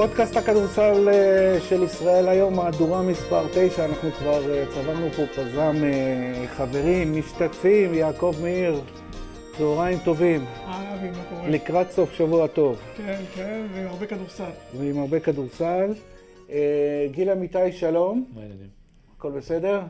פודקאסט 0.00 0.36
הכדורסל 0.36 1.08
אה, 1.08 1.60
של 1.68 1.82
ישראל 1.82 2.28
היום, 2.28 2.56
מהדורה 2.56 3.02
מספר 3.02 3.46
9, 3.52 3.84
אנחנו 3.84 4.10
כבר 4.12 4.52
אה, 4.54 4.64
צברנו 4.74 5.10
פה 5.10 5.22
פזם 5.26 5.76
אה, 5.84 6.44
חברים, 6.48 7.18
משתתפים, 7.18 7.94
יעקב 7.94 8.34
מאיר, 8.42 8.80
צהריים 9.58 9.98
טובים. 10.04 10.44
אה, 10.44 10.94
אבי, 10.94 11.10
מה 11.10 11.24
קורה? 11.30 11.48
לקראת 11.48 11.90
סוף 11.90 12.12
שבוע 12.12 12.46
טוב. 12.46 12.78
כן, 12.96 13.20
כן, 13.34 13.66
ועם 13.72 13.86
הרבה 13.86 14.06
כדורסל. 14.06 14.50
ועם 14.78 14.98
הרבה 14.98 15.20
כדורסל. 15.20 15.94
גיל 17.10 17.30
אמיתי, 17.30 17.72
שלום. 17.72 18.24
מה 18.34 18.40
העניינים? 18.40 18.68
הכל 19.16 19.30
בסדר? 19.30 19.80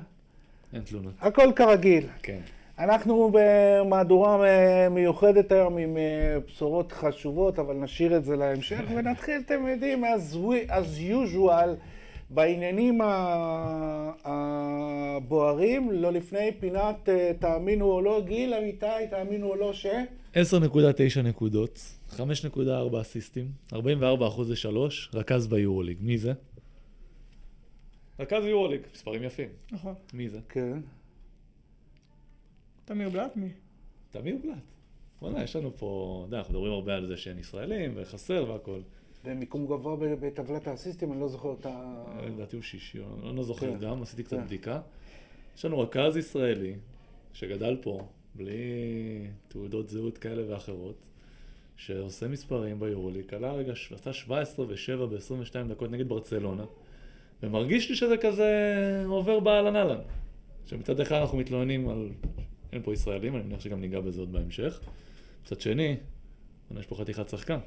אין 0.75 0.83
תלונות. 0.83 1.13
הכל 1.21 1.53
כרגיל. 1.57 2.07
כן. 2.23 2.41
אנחנו 2.81 3.33
במהדורה 3.33 4.39
מיוחדת 4.91 5.53
היום 5.53 5.79
עם 5.79 5.97
בשורות 6.47 6.93
חשובות, 6.93 7.59
אבל 7.59 7.75
נשאיר 7.75 8.17
את 8.17 8.25
זה 8.25 8.37
להמשך, 8.37 8.81
ונתחיל, 8.97 9.41
אתם 9.47 9.67
יודעים, 9.67 10.05
as, 10.05 10.35
we, 10.35 10.71
as 10.71 11.13
usual, 11.13 11.69
בעניינים 12.31 13.01
הבוערים, 14.25 15.91
לא 15.91 16.13
לפני 16.13 16.51
פינת 16.61 17.09
תאמינו 17.39 17.93
או 17.93 18.01
לא, 18.01 18.23
גיל 18.27 18.55
אמיתי, 18.55 18.87
תאמינו 19.11 19.49
או 19.49 19.57
לא, 19.57 19.73
ש... 19.73 19.87
10.9 20.35 20.41
נקודות, 21.23 21.79
5.4 22.17 22.21
אסיסטים, 23.01 23.47
44 23.73 24.27
אחוז 24.27 24.51
לשלוש, 24.51 25.11
רכז 25.15 25.47
ביורוליג. 25.47 25.97
מי 26.01 26.19
זה? 26.19 26.33
רכז 28.21 28.45
ביורוליג, 28.45 28.81
מספרים 28.95 29.23
יפים. 29.23 29.49
נכון. 29.73 29.95
מי 30.15 30.29
זה? 30.29 30.39
כן. 30.49 30.79
תמיר 32.91 33.09
בלאט 33.09 33.37
מי? 33.37 33.49
תמיר 34.11 34.37
בלאט. 34.43 34.57
וואלה, 35.23 35.43
יש 35.43 35.57
לנו 35.57 35.77
פה, 35.77 36.19
אתה 36.19 36.29
יודע, 36.29 36.39
אנחנו 36.39 36.55
מדברים 36.55 36.73
הרבה 36.73 36.97
על 36.97 37.07
זה 37.07 37.17
שאין 37.17 37.39
ישראלים 37.39 37.93
וחסר 37.97 38.45
והכל. 38.49 38.81
ומיקום 39.25 39.67
גבוה 39.67 39.97
בטבלת 39.97 40.67
האסיסטים, 40.67 41.13
אני 41.13 41.21
לא 41.21 41.29
זוכר 41.29 41.53
את 41.61 41.67
ה... 41.67 42.05
לדעתי 42.27 42.57
הוא 42.57 42.63
שישי, 42.63 42.99
אני 43.29 43.37
לא 43.37 43.43
זוכר 43.43 43.73
כן. 43.73 43.79
גם, 43.79 44.03
עשיתי 44.03 44.23
קצת 44.23 44.37
כן. 44.37 44.45
בדיקה. 44.45 44.81
יש 45.57 45.65
לנו 45.65 45.81
רכז 45.81 46.17
ישראלי 46.17 46.75
שגדל 47.33 47.77
פה, 47.83 48.07
בלי 48.35 48.61
תעודות 49.49 49.89
זהות 49.89 50.19
כאלה 50.19 50.53
ואחרות, 50.53 51.07
שעושה 51.77 52.29
מספרים 52.29 52.81
ביורוליק, 52.81 53.35
עלה 53.35 53.53
רגע, 53.53 53.73
עשה 53.95 54.13
17 54.13 54.67
ו-7 54.67 55.07
ב-22 55.07 55.69
דקות 55.69 55.91
נגד 55.91 56.09
ברצלונה, 56.09 56.65
ומרגיש 57.43 57.91
לי 57.91 57.97
שזה 57.97 58.17
כזה 58.17 59.05
עובר 59.07 59.41
באהלן 59.41 59.77
אהלן. 59.77 60.01
שמצד 60.67 61.01
אחד 61.01 61.17
אנחנו 61.17 61.39
מתלוננים 61.39 61.89
על... 61.89 62.09
אין 62.73 62.83
פה 62.83 62.93
ישראלים, 62.93 63.37
אני 63.37 63.43
מניח 63.45 63.61
שגם 63.61 63.81
ניגע 63.81 64.01
בזה 64.01 64.21
עוד 64.21 64.33
בהמשך. 64.33 64.81
מצד 65.45 65.61
שני, 65.61 65.97
יש 66.79 66.87
פה 66.87 66.95
חתיכת 66.95 67.29
שחקן. 67.29 67.59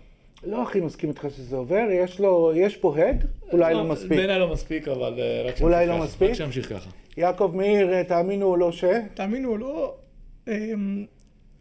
לא 0.44 0.64
הכי 0.64 0.82
מסכים 0.82 1.10
איתך 1.10 1.28
שזה 1.36 1.56
עובר, 1.56 1.86
יש 1.92 2.20
לו, 2.20 2.52
יש 2.56 2.78
פה 2.78 2.98
הד? 2.98 3.26
אולי 3.52 3.74
לא 3.74 3.84
מספיק. 3.84 4.10
בעיניי 4.10 4.40
לא 4.40 4.54
מספיק, 4.54 4.88
אבל 4.88 5.20
אה, 5.20 5.42
רק 5.42 5.46
שימשיך 5.48 5.62
אולי 5.62 5.88
לא 5.88 5.94
ככה. 5.94 6.04
מספיק? 6.04 6.30
רק 6.30 6.36
שימשיך 6.36 6.70
ככה. 6.70 6.90
יעקב 7.18 7.52
מאיר, 7.56 7.94
אה, 7.94 8.04
תאמינו 8.04 8.46
או 8.46 8.58
לא 8.58 8.72
ש... 8.72 8.84
תאמינו 9.14 9.50
או 9.50 9.58
לא, 9.58 9.96
אמ, 10.48 11.06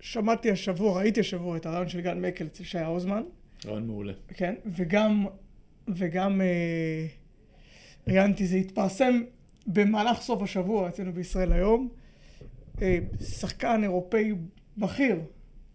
שמעתי 0.00 0.50
השבוע, 0.50 0.98
ראיתי 0.98 1.20
השבוע 1.20 1.56
את 1.56 1.66
הרעיון 1.66 1.88
של 1.88 2.00
גל 2.00 2.14
מקל 2.14 2.46
אצל 2.46 2.64
שי 2.64 2.78
האוזמן, 2.78 3.22
רעיון 3.66 3.86
מעולה. 3.86 4.12
כן, 4.34 4.54
וגם, 4.66 5.26
וגם 5.88 6.40
אה, 6.40 7.06
ראיינתי, 8.08 8.46
זה 8.46 8.56
התפרסם 8.56 9.22
במהלך 9.66 10.20
סוף 10.20 10.42
השבוע 10.42 10.88
אצלנו 10.88 11.12
בישראל 11.12 11.52
היום, 11.52 11.88
שחקן 13.20 13.82
אירופאי 13.82 14.32
בכיר, 14.78 15.20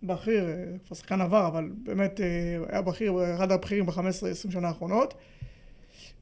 בכיר, 0.04 0.48
אה, 0.50 0.64
כבר 0.86 0.96
שחקן 0.96 1.22
עבר, 1.22 1.48
אבל 1.48 1.70
באמת 1.84 2.22
אה, 2.22 2.26
היה 2.70 2.82
בכיר, 2.82 3.14
אחד 3.36 3.52
הבכירים 3.52 3.86
ב-15-20 3.86 4.52
שנה 4.52 4.68
האחרונות. 4.68 5.14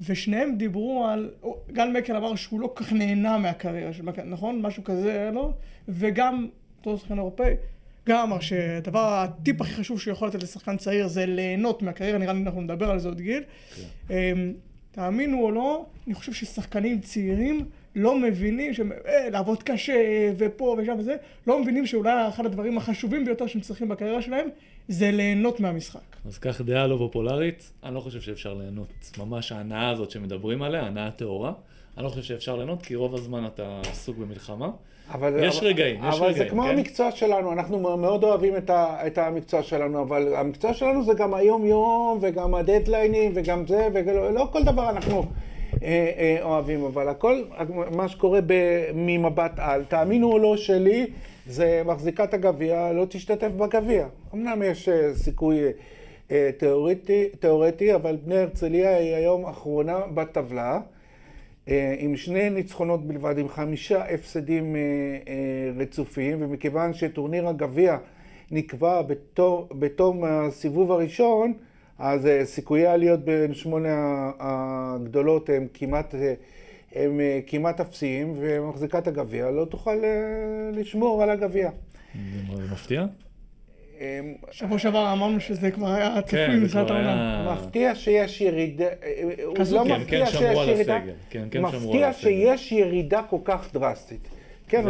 ושניהם 0.01 0.55
דיברו 0.57 1.05
על, 1.05 1.31
גל 1.71 1.87
מקל 1.87 2.15
אמר 2.15 2.35
שהוא 2.35 2.59
לא 2.59 2.73
כל 2.75 2.83
כך 2.83 2.93
נהנה 2.93 3.37
מהקריירה 3.37 3.93
של 3.93 4.03
מקל, 4.03 4.23
נכון? 4.23 4.61
משהו 4.61 4.83
כזה 4.83 5.29
לו, 5.33 5.53
וגם, 5.87 6.47
אותו 6.77 6.97
שחקן 6.97 7.17
אירופאי, 7.17 7.53
גם 8.07 8.19
אמר 8.19 8.39
שהדבר, 8.39 8.99
הטיפ 8.99 9.61
הכי 9.61 9.73
חשוב 9.73 9.99
שהוא 9.99 10.11
יכול 10.11 10.27
לתת 10.27 10.43
לשחקן 10.43 10.77
צעיר 10.77 11.07
זה 11.07 11.25
ליהנות 11.25 11.81
מהקריירה, 11.81 12.17
נראה 12.17 12.33
לי 12.33 12.41
אנחנו 12.41 12.61
נדבר 12.61 12.91
על 12.91 12.99
זה 12.99 13.07
עוד 13.07 13.21
גיל. 13.21 13.43
אמ, 14.09 14.53
תאמינו 14.91 15.41
או 15.41 15.51
לא, 15.51 15.85
אני 16.07 16.15
חושב 16.15 16.33
ששחקנים 16.33 17.01
צעירים 17.01 17.65
לא 17.95 18.19
מבינים, 18.19 18.73
ש... 18.73 18.79
אה, 18.79 19.29
לעבוד 19.29 19.63
קשה 19.63 20.31
ופה 20.37 20.75
ושם 20.79 20.95
וזה, 20.99 21.15
לא 21.47 21.61
מבינים 21.61 21.85
שאולי 21.85 22.27
אחד 22.29 22.45
הדברים 22.45 22.77
החשובים 22.77 23.25
ביותר 23.25 23.47
שהם 23.47 23.61
צריכים 23.61 23.89
בקריירה 23.89 24.21
שלהם 24.21 24.47
זה 24.87 25.11
ליהנות 25.11 25.59
מהמשחק. 25.59 26.15
אז 26.25 26.37
קח 26.37 26.61
דעה 26.61 26.87
לא 26.87 26.97
פופולרית, 26.97 27.71
אני 27.83 27.95
לא 27.95 27.99
חושב 27.99 28.21
שאפשר 28.21 28.53
ליהנות. 28.53 29.11
ממש 29.17 29.51
ההנאה 29.51 29.89
הזאת 29.89 30.11
שמדברים 30.11 30.61
עליה, 30.61 30.81
הנאה 30.81 31.11
טהורה, 31.11 31.53
אני 31.97 32.03
לא 32.03 32.09
חושב 32.09 32.23
שאפשר 32.23 32.55
ליהנות, 32.55 32.81
כי 32.81 32.95
רוב 32.95 33.15
הזמן 33.15 33.45
אתה 33.45 33.81
עסוק 33.91 34.17
במלחמה. 34.17 34.69
אבל, 35.11 35.43
יש 35.43 35.57
אבל, 35.57 35.67
רגעים, 35.67 35.95
יש 35.95 36.01
אבל 36.01 36.17
זה 36.17 36.25
רגעים, 36.25 36.49
כמו 36.49 36.63
כן? 36.63 36.69
המקצוע 36.69 37.11
שלנו, 37.11 37.53
אנחנו 37.53 37.97
מאוד 37.97 38.23
אוהבים 38.23 38.57
את, 38.57 38.69
ה, 38.69 39.07
את 39.07 39.17
המקצוע 39.17 39.63
שלנו, 39.63 40.01
אבל 40.01 40.35
המקצוע 40.35 40.73
שלנו 40.73 41.03
זה 41.03 41.13
גם 41.13 41.33
היום-יום, 41.33 42.19
וגם 42.21 42.55
הדדליינים, 42.55 43.31
וגם 43.35 43.67
זה, 43.67 43.87
ולא 43.93 44.33
לא 44.33 44.47
כל 44.51 44.63
דבר 44.63 44.89
אנחנו 44.89 45.25
אוהבים, 46.41 46.83
אבל 46.83 47.09
הכל, 47.09 47.43
מה 47.91 48.07
שקורה 48.07 48.39
ממבט 48.93 49.51
על, 49.57 49.83
תאמינו 49.83 50.31
או 50.31 50.39
לא 50.39 50.57
שלי, 50.57 51.07
זה 51.47 51.81
מחזיקת 51.85 52.33
הגביע, 52.33 52.93
לא 52.93 53.05
תשתתף 53.09 53.51
בגביע. 53.51 54.07
אמנם 54.33 54.61
יש 54.65 54.89
אה, 54.89 55.15
סיכוי 55.15 55.59
אה, 56.31 56.49
תיאורטי, 56.57 57.29
תיאורטי, 57.39 57.95
אבל 57.95 58.17
בני 58.25 58.37
הרצליה 58.37 58.97
היא 58.97 59.15
היום 59.15 59.45
אחרונה 59.45 59.99
בטבלה. 60.13 60.79
אה, 61.69 61.95
עם 61.97 62.15
שני 62.15 62.49
ניצחונות 62.49 63.07
בלבד, 63.07 63.37
עם 63.37 63.49
חמישה 63.49 64.03
הפסדים 64.13 64.75
אה, 64.75 64.81
אה, 65.27 65.71
רצופים, 65.77 66.37
ומכיוון 66.41 66.93
שטורניר 66.93 67.47
הגביע 67.47 67.97
נקבע 68.51 69.01
בתום 69.71 70.23
הסיבוב 70.23 70.91
הראשון, 70.91 71.53
אז 71.99 72.25
אה, 72.25 72.45
סיכויי 72.45 72.87
העליות 72.87 73.19
בין 73.19 73.53
שמונה 73.53 74.31
הגדולות 74.39 75.49
הם 75.49 75.67
כמעט, 75.73 76.15
אה, 76.15 76.33
הם 76.95 77.19
אה, 77.19 77.39
כמעט 77.47 77.79
אפסיים, 77.79 78.33
ומחזיקת 78.39 79.07
הגביע 79.07 79.51
לא 79.51 79.65
תוכל 79.65 79.95
לשמור 80.73 81.23
על 81.23 81.29
הגביע. 81.29 81.69
זה 82.55 82.63
מפתיע? 82.71 83.05
שבוע 84.51 84.79
שעבר 84.79 85.13
אמרנו 85.13 85.39
שזה 85.39 85.71
כבר 85.71 85.93
היה 85.93 86.21
צפוי 86.21 86.39
כן, 86.39 86.67
כבר 86.67 86.79
העונה. 86.79 87.43
היה... 87.43 87.53
מפתיע 87.53 87.95
שיש 87.95 88.41
ירידה, 88.41 88.85
הוא 89.45 89.57
לא 89.71 89.85
מפתיע 89.85 90.25
שיש 90.25 90.41
ירידה, 90.41 90.95
הסגל. 90.97 91.13
כן, 91.29 91.47
כן, 91.51 91.61
שמרו 91.71 91.93
על 91.93 92.09
מפתיע. 92.09 92.13
שיש 92.13 92.71
ירידה 92.71 93.21
כל 93.29 93.39
כך 93.43 93.73
דרסטית. 93.73 94.27
כן, 94.67 94.83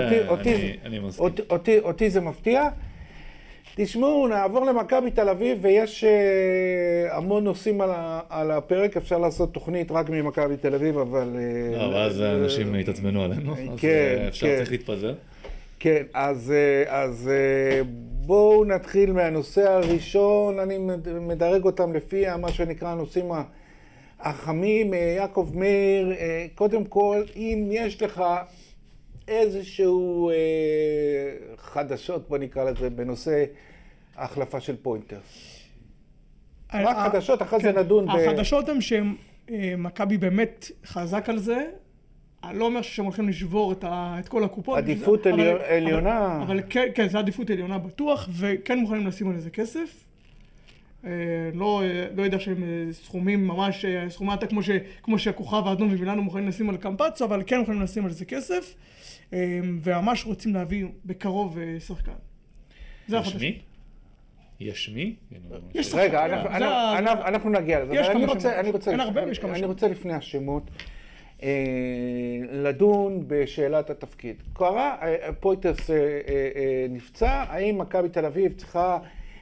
אותי 1.83 2.09
זה 2.09 2.21
מפתיע. 2.21 2.69
תשמעו, 3.75 4.27
נעבור 4.27 4.65
למכבי 4.65 5.11
תל 5.11 5.29
אביב, 5.29 5.57
ויש 5.61 6.03
אה, 6.03 7.17
המון 7.17 7.43
נושאים 7.43 7.81
על, 7.81 7.89
ה, 7.91 8.19
על 8.29 8.51
הפרק, 8.51 8.97
אפשר 8.97 9.17
לעשות 9.17 9.53
תוכנית 9.53 9.91
רק 9.91 10.09
ממכבי 10.09 10.57
תל 10.57 10.75
אביב, 10.75 10.97
אבל... 10.97 11.35
אה, 11.37 11.77
לא, 11.87 11.95
ואז 11.95 12.21
אה, 12.21 12.35
אנשים 12.35 12.75
יתעצבנו 12.75 13.23
עלינו, 13.23 13.51
אז 13.53 13.79
כן, 13.79 13.89
אה, 14.21 14.27
אפשר, 14.27 14.47
כן. 14.47 14.57
צריך 14.57 14.71
להתפזר. 14.71 15.13
כן, 15.79 16.03
אז, 16.13 16.51
אה, 16.55 17.01
אז 17.03 17.29
אה, 17.33 17.81
בואו 18.25 18.65
נתחיל 18.65 19.11
מהנושא 19.11 19.69
הראשון, 19.71 20.59
אני 20.59 20.77
מד- 20.77 21.19
מדרג 21.19 21.63
אותם 21.65 21.93
לפי 21.93 22.23
מה 22.41 22.51
שנקרא 22.51 22.87
הנושאים 22.89 23.31
החמים. 24.19 24.93
אה, 24.93 24.99
יעקב 25.17 25.49
מאיר, 25.53 26.11
אה, 26.19 26.45
קודם 26.55 26.83
כל, 26.85 27.21
אם 27.35 27.67
יש 27.71 28.01
לך 28.01 28.23
איזשהו 29.27 30.29
אה, 30.29 30.35
חדשות, 31.57 32.29
בוא 32.29 32.37
נקרא 32.37 32.63
לזה, 32.71 32.89
בנושא 32.89 33.45
ההחלפה 34.15 34.59
של 34.61 34.75
פוינטר. 34.81 35.19
רק 36.73 36.95
ה- 36.97 37.09
חדשות, 37.09 37.41
אחרי 37.41 37.59
זה 37.59 37.73
כן, 37.73 37.79
נדון 37.79 38.05
ב- 38.05 38.09
החדשות 38.09 38.69
הן 38.69 38.77
שמכבי 38.81 40.17
באמת 40.17 40.65
חזק 40.85 41.29
על 41.29 41.37
זה. 41.39 41.65
אני 42.43 42.59
לא 42.59 42.65
אומר 42.65 42.81
שהם 42.81 43.05
הולכים 43.05 43.29
לשבור 43.29 43.71
את, 43.71 43.83
ה, 43.83 44.15
את 44.19 44.27
כל 44.29 44.43
הקופות. 44.43 44.77
עדיפות 44.77 45.27
אבל- 45.27 45.39
עליו- 45.39 45.55
אבל- 45.55 45.65
עליונה. 45.65 46.39
אבל 46.43 46.61
כן, 46.69 46.87
כן, 46.95 47.09
זה 47.09 47.19
עדיפות 47.19 47.49
עליונה 47.49 47.77
בטוח, 47.77 48.29
וכן 48.31 48.79
מוכנים 48.79 49.07
לשים 49.07 49.29
על 49.29 49.39
זה 49.39 49.49
כסף. 49.49 50.03
אה, 51.05 51.09
לא, 51.53 51.81
אה, 51.83 52.07
לא 52.15 52.23
יודע 52.23 52.39
שהם 52.39 52.63
אה, 52.63 52.93
סכומים 52.93 53.47
ממש, 53.47 53.85
אה, 53.85 54.09
סכומי 54.09 54.33
עתק 54.33 54.49
כמו, 54.49 54.63
ש- 54.63 54.69
כמו 55.03 55.19
שהכוכב 55.19 55.67
האדום 55.67 55.89
ומילאנו 55.91 56.21
מוכנים 56.23 56.47
לשים 56.47 56.69
על 56.69 56.77
קמפצו, 56.77 57.25
אבל 57.25 57.43
כן 57.45 57.59
מוכנים 57.59 57.81
לשים 57.81 58.05
על 58.05 58.11
זה 58.11 58.25
כסף. 58.25 58.73
אה, 59.33 59.59
וממש 59.83 60.25
רוצים 60.25 60.53
להביא 60.53 60.85
בקרוב 61.05 61.57
אה, 61.57 61.79
שחקן. 61.79 62.11
זה. 63.07 63.19
מי? 63.39 63.61
יש 64.59 64.89
מי? 64.89 65.15
כאילו, 65.29 65.55
יש 65.73 65.87
שחקן. 65.87 66.01
רגע, 66.01 66.25
אנחנו, 67.27 67.49
נגיע 67.49 67.83
לזה, 67.83 67.93
יש 67.95 68.07
אני 68.07 68.15
כמה 68.19 68.33
רוצה, 68.33 68.41
שמות. 68.41 68.55
אני 68.59 68.71
רוצה, 68.71 68.91
אין 68.91 68.99
הרבה, 68.99 69.23
אני, 69.23 69.31
יש 69.31 69.39
כמה 69.39 69.51
אני 69.51 69.59
שמות. 69.59 69.69
רוצה 69.69 69.87
לפני 69.87 70.13
השמות, 70.13 70.63
אה, 71.43 71.49
לדון 72.51 73.23
בשאלת 73.27 73.89
התפקיד. 73.89 74.43
קרה, 74.53 74.95
אה, 75.01 75.33
פויטרס 75.39 75.89
נפצע, 76.89 77.31
האם 77.31 77.77
מכבי 77.77 78.09
תל 78.09 78.25
אביב 78.25 78.53
צריכה 78.53 78.99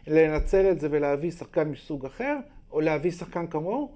לנצל 0.08 0.72
את 0.72 0.80
זה 0.80 0.88
ולהביא 0.92 1.32
שחקן 1.32 1.68
מסוג 1.68 2.06
אחר, 2.06 2.38
או 2.72 2.82
להביא 2.82 3.12
שחקן 3.12 3.48
כמוהו, 3.48 3.92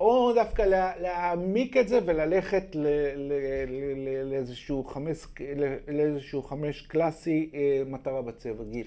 או 0.00 0.32
דווקא 0.34 0.62
לה, 0.62 0.92
להעמיק 1.00 1.76
את 1.76 1.88
זה 1.88 1.98
וללכת 2.06 2.74
ל, 2.74 2.86
ל, 3.16 3.32
ל, 3.68 4.08
ל, 4.08 4.30
לאיזשהו, 4.30 4.84
חמש, 4.84 5.18
לאיזשהו 5.88 6.42
חמש 6.42 6.82
קלאסי 6.82 7.50
אה, 7.54 7.82
מטרה 7.86 8.22
בצבע, 8.22 8.64
גיל. 8.64 8.86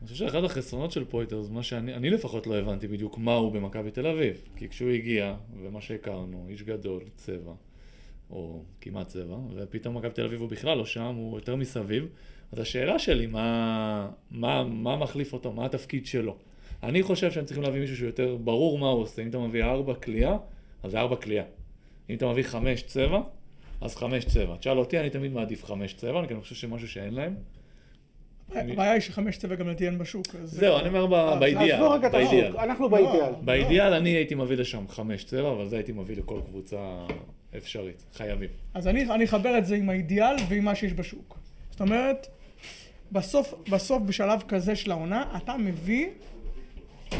אני 0.00 0.08
חושב 0.08 0.26
שאחד 0.26 0.44
החסרונות 0.44 0.92
של 0.92 1.04
פויטרס, 1.04 1.48
מה 1.50 1.62
שאני 1.62 1.94
אני 1.94 2.10
לפחות 2.10 2.46
לא 2.46 2.56
הבנתי 2.56 2.88
בדיוק 2.88 3.18
מה 3.18 3.34
הוא 3.34 3.52
במכבי 3.52 3.90
תל 3.90 4.06
אביב. 4.06 4.42
כי 4.56 4.68
כשהוא 4.68 4.90
הגיע, 4.90 5.34
ומה 5.62 5.80
שהכרנו, 5.80 6.46
איש 6.48 6.62
גדול, 6.62 7.02
צבע, 7.16 7.52
או 8.30 8.62
כמעט 8.80 9.06
צבע, 9.06 9.36
ופתאום 9.54 9.96
מכבי 9.96 10.10
תל 10.10 10.24
אביב 10.24 10.40
הוא 10.40 10.48
בכלל 10.48 10.78
לא 10.78 10.86
שם, 10.86 11.14
הוא 11.14 11.36
יותר 11.36 11.56
מסביב. 11.56 12.08
אז 12.52 12.58
השאלה 12.58 12.98
שלי, 12.98 13.26
מה, 13.26 14.10
מה, 14.30 14.64
מה 14.64 14.96
מחליף 14.96 15.32
אותו, 15.32 15.52
מה 15.52 15.66
התפקיד 15.66 16.06
שלו? 16.06 16.36
אני 16.82 17.02
חושב 17.02 17.30
שהם 17.30 17.44
צריכים 17.44 17.62
להביא 17.62 17.80
מישהו 17.80 17.96
שיותר 17.96 18.36
ברור 18.36 18.78
מה 18.78 18.88
הוא 18.88 19.02
עושה. 19.02 19.22
אם 19.22 19.28
אתה 19.28 19.38
מביא 19.38 19.64
ארבע 19.64 19.94
קליעה, 19.94 20.36
אז 20.82 20.90
זה 20.90 21.00
ארבע 21.00 21.16
קליעה. 21.16 21.44
אם 22.10 22.14
אתה 22.14 22.26
מביא 22.26 22.42
חמש 22.42 22.82
צבע, 22.82 23.20
אז 23.80 23.96
חמש 23.96 24.24
צבע. 24.24 24.56
תשאל 24.56 24.78
אותי, 24.78 25.00
אני 25.00 25.10
תמיד 25.10 25.32
מעדיף 25.32 25.64
חמש 25.64 25.94
צבע, 25.94 26.20
אני 26.20 26.40
חושב 26.40 26.54
שמשהו 26.54 26.88
שאין 26.88 27.14
להם. 27.14 27.34
הבעיה 28.54 28.92
היא 28.92 29.00
שחמש 29.00 29.36
צבע 29.36 29.54
גם 29.54 29.68
לדעתי 29.68 29.86
אין 29.86 29.98
בשוק. 29.98 30.26
זהו, 30.44 30.78
אני 30.78 30.88
אומר 30.88 31.16
אה, 31.16 31.36
באידיאל. 31.36 31.82
את 32.06 32.12
באידיאל. 32.12 32.56
אנחנו 32.56 32.88
באידיאל. 32.88 33.32
באידיאל 33.44 33.92
אני 33.92 34.10
הייתי 34.10 34.34
מביא 34.34 34.56
לשם 34.56 34.88
חמש 34.88 35.24
צבע, 35.24 35.50
אבל 35.52 35.68
זה 35.68 35.76
הייתי 35.76 35.92
מביא 35.92 36.16
לכל 36.16 36.40
קבוצה 36.46 37.06
אפשרית. 37.56 38.04
חייבים. 38.14 38.48
אז 38.74 38.88
אני, 38.88 39.10
אני 39.10 39.24
אחבר 39.24 39.58
את 39.58 39.66
זה 39.66 39.76
עם 39.76 39.90
האידיאל 39.90 40.36
ועם 40.48 40.64
מה 40.64 40.74
שיש 40.74 40.92
בשוק. 40.92 41.38
זאת 41.70 41.80
אומרת, 41.80 42.26
בסוף, 43.12 43.54
בסוף 43.70 44.02
בשלב 44.02 44.42
כזה 44.48 44.76
של 44.76 44.90
העונה, 44.90 45.24
אתה 45.36 45.56
מביא 45.56 46.08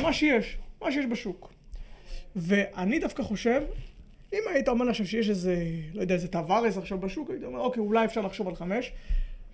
מה 0.03 0.13
שיש, 0.13 0.59
מה 0.83 0.93
שיש 0.93 1.07
בשוק. 1.07 1.53
ואני 2.37 2.99
דווקא 2.99 3.23
חושב, 3.23 3.63
אם 4.33 4.39
היית 4.49 4.69
אומר 4.69 4.89
עכשיו 4.89 5.07
שיש 5.07 5.31
איזה, 5.31 5.57
לא 5.95 6.01
יודע, 6.01 6.15
איזה 6.15 6.29
טווארס 6.29 6.79
עכשיו 6.79 6.99
בשוק, 6.99 7.31
הייתי 7.31 7.45
אומר, 7.45 7.61
אוקיי, 7.61 7.81
אולי 7.81 8.05
אפשר 8.05 8.21
לחשוב 8.21 8.49
על 8.49 8.55
חמש, 8.55 8.93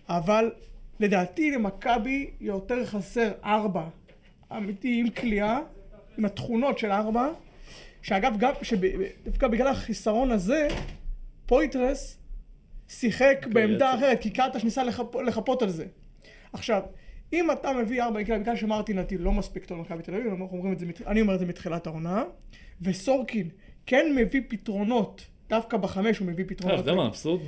אבל 0.09 0.51
לדעתי 1.01 1.51
למכבי 1.51 2.31
יותר 2.41 2.87
חסר 2.87 3.33
ארבע, 3.45 3.85
אמיתי, 4.57 5.01
עם 5.01 5.11
כליאה, 5.11 5.61
עם 6.19 6.25
התכונות 6.25 6.79
של 6.79 6.93
ארבע, 6.93 7.29
שאגב, 8.03 8.35
גם, 8.39 8.53
שדווקא 8.63 9.49
בגלל 9.49 9.69
החיסרון 9.69 10.31
הזה, 10.31 10.69
פויטרס 11.47 12.19
שיחק 12.89 13.47
בעמדה 13.53 13.75
יצא. 13.75 13.95
אחרת, 13.95 14.21
כי 14.21 14.31
קטש 14.31 14.65
ניסה 14.65 14.85
לחפ... 14.85 15.17
לחפות 15.17 15.63
על 15.63 15.69
זה. 15.69 15.87
עכשיו, 16.53 16.83
אם 17.33 17.51
אתה 17.51 17.73
מביא 17.73 18.03
ארבע 18.03 18.21
יקרה, 18.21 18.39
בגלל 18.39 18.57
שמרטין 18.57 18.97
לדעתי 18.97 19.19
לא 19.19 19.33
מספיק 19.33 19.65
טוב 19.65 19.79
למכבי 19.79 20.03
תל 20.03 20.15
אביב, 20.15 20.27
אני 21.07 21.21
אומר 21.21 21.35
את 21.35 21.39
זה 21.39 21.47
מתחילת 21.47 21.87
העונה, 21.87 22.25
וסורקין 22.83 23.49
כן 23.87 24.13
מביא 24.17 24.41
פתרונות, 24.49 25.23
דווקא 25.49 25.77
בחמש 25.77 26.19
הוא 26.19 26.27
מביא 26.27 26.45
אתה 26.45 26.55
פתרונות. 26.55 26.79
יודע 26.79 26.95
מה 26.95 27.05
האבסורד? 27.05 27.41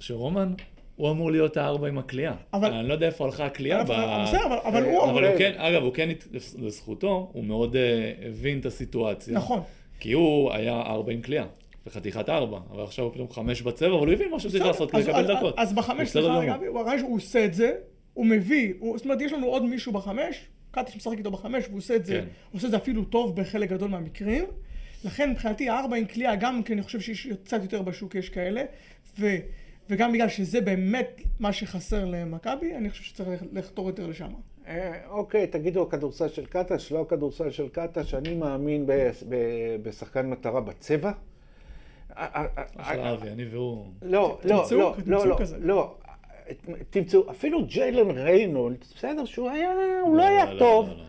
שרומן, 0.00 0.52
הוא 0.96 1.10
אמור 1.10 1.30
להיות 1.32 1.56
הארבע 1.56 1.88
עם 1.88 1.98
הקליעה. 1.98 2.34
אבל- 2.52 2.72
אני 2.72 2.88
לא 2.88 2.92
יודע 2.92 3.06
איפה 3.06 3.24
הלכה 3.24 3.44
הקליעה. 3.46 3.84
בסדר, 3.84 4.46
אבל- 4.46 4.56
אבל 4.64 4.84
הוא... 4.84 5.04
אבל 5.10 5.24
הוא 5.24 5.38
כן, 5.38 5.52
אגב, 5.56 5.82
הוא 5.82 5.92
כן, 5.94 6.08
לזכותו, 6.58 7.30
הוא 7.32 7.44
מאוד 7.44 7.76
אה, 7.76 8.12
הבין 8.28 8.58
את 8.60 8.66
הסיטואציה. 8.66 9.34
נכון. 9.34 9.60
כי 10.00 10.12
הוא 10.12 10.52
היה 10.52 10.80
ארבע 10.80 11.12
עם 11.12 11.20
קליעה. 11.20 11.46
וחתיכת 11.86 12.28
ארבע, 12.28 12.58
אבל 12.70 12.82
עכשיו 12.82 13.04
הוא 13.04 13.12
פתאום 13.12 13.28
חמש 13.30 13.62
בצבע, 13.62 13.88
אבל 13.96 14.06
הוא 14.06 14.12
הבין 14.12 14.30
מה 14.30 14.40
שהוא 14.40 14.50
צריך 14.50 14.62
בסדר, 14.62 14.72
לעשות 14.72 14.90
כדי 14.90 15.00
לקבל 15.02 15.34
דקות. 15.36 15.54
אז 15.58 15.72
בחמש, 15.72 16.08
סליחה, 16.08 16.56
הוא 17.02 17.16
עושה 17.16 17.44
את 17.44 17.54
זה, 17.54 17.72
הוא 18.14 18.26
מביא, 18.26 18.74
הוא- 18.78 18.98
זאת 18.98 19.04
אומרת, 19.04 19.20
יש 19.20 19.32
לנו 19.32 19.46
עוד 19.46 19.64
מישהו 19.64 19.92
בחמש, 19.92 20.46
קטש 20.70 20.96
משחק 20.96 21.18
איתו 21.18 21.30
בחמש, 21.30 21.64
והוא 21.66 21.78
עושה 21.78 21.96
את 21.96 22.04
זה, 22.04 22.12
כן. 22.12 22.24
הוא 22.50 22.58
עושה 22.58 22.66
את 22.66 22.70
זה 22.70 22.76
אפילו 22.76 23.04
טוב 23.04 23.36
בחלק 23.40 23.70
גדול 23.70 23.90
מהמקרים. 23.90 24.44
לכן 25.04 25.30
מבחינתי 25.30 25.68
הארבע 25.68 25.96
עם 25.96 26.04
קליעה, 26.04 26.36
גם 26.36 26.62
כי 26.62 26.72
אני 26.72 26.82
חושב 26.82 27.00
שיש 27.00 27.28
קצת 27.44 27.62
יותר 27.62 27.82
בשוק, 27.82 28.14
יש 28.14 28.28
כאלה, 28.28 28.62
ו, 29.20 29.26
וגם 29.90 30.12
בגלל 30.12 30.28
שזה 30.28 30.60
באמת 30.60 31.20
מה 31.40 31.52
שחסר 31.52 32.04
למכבי, 32.04 32.76
אני 32.76 32.90
חושב 32.90 33.02
שצריך 33.04 33.28
לח- 33.42 33.48
לחתור 33.52 33.86
יותר 33.86 34.06
לשם. 34.06 34.32
אה, 34.66 34.92
אוקיי, 35.08 35.46
תגידו 35.46 35.82
הכדורסל 35.82 36.28
של 36.28 36.46
קטש, 36.46 36.92
לא 36.92 37.00
הכדורסל 37.00 37.50
של 37.50 37.68
קטש, 37.68 38.14
אני 38.14 38.34
מאמין 38.34 38.86
בשחקן 39.82 40.30
מטרה 40.30 40.60
בצבע. 40.60 41.12
אה, 42.16 42.26
אה, 42.34 42.46
אחלה 42.76 43.12
אבי, 43.12 43.28
אני 43.30 43.44
והוא. 43.44 43.86
לא, 44.02 44.38
לא, 44.44 44.64
לא, 44.76 44.94
לא, 45.06 45.26
לא. 45.26 45.36
לא. 45.60 45.94
תמצאו, 46.90 47.30
אפילו 47.30 47.64
ג'יילן 47.66 48.10
ריינולד, 48.10 48.76
בסדר 48.96 49.24
שהוא 49.24 49.50
היה, 49.50 49.70
הוא 50.02 50.16
לא 50.16 50.22
היה 50.22 50.52
לא, 50.52 50.58
טוב. 50.58 50.88
לא, 50.88 50.94
לא. 50.94 51.02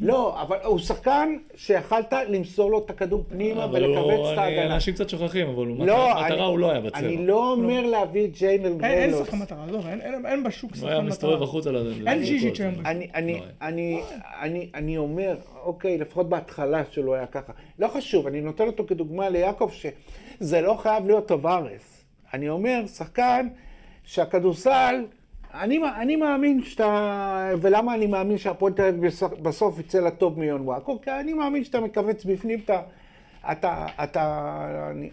לא, 0.00 0.42
אבל 0.42 0.56
הוא 0.64 0.78
שחקן 0.78 1.36
שיכלת 1.54 2.12
למסור 2.28 2.70
לו 2.70 2.78
את 2.78 2.90
הכדור 2.90 3.24
פנימה 3.28 3.66
ולכווץ 3.72 4.26
את 4.32 4.38
ההגנה. 4.38 4.74
אנשים 4.74 4.94
קצת 4.94 5.08
שוכחים, 5.08 5.46
אבל 5.48 5.66
הוא 5.66 5.86
לא, 5.86 5.94
מטרה 6.12 6.26
אני- 6.26 6.40
הוא 6.40 6.58
לא 6.58 6.70
היה 6.70 6.80
בצבע. 6.80 6.98
אני 6.98 7.26
לא 7.26 7.52
אומר 7.52 7.86
להביא 7.86 8.24
את 8.24 8.36
ג'יילן 8.38 8.64
אין, 8.84 8.84
אין. 8.84 9.24
שחקן 9.24 9.36
מטרה, 9.38 9.64
עזוב, 9.64 9.86
אין, 9.86 10.00
אין, 10.00 10.26
אין 10.26 10.42
בשוק 10.42 10.70
הוא 10.80 10.88
היה 10.88 10.96
שחקן 10.96 11.06
מסתובב 11.08 11.34
מטרה. 11.34 11.44
החוצה. 11.44 11.72
ל- 11.72 12.08
אין 12.08 12.24
ז'יז'יץ' 12.24 12.60
היום 12.60 12.74
זה. 12.74 12.80
אני, 12.84 13.08
אני, 13.14 13.32
לא 13.32 13.38
היה. 13.38 13.46
אני, 13.62 14.00
אני, 14.40 14.68
אני 14.74 14.96
אומר, 14.96 15.34
אוקיי, 15.64 15.98
לפחות 15.98 16.28
בהתחלה 16.28 16.82
שלו 16.90 17.14
היה 17.14 17.26
ככה. 17.26 17.52
לא 17.78 17.88
חשוב, 17.88 18.26
אני 18.26 18.40
נותן 18.40 18.66
אותו 18.66 18.84
כדוגמה 18.86 19.28
ליעקב, 19.28 19.70
שזה 19.72 20.60
לא 20.60 20.74
חייב 20.74 21.06
להיות 21.06 21.28
טווארס. 21.28 22.04
אני 22.34 22.48
אומר, 22.48 22.82
שחקן 22.86 23.48
שהכדורסל, 24.06 25.04
אני, 25.54 25.80
אני 26.00 26.16
מאמין 26.16 26.62
שאתה, 26.62 27.50
ולמה 27.60 27.94
אני 27.94 28.06
מאמין 28.06 28.38
שהפועל 28.38 28.72
תל 28.72 28.82
אביב 28.82 29.12
בסוף- 29.42 29.78
יצא 29.78 30.00
לטוב 30.00 30.38
מיון 30.38 30.60
וואקו? 30.60 31.00
כי 31.00 31.10
אני 31.10 31.32
מאמין 31.32 31.64
שאתה 31.64 31.80
מכווץ 31.80 32.24
בפנים, 32.24 32.60
אתה, 32.64 32.80
אתה, 33.52 33.86
אתה 34.04 34.56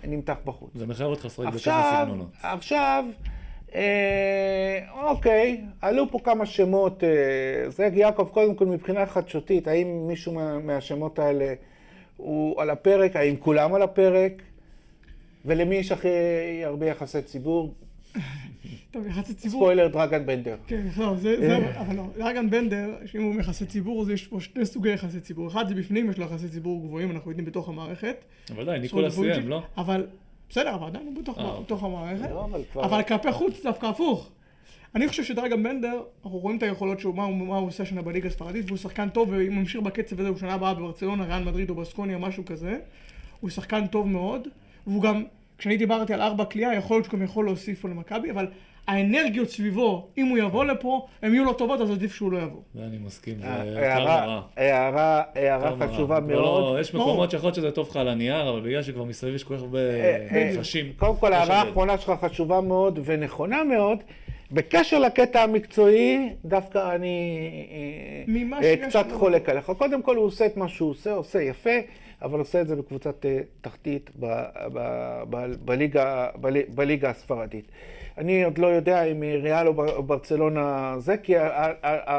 נמתח 0.08 0.36
בחוץ. 0.46 0.70
זה 0.76 0.88
מחייב 0.88 1.10
אותך 1.10 1.26
לשחק 1.26 1.46
בכמה 1.46 2.02
סגנונות. 2.04 2.28
עכשיו, 2.44 3.06
אה, 3.76 4.80
אוקיי, 5.02 5.62
עלו 5.82 6.12
פה 6.12 6.20
כמה 6.24 6.46
שמות. 6.46 7.04
אה, 7.04 7.10
זה 7.70 7.90
יעקב, 7.94 8.30
קודם 8.32 8.56
כל 8.56 8.66
מבחינה 8.66 9.06
חדשותית, 9.06 9.68
האם 9.68 10.08
מישהו 10.08 10.34
מה, 10.34 10.60
מהשמות 10.60 11.20
האלה 11.20 11.54
הוא 12.18 12.62
על 12.62 12.70
הפרק? 12.70 13.16
האם 13.16 13.36
כולם 13.40 13.74
על 13.74 13.82
הפרק? 13.82 14.32
ולמי 15.46 15.76
יש 15.76 15.92
הכי 15.92 16.10
הרבה 16.64 16.86
יחסי 16.86 17.22
ציבור? 17.22 17.74
טוב, 18.94 19.08
יחסי 19.08 19.34
ציבור. 19.34 19.62
ספוילר, 19.62 19.88
דרגן 19.88 20.26
בנדר. 20.26 20.56
כן, 20.68 20.86
לא, 20.98 21.16
זה, 21.16 21.36
זה, 21.40 21.80
אבל 21.80 21.96
לא, 21.96 22.04
דרגן 22.18 22.50
בנדר, 22.50 22.96
שאם 23.06 23.24
הוא 23.24 23.40
יחסי 23.40 23.66
ציבור, 23.66 24.02
אז 24.02 24.10
יש 24.10 24.28
פה 24.28 24.40
שני 24.40 24.66
סוגי 24.66 24.90
יחסי 24.90 25.20
ציבור. 25.20 25.48
אחד 25.48 25.68
זה 25.68 25.76
בפנים, 25.76 26.10
יש 26.10 26.18
לו 26.18 26.26
יחסי 26.26 26.50
ציבור 26.50 26.82
גבוהים, 26.82 27.12
אנחנו 27.12 27.32
יודעים 27.32 27.46
בתוך 27.46 27.70
המערכת. 27.70 28.16
אבל 28.50 28.66
די, 28.66 28.80
ניקולה 28.80 29.12
סיים, 29.12 29.50
לא? 29.50 29.62
אבל, 29.78 30.08
בסדר, 30.50 30.76
אבל 30.76 30.88
עדיין 30.88 31.06
הוא 31.06 31.24
בתוך, 31.24 31.38
אה, 31.40 31.62
בתוך 31.62 31.84
המערכת. 31.84 32.30
לא, 32.30 32.46
אבל 32.46 32.62
כבר... 32.72 32.86
אבל 32.86 33.04
כלפי 33.04 33.32
חוץ 33.32 33.64
דווקא 33.64 33.86
הפוך. 33.86 34.32
אני 34.96 35.08
חושב 35.08 35.24
שדרגן 35.24 35.64
בנדר, 35.64 36.02
אנחנו 36.26 36.38
רואים 36.38 36.58
את 36.58 36.64
היכולות 36.64 37.00
שהוא, 37.00 37.16
מה 37.16 37.24
הוא, 37.24 37.36
מה 37.36 37.58
הוא 37.58 37.68
עושה 37.68 37.86
שנה 37.86 38.02
בליגה 38.02 38.28
הספרדית, 38.28 38.66
והוא 38.68 38.78
שחקן 38.78 39.10
טוב, 39.10 39.30
ואם 39.30 39.54
הוא 39.54 39.60
ממשיך 39.60 39.82
בקצב 39.82 40.20
הזה, 40.20 40.30
הוא 40.30 40.38
שנה 40.38 40.54
הבאה 40.54 40.74
בברצלונה, 40.74 41.24
ריאל 41.24 41.44
מדריד 41.44 41.70
או 41.70 41.76
בסקוניה, 41.76 42.18
משהו 42.18 42.46
כזה. 42.46 42.78
הוא 43.40 43.50
שחקן 43.50 43.88
טוב 43.88 44.08
מאוד, 44.08 44.48
והוא 44.88 45.02
גם, 45.02 45.24
כשאני 45.58 45.78
דיברתי 45.78 46.14
על 46.14 46.22
ארבע 46.22 46.46
קליעה, 46.46 46.76
יכול 46.76 46.98
להיות 46.98 47.06
שהוא 47.06 47.20
גם 47.20 47.24
יכול 47.24 47.46
להוסיף 47.46 47.82
פה 47.82 47.90
למכבי, 47.90 48.32
אבל 48.32 48.48
האנרגיות 48.88 49.50
סביבו, 49.50 50.08
אם 50.18 50.28
הוא 50.28 50.38
יבוא 50.38 50.66
לפה, 50.66 51.06
הן 51.22 51.34
יהיו 51.34 51.46
לו 51.46 51.54
טובות, 51.54 51.82
אז 51.82 51.92
עדיף 51.92 52.16
שהוא 52.16 52.32
לא 52.32 52.38
יבוא. 52.38 52.62
זה 52.76 52.84
אני 52.84 52.98
מסכים, 52.98 53.36
זה 53.40 53.48
אה, 53.48 53.94
הערה, 53.94 54.26
מרע. 54.26 54.42
הערה, 54.58 55.24
הערה. 55.36 55.88
חשובה 55.88 56.20
לא, 56.20 56.28
מאוד. 56.28 56.76
לא, 56.76 56.80
יש. 56.82 56.94
מקומות 56.96 57.32
שיכול 57.32 57.48
להיות 57.48 57.56
שזה 57.56 57.72
טוב 57.72 57.88
לך 57.90 57.96
על 57.98 58.08
הנייר, 58.08 58.50
אבל 58.50 58.60
בגלל 58.62 58.84
שכבר 58.84 59.04
מסביב 59.04 59.36
יש 59.36 59.44
כל 59.44 59.56
כך 59.56 59.62
הרבה 59.62 59.80
אה, 59.80 60.28
אה, 60.32 60.52
חשים. 60.60 60.94
קודם 60.98 61.16
כל, 61.16 61.34
ההערה 61.34 61.56
הבדל. 61.58 61.68
האחרונה 61.68 61.98
שלך 61.98 62.12
חשובה 62.26 62.62
מאוד 62.62 63.00
ונכונה 63.06 63.64
מאוד. 63.64 63.98
בקשר 64.52 65.00
לקטע 65.00 65.42
המקצועי, 65.44 66.30
דווקא 66.46 66.96
אני 66.96 68.26
קצת. 68.88 69.06
חולק 69.12 69.50
עליך. 69.50 69.72
קודם 69.78 70.02
כל, 70.02 70.16
הוא 70.16 70.26
עושה 70.26 70.46
את 70.46 70.58
מה 70.58 70.68
שהוא 70.68 70.90
עושה, 70.90 71.12
עושה 71.14 71.42
יפה, 71.42 71.70
אבל 72.22 72.40
עושה 72.40 72.62
את 72.62 72.68
זה 72.68 72.76
בקבוצת 72.76 73.26
תחתית 73.62 74.10
ב- 74.20 74.26
ב- 74.74 75.24
ב- 75.30 75.56
בליגה- 75.66 76.28
בל- 76.36 76.62
בליגה 76.76 77.10
הספרדית. 77.10 77.66
אני 78.18 78.44
עוד 78.44 78.58
לא 78.58 78.68
יודע 78.68 79.04
אם 79.04 79.24
ריאל 79.42 79.68
או 79.68 79.74
בר- 79.74 79.96
או 79.96 80.04
ברצלונה 80.04 80.96
זה, 80.98 81.18
כי... 81.18 81.34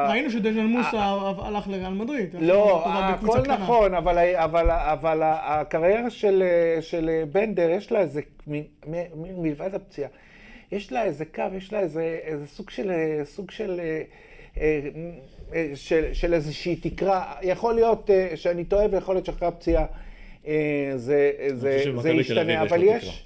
ראינו 0.08 0.30
שדז'ן 0.30 0.66
מוסה 0.66 1.16
הלך 1.38 1.68
לריאל 1.68 1.92
מדריד. 1.92 2.34
אה, 2.34 2.40
לא, 2.40 2.82
הכל. 2.86 3.40
נכון, 3.40 3.94
אבל, 3.94 4.18
אבל, 4.34 4.70
אבל 4.70 5.20
הקריירה 5.24 6.10
של, 6.10 6.42
של 6.80 7.24
בנדר, 7.32 7.70
יש 7.70 7.92
לה 7.92 8.00
איזה, 8.00 8.20
מלבד 9.16 9.74
הפציעה, 9.74 10.10
יש 10.72 10.92
לה 10.92 11.04
איזה 11.04 11.24
קו, 11.24 11.42
יש 11.56 11.72
לה 11.72 11.78
איזה, 11.78 12.18
סוג 12.46 12.70
של, 12.70 12.92
סוג 13.24 13.50
של, 13.50 13.80
אה, 13.80 14.02
אה, 15.54 15.70
של, 15.74 16.04
של 16.12 16.34
איזושהי 16.34 16.76
תקרה. 16.76 17.34
יכול 17.42 17.74
להיות 17.74 18.10
אה, 18.10 18.28
שאני 18.34 18.64
טועה 18.64 18.86
ויכול 18.90 19.14
להיות 19.14 19.26
שאחרי 19.26 19.48
הפציעה 19.48 19.84
אה, 20.46 20.92
זה, 20.96 21.30
זה, 21.54 21.82
זה 21.98 22.10
ישתנה, 22.10 22.52
יש 22.52 22.72
אבל 22.72 22.82
יש... 22.82 23.24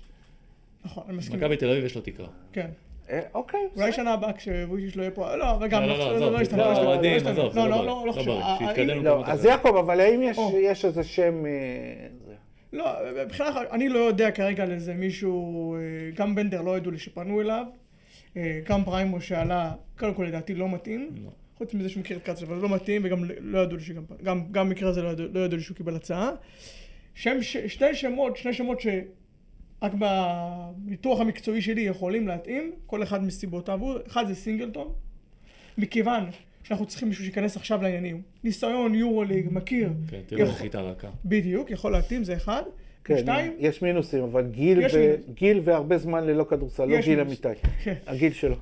נכון, 0.89 1.05
אני 1.09 1.17
מסכים. 1.17 1.37
מכבי 1.41 1.57
תל 1.57 1.71
אביב 1.71 1.85
יש 1.85 1.95
לו 1.95 2.01
תקרה. 2.01 2.27
כן. 2.53 2.71
אה, 3.11 3.21
אוקיי, 3.35 3.61
אולי 3.77 3.93
שנה 3.93 4.13
הבאה 4.13 4.33
כשוויז'יש 4.33 4.97
לא 4.97 5.03
יהיה 5.03 5.11
פה, 5.11 5.37
לא, 5.37 5.59
וגם 5.61 5.83
לא, 5.83 5.89
לא, 5.99 6.13
השתנה, 6.13 6.31
לא, 6.31 6.41
השתנה, 6.41 6.67
אוהדים, 6.87 7.17
השתנה. 7.17 7.31
עזוב, 7.31 7.53
זה 7.53 7.61
לא, 7.61 7.69
לא 7.69 7.71
לא, 7.71 7.77
בריא, 7.77 7.87
לא, 7.87 8.01
לא 8.01 8.07
לא 8.07 8.13
חשוב. 8.13 8.27
בריא, 8.27 8.45
ה- 8.45 8.57
שיתקדם. 8.59 8.91
ה- 8.99 9.03
לא, 9.03 9.11
במקומות 9.17 9.29
אז. 9.29 9.45
יעקב, 9.45 9.77
אבל 9.77 10.01
האם 10.01 10.21
יש, 10.63 10.85
איזה 10.85 11.05
שם... 11.05 11.47
אה? 11.47 11.51
לא, 12.73 12.85
מבחינת, 13.25 13.55
אני 13.73 13.89
לא 13.89 13.99
יודע 13.99 14.31
כרגע 14.31 14.63
על 14.63 14.73
איזה 14.73 14.95
מישהו, 14.95 15.75
אה, 15.75 15.81
גם 16.15 16.35
בנדר 16.35 16.63
לא 16.63 16.77
ידעו 16.77 16.91
לי 16.91 16.99
שפנו 16.99 17.41
אליו, 17.41 17.65
אה, 18.37 18.61
גם 18.69 18.85
פריימו 18.85 19.21
שעלה, 19.21 19.73
קודם 19.99 20.15
כל 20.15 20.25
לדעתי 20.25 20.55
לא 20.55 20.69
מתאים, 20.69 21.11
לא. 21.25 21.31
חוץ 21.59 21.75
מזה 21.75 21.89
שהוא 21.89 22.01
מכיר 22.01 22.17
את 22.17 22.23
קצב, 22.23 22.53
אבל 22.53 22.63
לא 22.63 22.69
מתאים, 22.69 23.03
וגם 23.05 23.25
לא 23.41 23.59
ידעו 23.59 23.77
לי 23.77 23.83
שגם, 23.83 24.03
גם, 24.23 24.43
גם 24.51 24.69
במקרה 24.69 24.89
הזה 24.91 25.03
לא 25.03 25.09
ידעו, 25.09 25.27
לא 25.33 25.47
לי 25.47 25.61
שהוא 25.61 25.77
קיבל 25.77 25.97
הצעה. 25.97 26.31
שם, 27.15 27.43
ש, 27.43 27.57
שני 27.57 27.95
שמות, 27.95 28.37
שני 28.37 28.53
שמות 28.53 28.81
שרק 29.81 29.93
בניתוח 29.95 31.21
המקצועי 31.21 31.63
שלי 31.63 31.81
יכולים 31.81 32.29
להתאים, 32.29 32.73
כל 32.87 33.03
אחד 33.03 33.25
מסיבותיו, 33.25 33.81
הוא- 33.81 33.95
אחד 34.07 34.27
זה 34.29 34.35
סינגלטון, 34.35 34.89
מכיוון 35.79 36.25
שאנחנו 36.65 36.87
צריכים 36.87 37.09
מישהו 37.09 37.25
שייכנס 37.25 37.57
עכשיו 37.57 37.83
לעניינים, 37.83 38.23
ניסיון 38.45 38.95
יורוליג, 38.95 39.47
מכיר, 39.51 39.91
כן, 40.11 40.21
תראו 40.27 40.41
יכול- 40.43 40.55
נחיתה 40.55 40.81
רכה. 40.81 41.09
בדיוק, 41.25 41.71
יכול 41.71 41.93
להתאים, 41.93 42.25
זה 42.25 42.37
אחד. 42.37 42.63
כן, 43.05 43.15
ושתיים, 43.15 43.53
יש 43.59 43.83
מינוסים, 43.83 44.23
אבל 44.25 44.47
גיל, 44.51 44.79
ו... 44.79 44.81
מינוס. 44.83 44.95
גיל 45.35 45.61
והרבה 45.65 45.99
זמן 45.99 46.25
ללא 46.27 46.45
כדורסל, 46.45 46.85
לא 46.85 47.01
גיל. 47.01 47.21
אמיתי. 47.21 47.49
כן. 47.83 47.95
הגיל 48.07 48.33
שלו. 48.33 48.57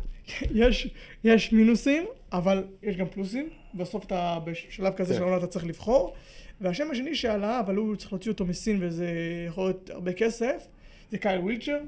יש, 0.55 0.89
יש 1.25 1.53
מינוסים, 1.53 2.05
אבל 2.33 2.65
יש 2.83 2.97
גם 2.97 3.07
פלוסים. 3.07 3.49
בסוף 3.75 4.05
אתה, 4.05 4.39
בשלב 4.45 4.93
כזה 4.95 5.13
כן. 5.13 5.19
של 5.19 5.23
העונה 5.23 5.39
אתה 5.39 5.47
צריך 5.47 5.67
לבחור. 5.67 6.15
והשם 6.61 6.91
השני 6.91 7.15
שעלה, 7.15 7.61
אבל 7.61 7.77
הוא 7.77 7.97
צריך 7.97 8.13
להוציא 8.13 8.33
אותו 8.33 8.45
מסין 8.47 8.79
וזה 8.81 9.09
יכול 9.47 9.65
להיות 9.65 9.91
הרבה 9.91 10.13
כסף, 10.13 10.67
זה 11.11 11.19
קייל 11.19 11.41
ווילצ'ר. 11.41 11.79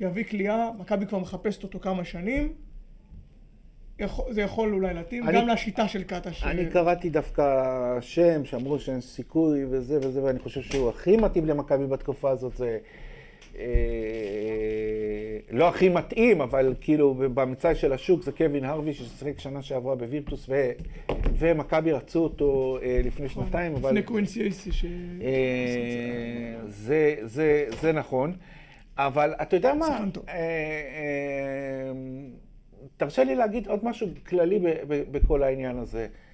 יביא 0.00 0.24
כליאה, 0.24 0.70
מכבי 0.78 1.06
כבר 1.06 1.18
מחפשת 1.18 1.62
אותו 1.62 1.80
כמה 1.80 2.04
שנים. 2.04 2.52
יכול, 3.98 4.32
זה 4.32 4.40
יכול 4.40 4.72
אולי 4.74 4.94
להתאים, 4.94 5.28
אני- 5.28 5.38
גם 5.40 5.48
לשיטה 5.48 5.88
של 5.88 6.02
קאטה. 6.02 6.32
ש... 6.32 6.44
אני 6.44 6.66
קראתי 6.70 7.10
דווקא 7.10 7.44
שם 8.00 8.44
שאמרו 8.44 8.78
שאין 8.78 9.00
סיכוי 9.00 9.64
וזה 9.70 9.98
וזה, 10.02 10.22
ואני 10.22 10.38
חושב 10.38 10.62
שהוא 10.62 10.88
הכי 10.88 11.16
מתאים 11.16 11.46
למכבי 11.46 11.86
בתקופה 11.86 12.30
הזאת. 12.30 12.56
זה 12.56 12.78
לא 15.50 15.68
הכי 15.68 15.88
מתאים, 15.88 16.40
אבל 16.40 16.74
כאילו 16.80 17.14
במצאי 17.14 17.74
של 17.74 17.92
השוק 17.92 18.22
זה 18.22 18.32
קווין 18.32 18.64
הרווי 18.64 18.92
ששיחק 18.92 19.38
שנה 19.38 19.62
שעברה 19.62 19.94
בווירטוס, 19.94 20.48
ו, 20.48 20.70
ומכבי 21.38 21.92
רצו 21.92 22.18
אותו 22.18 22.78
אה, 22.82 23.00
לפני 23.04 23.28
שנתיים, 23.28 23.74
אבל... 23.74 23.90
לפני 23.90 24.02
קווינסי 24.02 24.42
אייסי 24.42 24.72
ש... 24.72 24.84
אה, 24.84 24.90
זה, 26.66 27.16
זה, 27.22 27.64
זה 27.80 27.92
נכון, 27.92 28.32
אבל 28.96 29.34
אתה 29.42 29.56
יודע 29.56 29.74
מה. 29.74 29.86
אה, 29.86 30.34
אה, 30.34 31.92
תרשה 32.96 33.24
לי 33.24 33.34
להגיד 33.34 33.68
עוד 33.68 33.84
משהו 33.84 34.08
כללי 34.26 34.58
בכל 34.86 35.42
העניין 35.42 35.78
הזה, 35.78 36.00
אה, 36.00 36.29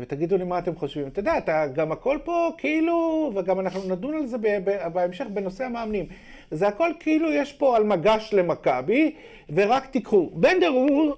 ותגידו 0.00 0.36
לי 0.36 0.44
מה 0.44 0.58
אתם 0.58 0.74
חושבים. 0.76 1.06
אתה 1.06 1.20
יודע, 1.20 1.38
אתה, 1.38 1.66
גם 1.74 1.92
הכל 1.92 2.18
פה 2.24 2.50
כאילו, 2.58 3.30
וגם 3.34 3.60
אנחנו 3.60 3.80
נדון 3.88 4.14
על 4.14 4.26
זה 4.26 4.38
ב- 4.38 4.58
ב- 4.64 4.88
בהמשך 4.92 5.24
בנושא 5.30 5.64
המאמנים. 5.64 6.06
זה 6.50 6.68
הכל 6.68 6.90
כאילו 7.00 7.32
יש 7.32 7.52
פה 7.52 7.76
על 7.76 7.84
מגש 7.84 8.30
למכבי, 8.34 9.14
ורק 9.54 9.86
תיקחו. 9.86 10.30
בנדר 10.32 10.68
הוא, 10.68 11.12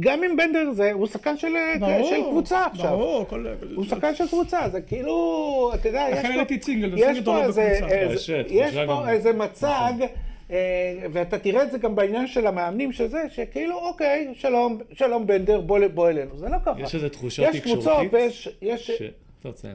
גם 0.00 0.24
אם 0.24 0.36
בנדר 0.36 0.70
זה, 0.72 0.92
הוא 0.92 1.06
שחקן 1.06 1.36
של, 1.36 1.48
ברור, 1.80 2.08
של 2.10 2.22
קבוצה 2.30 2.64
עכשיו. 2.66 2.90
ברור, 2.90 3.24
כל... 3.28 3.46
הוא 3.76 3.84
שחקן 3.84 4.14
של 4.14 4.28
קבוצה, 4.28 4.68
זה 4.68 4.80
כאילו, 4.80 5.14
אתה 5.74 5.88
יודע, 5.88 6.06
יש 6.12 6.18
לכן 6.18 6.28
פה, 6.28 6.34
העליתי 6.34 6.54
את 6.56 6.62
סינגלטון, 6.64 6.98
יש 6.98 7.20
פה 7.20 7.32
לא 7.32 7.42
איזה, 7.42 7.72
בקבוצה. 7.76 7.94
איזה- 7.94 8.14
יש, 8.14 8.28
יש 8.50 8.70
תחושה 8.70 8.86
פה 8.86 8.92
גם- 9.02 9.08
איזה 9.08 9.32
מצג, 9.32 9.66
אה, 10.00 10.06
ואתה 11.12 11.38
תראה 11.38 11.62
את 11.62 11.70
זה 11.70 11.78
גם 11.78 11.94
בעניין 11.96 12.26
של 12.26 12.46
המאמנים 12.46 12.92
שזה, 12.92 13.22
שכאילו, 13.30 13.78
אוקיי, 13.78 14.28
שלום, 14.34 14.78
שלום 14.92 15.26
בנדר, 15.26 15.60
בוא, 15.60 15.78
בוא 15.94 16.08
אלינו, 16.10 16.36
זה 16.38 16.48
לא 16.48 16.56
ככה. 16.64 16.80
יש 16.80 16.94
איזו 16.94 17.08
תחושה 17.08 17.42
יש 17.42 17.60
קבוצות 17.60 17.78
תקשורתית. 17.78 18.14
ויש, 18.14 18.48
יש, 18.62 18.86
ש- 18.90 19.02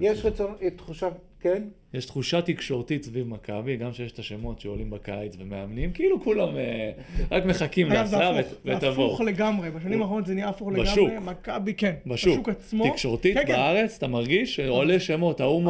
יש. 0.01 0.25
רצון, 0.25 0.53
תחושה, 0.75 1.09
כן? 1.39 1.63
יש 1.93 2.05
תחושה 2.05 2.41
תקשורתית 2.41 3.03
סביב 3.03 3.27
מכבי, 3.27 3.77
גם 3.77 3.93
שיש 3.93 4.11
את 4.11 4.19
השמות 4.19 4.59
שעולים 4.59 4.89
בקיץ 4.89 5.35
ומאמנים, 5.39 5.91
כאילו 5.91 6.21
כולם 6.23 6.57
אה, 6.57 6.91
רק 7.31 7.45
מחכים 7.45 7.89
זה 7.89 7.93
להסעה 7.95 8.39
הפוך, 8.39 8.53
ות- 8.65 8.81
זה. 8.81 8.89
הפוך 8.89 9.21
לגמרי, 9.21 9.71
בשנים 9.71 10.01
האחרונות 10.01 10.25
זה 10.25 10.33
נהיה 10.33 10.49
הפוך 10.49 10.69
בשוק. 10.69 11.09
לגמרי, 11.09 11.31
מכבי 11.31 11.73
כן, 11.73 11.93
בשוק, 12.07 12.49
עצמו, 12.49 12.89
תקשורתית 12.91 13.37
כן, 13.37 13.45
כן. 13.47 13.53
בארץ, 13.53 13.95
אתה 13.97 14.07
מרגיש 14.07 14.55
שעולה 14.55 14.99
שמות, 14.99 15.41
ההוא 15.41 15.63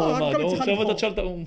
צריכה 0.49 0.71
עכשיו 0.71 0.81
אתה. 0.83 0.93
תשאל 0.93 1.09
את 1.11 1.17
ההוא, 1.17 1.43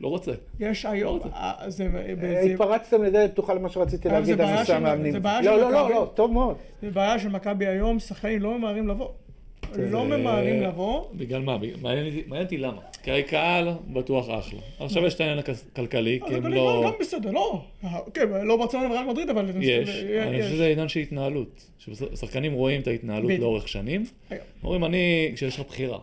לא 0.00 0.08
רוצה. 0.08 0.32
יש 0.60 0.86
היום, 0.86 1.20
אה, 1.34 1.52
זה 1.66 1.84
אה, 1.94 2.14
זה- 2.20 2.40
התפרצתם 2.40 3.02
לדלת 3.02 3.32
פתוחה 3.32 3.54
למה 3.54 3.68
שרציתי 3.68 4.08
להגיד 4.08 4.40
על 4.40 4.58
נושא 4.58 4.76
המאמנים. 4.76 5.12
זה 5.12 5.20
בעיה 5.20 5.40
לא, 5.40 5.60
לא, 5.60 5.70
לא. 5.70 5.90
לא, 5.90 6.10
טוב 6.14 6.32
מאוד. 6.32 6.56
זה 6.82 6.90
בעיה 6.90 7.18
של 7.18 7.28
מכבי 7.28 7.66
היום, 7.66 7.98
שחקנים 7.98 8.42
לא 8.42 8.58
ממהרים 8.58 8.88
לבוא. 8.88 9.08
לא 9.78 10.04
ממהרים 10.04 10.62
לבוא, 10.62 11.04
בגלל 11.14 11.42
מה? 11.42 11.58
מעניין 11.82 12.06
אותי- 12.42 12.56
למה. 12.58 12.80
כי 13.02 13.10
הרי 13.10 13.22
קהל 13.22 13.68
בטוח 13.92 14.26
אחלה. 14.30 14.60
עכשיו 14.80 15.06
יש 15.06 15.14
את 15.14 15.20
העניין 15.20 15.38
הכלכלי, 15.38 16.20
כי 16.26 16.34
הם 16.34 16.46
אני 16.46 16.54
לא... 16.54 16.82
גם 16.86 16.92
בסדר, 17.00 17.30
לא. 17.30 17.62
כן, 18.14 18.28
לא 18.44 18.56
ברצלונה 18.56 18.88
וריאל 18.90 19.04
מדריד, 19.06 19.30
אבל... 19.30 19.50
יש, 19.60 19.88
אני 20.22 20.42
חושב 20.42 20.54
שזה 20.54 20.66
עניין 20.66 20.88
של 20.88 21.00
התנהלות. 21.00 21.70
ששחקנים 21.78 22.52
רואים 22.52 22.80
את 22.80 22.86
ההתנהלות. 22.86 23.30
לאורך 23.38 23.68
שנים. 23.68 24.04
אומרים, 24.64 24.84
אני, 24.84 25.30
כשיש 25.34 25.60
לך 25.60 25.66
בחירה, 25.66 25.98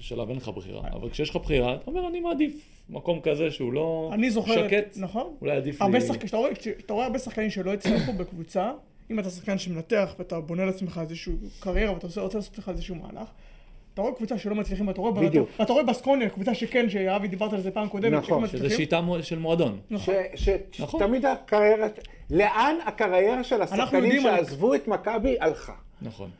בשלב 0.00 0.28
אין 0.28 0.36
לך 0.36 0.48
בחירה, 0.48 0.80
אבל 0.92 1.10
כשיש 1.10 1.30
לך 1.30 1.36
בחירה, 1.36 1.74
אתה 1.74 1.82
אומר, 1.86 2.08
אני 2.08 2.20
מעדיף 2.20 2.52
מקום 2.90 3.20
כזה 3.20 3.50
שהוא 3.50 3.72
לא 3.72 4.10
אני 4.12 4.30
זוכר, 4.30 4.68
שקט, 4.68 4.96
נכון? 4.96 5.34
אולי 5.40 5.56
עדיף 5.56 5.82
לי... 5.82 6.00
שחקנים, 6.00 6.18
כשאתה 6.20 6.36
רואה- 6.36 6.54
כשאתה 6.54 6.92
רואה 6.92 7.06
הרבה 7.06 7.18
שחקנים 7.18 7.50
שלא 7.50 7.72
הצליחו 7.72 8.12
בקבוצה, 8.18 8.72
אם 9.10 9.18
אתה 9.18 9.30
שחקן 9.30 9.58
שמנתח 9.58 10.14
ואתה 10.18 10.40
בונה 10.40 10.64
לעצמך 10.64 11.00
איזושהי 11.02 11.32
קריירה 11.60 11.92
ואתה 11.94 12.06
רוצה 12.06 12.38
לעשות 12.38 12.58
לך 12.58 12.68
איזשהו 12.68 12.96
מהלך, 12.96 13.28
אתה 13.94 14.02
רואה 14.02 14.14
קבוצה 14.14 14.38
שלא 14.38 14.54
מצליחים, 14.54 14.88
ואתה 14.88 15.00
רואה, 15.00 15.12
בדיוק. 15.12 15.48
ואתה- 15.50 15.62
ואתה 15.62 15.72
רואה 15.72 15.84
בסקוניה, 15.84 16.28
קבוצה 16.30 16.54
שכן, 16.54 16.90
שאבי 16.90 17.28
דיברת 17.28 17.52
על 17.52 17.60
זה 17.60 17.70
פעם 17.70 17.88
קודמת, 17.88 18.12
נכון, 18.12 18.46
שכן 18.48 18.58
שזה. 18.58 18.76
שיטה 18.76 19.00
של 19.22 19.38
מועדון. 19.38 19.78
נכון. 19.90 20.14
ש- 20.34 20.44
ש- 20.44 20.80
נכון. 20.80 21.00
שתמיד 21.00 21.24
הקריירה, 21.26 21.86
לאן 22.30 22.76
הקריירה 22.86 23.44
של 23.44 23.62
השחקנים 23.62 24.04
יודעים 24.04 24.26
על- 24.26 24.36
שעזבו 24.36 24.74
את 24.74 24.88
מכבי 24.88 25.36
הלכה. 25.40 25.72
נכון. 26.02 26.30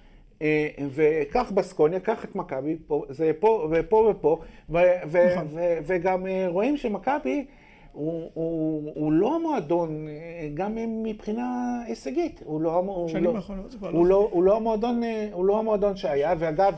אה, 0.42 0.68
וקח 0.94 1.52
בסקוניה, 1.54 2.00
קח 2.00 2.24
את 2.24 2.34
מכבי, 2.34 2.76
זה 3.08 3.30
פה 3.40 3.68
ופה 3.70 4.10
ופה, 4.10 4.40
ו- 4.70 4.78
ו- 5.06 5.32
נכון. 5.32 5.46
ו- 5.50 5.78
וגם 5.82 6.26
אה, 6.26 6.46
רואים 6.48 6.76
שמכבי 6.76 7.44
הוא, 7.92 8.30
הוא, 8.34 8.92
הוא 8.94 9.12
לא 9.12 9.36
המועדון, 9.36 10.06
אה, 10.08 10.48
גם 10.54 10.72
מבחינה 11.02 11.78
הישגית, 11.86 12.40
הוא 12.44 12.60
לא, 12.60 12.72
הוא 12.76 13.10
לא, 13.20 13.32
הוא 13.80 14.04
לא. 14.04 14.08
לא, 14.08 14.28
הוא 14.30 14.42
לא 14.42 14.56
המועדון, 14.56 15.02
הוא 15.32 15.44
לא 15.44 15.58
המועדון 15.58 15.96
שהיה, 15.96 16.34
ואגב, 16.38 16.74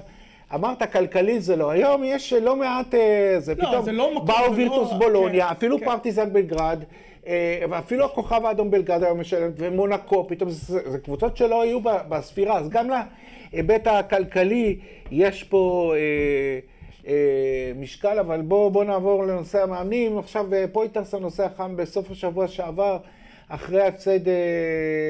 אמרת 0.54 0.92
כלכלית 0.92 1.42
זה 1.42 1.56
לא, 1.56 1.70
היום 1.70 2.02
יש 2.04 2.32
לא 2.32 2.56
מעט, 2.56 2.94
זה 3.38 3.54
לא, 3.54 3.68
פתאום, 3.68 3.84
זה 3.84 3.92
לא 3.92 4.22
באו 4.24 4.54
זה 4.54 4.60
וירטוס 4.60 4.92
לא- 4.92 4.98
בולוניה, 4.98 5.46
כן, 5.46 5.52
אפילו 5.52 5.78
כן. 5.78 5.84
פרטיזן 5.84 6.32
בלגרד, 6.32 6.84
ואפילו 7.70 8.04
הכוכב 8.04 8.46
האדום 8.46 8.70
בלגרד 8.70 9.02
היום 9.02 9.20
משלם, 9.20 9.50
ומונקו, 9.56 10.28
פתאום 10.28 10.50
זה, 10.50 10.90
זה 10.90 10.98
קבוצות 10.98 11.36
שלא 11.36 11.62
היו 11.62 11.78
בספירה, 11.82 12.58
אז 12.58 12.68
גם 12.68 12.90
להיבט 13.52 13.86
הכלכלי 13.86 14.78
יש 15.10 15.44
פה 15.44 15.94
אה, 15.96 16.58
אה, 17.06 17.72
משקל, 17.76 18.18
אבל 18.18 18.40
בואו 18.40 18.70
בוא 18.70 18.84
נעבור 18.84 19.24
לנושא 19.24 19.62
המאמנים. 19.62 20.18
עכשיו 20.18 20.54
אה, 20.54 20.64
פויטרס 20.72 21.14
הנושא 21.14 21.44
החם 21.44 21.76
בסוף 21.76 22.10
השבוע 22.10 22.48
שעבר, 22.48 22.98
אחרי 23.48 23.82
ההפסד 23.82 24.28
אה, 24.28 24.34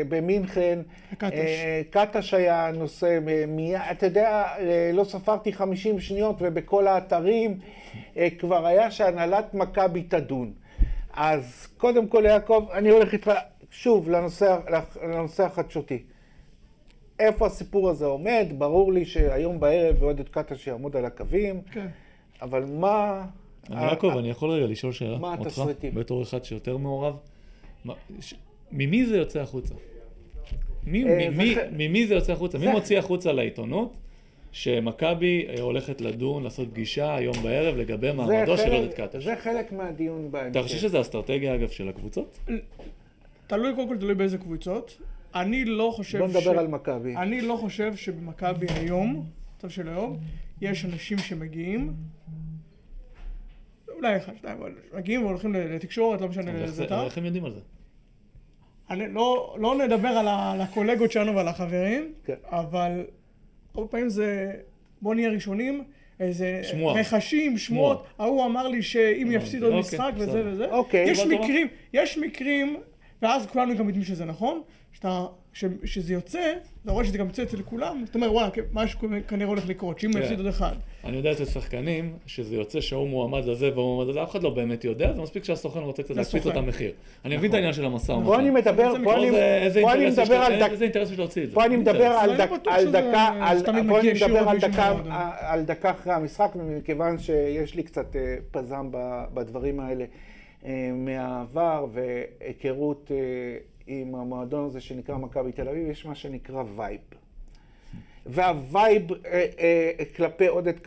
במינכן. 0.09 0.79
קטש. 1.19 1.33
אה, 1.33 1.83
קטש 1.91 2.35
היה 2.35 2.67
הנושא, 2.67 3.19
אה, 3.29 3.45
מיד, 3.49 3.81
אתה 3.91 4.07
יודע, 4.07 4.45
אה, 4.59 4.91
לא 4.93 5.05
ספרתי 5.05 5.53
50 5.53 6.01
שניות 6.01 6.37
ובכל 6.41 6.87
האתרים 6.87 7.59
אה, 8.17 8.29
כבר 8.39 8.67
היה 8.67 8.91
שהנהלת 8.91 9.55
מכבי 9.55 10.03
תדון. 10.03 10.53
אז 11.15 11.69
קודם 11.77 12.07
כל, 12.09 12.23
יעקב, 12.27 12.67
אני 12.73 12.91
הולך 12.91 13.13
איתך 13.13 13.31
שוב 13.71 14.11
לנושא, 14.11 14.59
לנושא 15.03 15.45
החדשותי. 15.45 16.03
איפה 17.27 17.47
הסיפור 17.47 17.91
הזה 17.91 18.07
עומד? 18.07 18.47
ברור 18.59 18.93
לי 18.93 19.05
שהיום 19.05 19.61
בערב 19.61 20.03
עודד 20.03 20.29
קטש 20.29 20.67
יעמוד 20.67 20.97
על 20.97 21.05
הקווים, 21.05 21.61
כן. 21.73 21.87
אבל 22.43 22.65
מה... 22.65 23.25
אני 23.71 23.81
ה- 23.81 23.83
יעקב, 23.89 24.13
אני 24.19 24.31
יכול 24.31 24.51
רגע 24.51 24.67
לשאול 24.67 24.93
שאלה? 24.93 25.19
מה 25.19 25.33
אותך? 25.33 25.47
התסריטים? 25.47 25.95
בתור 25.95 26.23
אחד 26.23 26.45
שיותר 26.45 26.77
מעורב. 26.77 27.17
ממי 28.73 29.07
זה 29.07 29.17
יוצא 29.17 29.41
החוצה? 29.41 29.75
מי- 30.85 31.05
אה, 31.05 31.29
ממי- 31.31 31.55
זה 31.55 31.61
ח- 31.61 31.65
ממי 31.73 32.07
זה 32.07 32.15
יוצא 32.15 32.33
החוצה? 32.33 32.59
מי 32.59 32.65
זה- 32.65 32.73
מוציא 32.73 32.99
החוצה 32.99 33.33
לעיתונות 33.33 33.97
שמכבי 34.53 35.47
אה, 35.49 35.61
הולכת 35.63 36.01
לדון, 36.01 36.43
לעשות 36.43 36.69
פגישה 36.71 37.15
היום 37.15 37.35
בערב 37.43 37.77
לגבי 37.77 38.13
מעמדו 38.13 38.57
של 38.59 38.73
עודד 38.73 38.93
קטש? 38.95 39.25
זה 39.25 39.35
חלק 39.37 39.73
מהדיון 39.73 40.31
בהמשך. 40.31 40.51
אתה 40.51 40.63
חושב 40.63 40.77
שזה 40.79 41.01
אסטרטגיה 41.01 41.55
אגב 41.55 41.69
של 41.69 41.89
הקבוצות? 41.89 42.39
תלוי, 43.47 43.75
קודם 43.75 43.89
כל 43.89 43.97
תלוי 43.97 44.15
באיזה 44.15 44.39
קבוצות. 44.39 44.99
אני 45.35 45.65
לא 45.65 45.93
חושב 45.97 46.19
בוא 46.19 46.29
ש... 46.29 46.37
נדבר 46.37 46.59
על 46.59 46.69
מכבי. 46.69 47.17
אני 47.17 47.41
לא 47.41 47.57
חושב 47.57 47.97
שבמכבי 47.97 48.67
היום, 48.75 49.27
מצב 49.57 49.69
של 49.69 49.89
היום, 49.89 50.19
יש 50.61 50.85
אנשים 50.85 51.19
שמגיעים, 51.19 51.95
אולי 53.97 54.17
אחד, 54.17 54.33
שניים, 54.41 54.59
אבל 54.59 54.73
מגיעים 54.97 55.25
והולכים 55.25 55.55
לתקשורת, 55.55 56.21
לא 56.21 56.29
משנה 56.29 56.53
לאיזה 56.53 56.73
זה- 56.73 56.85
אתר. 56.85 57.05
איך 57.05 57.19
הם 57.19 57.25
יודעים 57.25 57.45
על 57.45 57.53
זה? 57.55 57.61
אני 58.91 59.09
לא, 59.13 59.57
לא 59.61 59.79
נדבר 59.79 60.09
על, 60.09 60.29
ה, 60.29 60.53
על 60.53 60.61
הקולגות 60.61 61.13
שלנו 61.13 61.35
ועל 61.37 61.49
החברים, 61.49 62.13
כן. 62.25 62.35
אבל 62.45 63.05
הרבה 63.75 63.89
פעמים 63.89 64.09
זה, 64.09 64.53
בוא 65.03 65.15
נהיה 65.15 65.29
ראשונים, 65.31 65.85
איזה 66.21 66.61
שמועה. 66.63 67.01
רכשים, 67.01 67.59
שמועות, 67.59 68.07
ההוא 68.19 68.45
אמר 68.47 68.69
לי 68.69 68.83
שאם 68.83 69.27
הבנתי, 69.27 69.37
יפסיד 69.37 69.63
עוד 69.63 69.73
אוקיי, 69.73 69.81
משחק 69.99 70.13
וזה 70.17 70.27
בסדר. 70.27 70.49
וזה. 70.53 70.71
אוקיי. 70.71 71.11
יש 71.11 71.21
מקרים, 71.27 71.67
יש 71.93 72.19
מקרים, 72.19 72.77
ואז 73.23 73.47
כולנו 73.47 73.77
גם 73.77 73.87
יודעים 73.87 74.05
שזה 74.05 74.25
נכון, 74.25 74.63
שאתה, 74.93 75.25
ש, 75.53 75.65
שזה 75.85 76.13
יוצא, 76.13 76.53
אתה 76.85 76.93
רואה 76.93 77.05
שזה 77.05 77.19
גם 77.19 77.27
יוצא 77.27 77.43
אצל 77.43 77.63
כולם, 77.63 78.03
זאת 78.07 78.15
אומרת 78.15 78.31
וואלה, 78.31 78.49
משהו 78.73 78.99
כנראה 79.29 79.49
הולך 79.49 79.69
לקרות, 79.69 79.99
שאם 80.01 80.11
הוא 80.11 80.19
כן. 80.19 80.23
יפסיד 80.23 80.39
עוד 80.39 80.47
אחד. 80.49 80.75
אני 81.05 81.17
יודע 81.17 81.33
אצל 81.33 81.45
שחקנים, 81.45 82.13
שזה 82.27 82.57
יוצא 82.57 82.81
שהוא 82.81 83.09
מועמד 83.09 83.45
לזה 83.45 83.71
והוא 83.75 83.95
מועמד 83.97 84.11
לזה, 84.11 84.23
אף 84.23 84.31
אחד 84.31 84.43
לא 84.43 84.51
באמת 84.51 84.85
יודע, 84.85 85.13
זה 85.13 85.23
מספיק 85.23 85.45
שהסוכן 85.45 85.79
רוצה 85.81 86.03
קצת 86.03 86.17
להקפיץ. 86.17 86.47
את 86.47 86.57
המחיר. 86.57 86.91
אני 87.25 87.37
מבין 87.37 87.51
את 87.51 87.55
העניין 87.55 87.73
של 87.73 87.85
המשא 87.85 88.13
ומתן. 88.13 88.27
פה 88.27 88.39
אני 88.39 88.51
מדבר, 88.51 88.93
פה 89.05 89.15
אני 89.95 90.07
מדבר 90.11 90.35
על 90.37 90.61
דק... 90.61 90.71
איזה 90.71 90.85
אינטרס 90.85 91.11
יש 91.11 91.19
להוציא 91.19 91.43
את 91.45 91.49
זה? 91.49 91.55
פה 91.55 91.65
אני 91.65 91.77
מדבר. 91.77 92.05
על 92.07 92.29
שזה- 92.35 92.39
דקה, 92.47 92.55
על- 92.71 92.87
מדבר 92.87 93.29
על 93.39 93.61
דקה- 93.63 93.73
מהמועדון. 94.93 95.13
על 95.41 95.65
דקה 95.65 95.91
אחרי 95.91 96.13
המשחק, 96.13 96.53
ומכיוון 96.57 97.19
שיש 97.19 97.75
לי 97.75 97.83
קצת 97.83 98.17
אה, 98.17 98.37
פזם 98.51 98.89
ב- 98.91 99.25
בדברים 99.35 99.81
האלה 99.81 100.05
אה, 100.65 100.91
מהעבר 100.95 101.87
והיכרות 101.93 103.11
אה, 103.11 103.17
עם 103.87 104.15
המועדון 104.15 104.65
הזה 104.65 104.81
שנקרא 104.81 105.17
מכבי 105.17 105.53
תל 105.53 105.69
אביב, 105.69 105.89
יש 105.89 106.07
מה 106.07 106.15
שנקרא 106.15 106.63
vibe. 106.77 107.01
וה 108.27 108.56
vibe 108.56 109.13
אה, 109.13 109.47
אה, 109.59 110.05
כלפי 110.17 110.47
עודד 110.47 110.79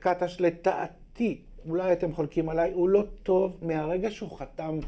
קטש 0.00 0.36
לדעתי, 0.40 1.40
אולי 1.68 1.92
אתם 1.92 2.12
חולקים 2.12 2.48
עליי, 2.48 2.72
הוא 2.72 2.88
לא 2.88 3.04
טוב 3.22 3.58
מהרגע 3.62 4.10
שהוא 4.10 4.38
חתם 4.38 4.78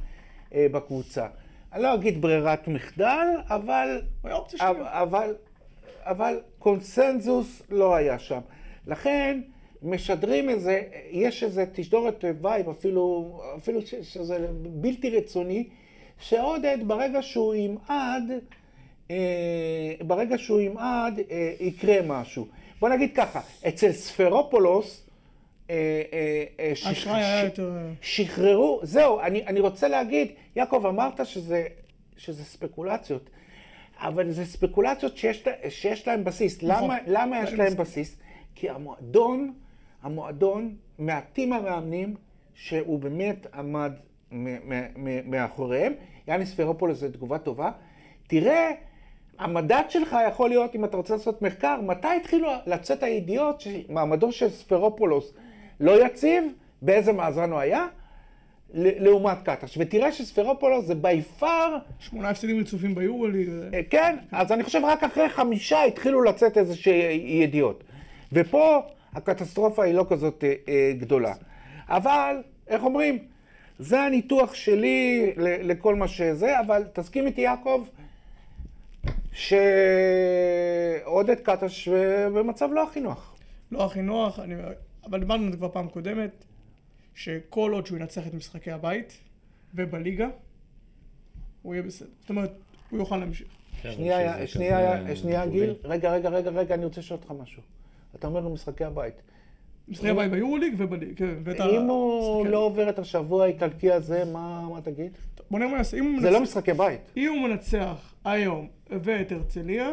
אה, 0.55 0.67
בקבוצה. 0.73 1.27
אני 1.73 1.83
לא 1.83 1.95
אגיד 1.95 2.23
ברירת 2.23 2.69
מחדל, 2.69 3.27
אבל, 3.49 4.03
אבל. 4.25 4.83
אבל, 4.87 5.35
אבל 6.03 6.41
קונסנזוס 6.59 7.63
לא 7.71 7.95
היה 7.95 8.19
שם. 8.19 8.41
לכן 8.87 9.41
משדרים 9.83 10.49
איזה, 10.49 10.83
יש 11.11 11.43
איזה 11.43 11.65
תשדורת 11.73 12.25
vibe, 12.43 12.69
אפילו, 12.69 13.41
אפילו 13.57 13.81
שזה 14.03 14.49
בלתי 14.63 15.11
רצוני, 15.11 15.69
שעודד 16.21 16.79
ברגע 16.87 17.23
שהוא 17.23 17.55
ימעד, 17.55 18.23
אה, 19.11 19.17
ברגע 20.07 20.39
שהוא 20.39 20.61
ימעד, 20.61 21.21
אה, 21.31 21.53
יקרה 21.61 21.97
משהו. 22.07 22.47
בוא 22.81 22.89
נגיד 22.89 23.11
ככה, 23.15 23.41
אצל 23.69 23.93
ספרופולוס, 23.93 25.09
אה, 25.71 26.03
אה, 26.13 26.45
אה, 26.61 26.73
שחררו, 28.01 28.81
זהו, 28.83 29.21
אני, 29.21 29.47
אני 29.47 29.61
רוצה 29.61 29.89
להגיד, 29.89 30.29
יעקב, 30.57 30.87
אמרת 30.87 31.27
שזה, 31.27 31.67
שזה 32.17 32.45
ספקולציות, 32.45 33.31
אבל 33.99 34.31
זה 34.31 34.45
ספקולציות 34.45 35.17
שיש, 35.17 35.45
שיש 35.69 36.09
להם 36.09 36.25
בסיס. 36.25 36.63
נכון. 36.63 36.85
למה, 36.85 36.97
למה 37.07 37.43
יש 37.43 37.53
להם. 37.53 37.77
בסיס? 37.77 38.17
כי 38.55 38.71
המועדון, 38.71 39.53
המועדון, 40.03 40.77
מעטים 40.99 41.53
המאמנים 41.53 42.15
שהוא 42.55 42.99
באמת 42.99 43.47
עמד 43.55 43.93
מאחוריהם. 45.25 45.93
יאניס 46.29 46.55
פרופולוס 46.55 46.99
זו 46.99 47.09
תגובה 47.09 47.39
טובה. 47.39 47.71
תראה, 48.27 48.73
המדד 49.39 49.83
שלך 49.89 50.17
יכול 50.29 50.49
להיות, 50.49 50.75
אם 50.75 50.85
אתה 50.85 50.97
רוצה 50.97 51.15
לעשות 51.15 51.43
מחקר, 51.43 51.81
מתי 51.81 52.09
התחילו 52.09 52.49
לצאת 52.67 53.03
הידיעות 53.03 53.61
שמעמדו 53.61 54.33
של 54.33 54.49
ספרופולוס 54.49 55.33
לא 55.81 56.07
יציב, 56.07 56.45
באיזה 56.83 57.13
מאזן 57.13 57.51
הוא 57.51 57.59
היה, 57.59 57.87
לעומת 58.75 59.39
קטש. 59.45 59.79
ותראה 59.81 60.13
שספרופולוס 60.13 60.85
זה 60.85 60.95
בי 60.95 61.23
פאר, 61.23 61.77
שמונה 61.99 62.29
הפסדים 62.29 62.61
רצופים 62.61 62.95
ביורוליג. 62.95 63.49
אה, 63.75 63.81
כן, 63.91 64.17
אז 64.33 64.53
אני 64.53 64.65
חושב 64.65 64.81
רק 64.85 65.05
אחרי 65.05 65.29
חמישה 65.29 65.85
התחילו 65.85 66.23
לצאת 66.23 66.59
איזה 66.59 66.75
ידיעות. 67.25 67.85
ופה 68.33 68.83
הקטסטרופה 69.15 69.85
היא 69.85 69.95
לא 69.95 70.07
כזאת 70.09 70.45
אה, 70.45 70.55
אה, 70.69 70.93
גדולה. 70.99 71.35
אבל, 71.89 72.37
איך 72.69 72.83
אומרים, 72.85 73.19
זה 73.79 74.01
הניתוח 74.01 74.55
שלי 74.55 75.33
ל- 75.37 75.71
לכל 75.71 75.95
מה 75.95 76.09
שזה, 76.09 76.61
אבל 76.61 76.85
תסכים 76.93 77.27
איתי 77.27 77.41
יעקב, 77.41 77.85
שעודד 79.33 81.37
קטש 81.43 81.89
במצב 82.35 82.69
לא 82.73 82.89
הכי 82.89 83.01
נוח. 83.01 83.37
לא 83.73 83.85
הכי 83.85 84.03
נוח, 84.03 84.39
אני... 84.39 84.55
אבל 85.05 85.21
דיברנו 85.21 85.45
על 85.47 85.51
זה 85.53 85.57
כבר 85.57 85.69
פעם 85.69 85.89
קודמת, 85.89 86.45
שכל 87.15 87.73
עוד 87.73 87.87
שהוא 87.87 87.99
ינצח 87.99 88.27
את 88.27 88.35
משחקי 88.35 88.71
הבית 88.71 89.19
ובליגה, 89.75 90.29
הוא 91.63 91.75
יהיה 91.75 91.83
בסדר. 91.83 92.09
זאת 92.21 92.31
אומרת, 92.31 92.53
הוא 92.91 92.99
יוכל 92.99 93.17
להמשיך. 93.17 93.49
כן, 93.83 93.93
שנייה, 93.93 94.47
שנייה, 94.47 95.17
שנייה, 95.17 95.45
מוביל. 95.47 95.65
גיל, 95.65 95.75
רגע, 95.85 96.13
רגע, 96.13 96.29
רגע, 96.29 96.51
רגע, 96.51 96.75
אני 96.75 96.85
רוצה 96.85 97.01
לשאול 97.01 97.19
אותך 97.23 97.33
משהו. 97.43 97.63
אתה 98.15 98.27
אומר 98.27 98.41
לו 98.41 98.51
משחקי 98.51 98.85
הבית. 98.85 99.15
משחקי 99.89 100.09
הבית 100.09 100.31
ביורוליג 100.31 100.75
ובליגה, 100.77 101.15
כן. 101.17 101.35
ואת 101.45 101.61
ה- 101.61 101.67
אם 101.71 101.83
הוא 101.83 102.37
משחקי- 102.41 102.53
לא 102.53 102.59
עובר 102.59 102.89
את 102.89 102.99
השבוע 102.99 103.45
האיטלקי 103.45 103.91
הזה, 103.93 104.25
מה 104.33 104.69
מה 104.73 104.81
תגיד? 104.81 105.13
בוא 105.51 105.59
נראה 105.59 105.71
מה 105.71 105.77
יעשה. 105.77 105.97
זה 106.21 106.31
לא 106.31 106.41
משחקי 106.41 106.73
בית, 106.73 107.01
אם 107.17 107.33
הוא 107.39 107.49
מנצח 107.49 108.15
היום 108.25 108.67
ואת 108.91 109.33
הרצליה, 109.33 109.89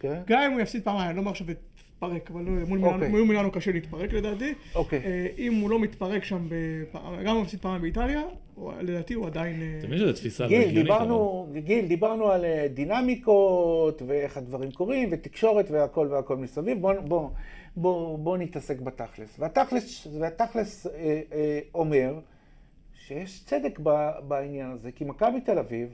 כן? 0.00 0.20
גם 0.26 0.42
אם 0.42 0.52
הוא 0.52 0.60
יפסיד 0.60 0.82
פעמיים, 0.82 1.06
אני 1.08 1.16
לא 1.16 1.20
אומר 1.20 1.30
עכשיו 1.30 1.46
להתפרק, 1.46 2.30
אבל 2.30 2.42
מול 2.42 2.60
אוקיי. 2.62 2.74
מילאנו- 2.76 3.08
מול 3.08 3.22
מילאנו 3.22 3.50
קשה 3.50 3.72
להתפרק 3.72 4.12
לדעתי. 4.12 4.54
אוקיי. 4.74 5.00
אה, 5.04 5.26
אם 5.38 5.54
הוא 5.54 5.70
לא 5.70 5.78
מתפרק 5.78 6.24
שם, 6.24 6.48
גם 6.94 7.28
אם 7.28 7.34
הוא 7.34 7.42
מפסיד 7.42 7.60
פעמיים 7.60 7.82
באיטליה, 7.82 8.22
לדעתי 8.80 9.14
הוא 9.14 9.26
עדיין... 9.26 9.62
אה, 9.62 9.76
אתה 9.78 9.86
מבין 9.86 9.98
שזו 9.98 10.12
תפיסה 10.12 10.44
לא 10.44 10.48
גיל, 10.48 10.58
הגיונית, 10.60 10.82
דיברנו, 10.82 11.46
גיל, 11.64 11.86
דיברנו 11.86 12.28
על 12.30 12.44
אה, 12.44 12.66
דינמיקות 12.74 14.02
ואיך 14.06 14.36
הדברים 14.36 14.70
קורים 14.70 15.08
ותקשורת 15.12 15.70
והכל 15.70 16.08
והכל 16.10 16.36
מסביב. 16.36 16.78
בוא, 16.80 17.28
בוא, 17.76 18.18
בוא, 18.18 18.36
נתעסק 18.38 18.80
בתכלס. 18.80 19.36
והתכלס, 19.38 20.06
והתכלס 20.20 20.86
אה, 20.86 20.92
אה, 21.32 21.60
אומר 21.74 22.14
שיש 22.94 23.44
צדק 23.44 23.78
ב, 23.82 23.90
בעניין 24.28 24.70
הזה, 24.70 24.92
כי 24.92 25.04
מכבי 25.04 25.40
תל 25.40 25.58
אביב, 25.58 25.88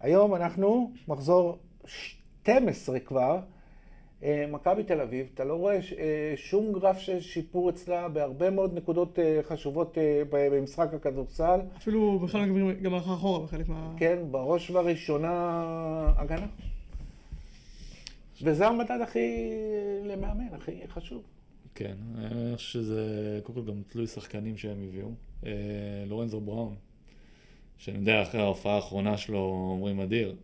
היום 0.00 0.34
אנחנו 0.34 0.92
מחזור 1.08 1.58
12 1.84 3.00
כבר, 3.00 3.38
אה, 4.22 4.44
מכבי 4.50 4.84
תל 4.84 5.00
אביב, 5.00 5.26
אתה 5.34 5.44
לא 5.44 5.54
רואה 5.54 5.82
ש- 5.82 5.92
אה, 5.92 6.32
שום 6.36 6.72
גרף 6.72 6.98
של 6.98 7.20
שיפור 7.20 7.70
אצלה 7.70 8.08
בהרבה 8.08 8.50
מאוד 8.50 8.74
נקודות 8.74 9.18
אה, 9.18 9.40
חשובות 9.42 9.98
אה, 9.98 10.22
ב- 10.30 10.48
במשחק 10.56 10.94
הכדורסל. 10.94 11.60
אפילו 11.76 12.18
בכלל 12.18 12.48
גם 12.82 12.94
הלכה 12.94 13.12
אחורה 13.14 13.44
בחלק 13.46 13.68
מה... 13.68 13.94
כן, 13.98 14.18
בראש 14.30 14.70
ובראשונה 14.70 15.32
הגנה. 16.16 16.46
וזה 18.42 18.66
המדד 18.66 18.98
הכי 19.02 19.50
למאמן, 20.04 20.54
הכי 20.54 20.88
חשוב. 20.88 21.22
כן, 21.74 21.96
אני 22.16 22.56
חושב 22.56 22.68
שזה 22.72 23.40
קודם 23.42 23.64
כל 23.64 23.72
גם 23.72 23.82
תלוי 23.88 24.06
שחקנים 24.06 24.56
שהם 24.56 24.82
הביאו. 24.88 25.10
אה, 25.46 25.52
לורנזו 26.06 26.40
בראון, 26.40 26.74
שאני 27.78 27.98
יודע, 27.98 28.22
אחרי 28.22 28.40
ההופעה 28.40 28.74
האחרונה 28.74 29.16
שלו 29.16 29.38
אומרים 29.72 30.00
אדיר, 30.00 30.36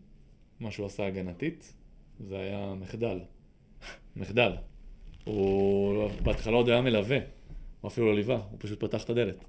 מה 0.60 0.70
שהוא 0.70 0.86
עשה 0.86 1.06
הגנתית, 1.06 1.72
זה 2.20 2.38
היה 2.38 2.74
מחדל. 2.74 3.20
מחדל. 4.16 4.52
הוא 5.24 6.08
בהתחלה 6.22 6.56
עוד 6.56 6.68
היה 6.68 6.80
מלווה, 6.80 7.18
הוא 7.80 7.88
אפילו 7.88 8.06
לא 8.06 8.14
ליווה, 8.14 8.36
הוא 8.50 8.58
פשוט 8.58 8.84
פתח 8.84 9.04
את 9.04 9.10
הדלת. 9.10 9.44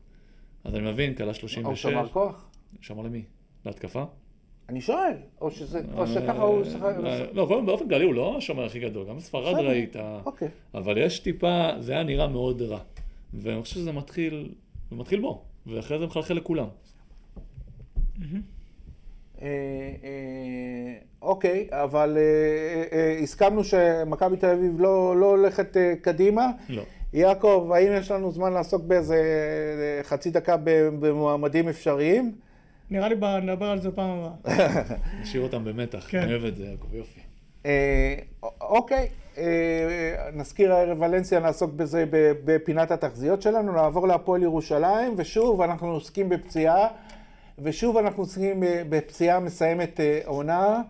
אז 0.64 0.76
אני 0.76 0.92
מבין, 0.92 1.16
כלה 1.16 1.26
הוא 1.26 1.34
36. 1.34 1.82
שמר 1.82 2.10
כוח? 2.10 2.50
שמר 2.82 3.04
למי? 3.04 3.24
להתקפה? 3.66 4.04
אני 4.70 4.82
שואל, 4.82 5.14
או, 5.42 5.52
שזה, 5.52 5.82
או 5.98 6.08
שככה 6.08 6.42
הוא 6.42 6.64
שיחק... 6.64 6.96
אה, 7.06 7.26
לא, 7.34 7.46
קודם 7.48 7.66
באופן 7.66 7.90
כללי 7.90 8.06
הוא 8.06 8.14
לא 8.14 8.38
השומר 8.38 8.66
הכי 8.66 8.80
גדול, 8.80 9.08
גם 9.08 9.18
בסדר. 9.18 9.68
ראית. 9.68 9.96
אוקיי. 10.26 10.48
אבל 10.74 10.98
יש 10.98 11.20
טיפה, 11.20 11.70
זה 11.80 11.92
היה 11.92 12.04
נראה 12.04 12.28
מאוד 12.28 12.62
רע. 12.62 12.80
ואני 13.34 13.62
חושב 13.62 13.76
שזה 13.76 13.92
מתחיל, 13.92 14.50
זה 14.90 14.96
מתחיל 14.96 15.22
בו, 15.22 15.42
ואחרי 15.68 16.00
זה 16.00 16.06
מחלחל 16.06 16.34
לכולם. 16.34 16.68
אה, 19.42 19.48
אה, 20.04 20.94
אוקיי, 21.22 21.68
אבל 21.72 22.18
אה, 22.18 22.84
אה, 22.98 23.20
הסכמנו 23.24 23.64
שמכבי 23.64 24.38
תל 24.38 24.50
אביב 24.50 24.82
לא, 24.82 25.16
לא 25.18 25.26
הולכת 25.26 25.78
אה, 25.78 25.94
קדימה. 26.02 26.48
לא. 26.70 26.84
יעקב, 27.14 27.72
האם 27.76 27.92
יש 27.94 28.12
לנו 28.12 28.32
זמן 28.32 28.54
לעסוק 28.54 28.84
באיזה 28.84 29.16
אה, 29.16 30.04
חצי 30.04 30.32
דקה 30.32 30.58
במועמדים 31.00 31.70
אפשריים? 31.70 32.36
נראה 32.94 33.10
לי 33.10 33.16
נדבר 33.42 33.66
על 33.66 33.82
זה 33.82 33.90
בפעם 33.90 34.10
הבאה. 34.10 34.58
נשאיר 35.22 35.44
אותם 35.44 35.64
במתח, 35.66 36.06
כן. 36.10 36.22
אני 36.22 36.32
אוהב 36.32 36.46
את 36.46 36.56
זה, 36.56 36.66
יעקב, 36.66 36.96
יופי. 36.96 37.20
אה, 37.66 38.16
אוקיי, 38.62 39.08
אה, 39.38 40.30
נזכיר 40.34 40.74
הערב 40.74 41.02
ולנסיה, 41.02 41.40
נעסוק 41.40 41.72
בזה 41.74 42.06
בפינת 42.46 42.92
התחזיות 42.92 43.42
שלנו, 43.42 43.72
נעבור 43.72 44.08
להפועל 44.08 44.44
ירושלים, 44.44 45.14
ושוב 45.18 45.62
אנחנו 45.62 45.88
עוסקים 45.88 46.30
בפציעה, 46.30 46.88
ושוב 47.60 47.98
אנחנו 47.98 48.24
עוסקים 48.24 48.64
בפציעה 48.90 49.40
מסיימת 49.40 50.00
אה, 50.00 50.20
עונה, 50.26 50.82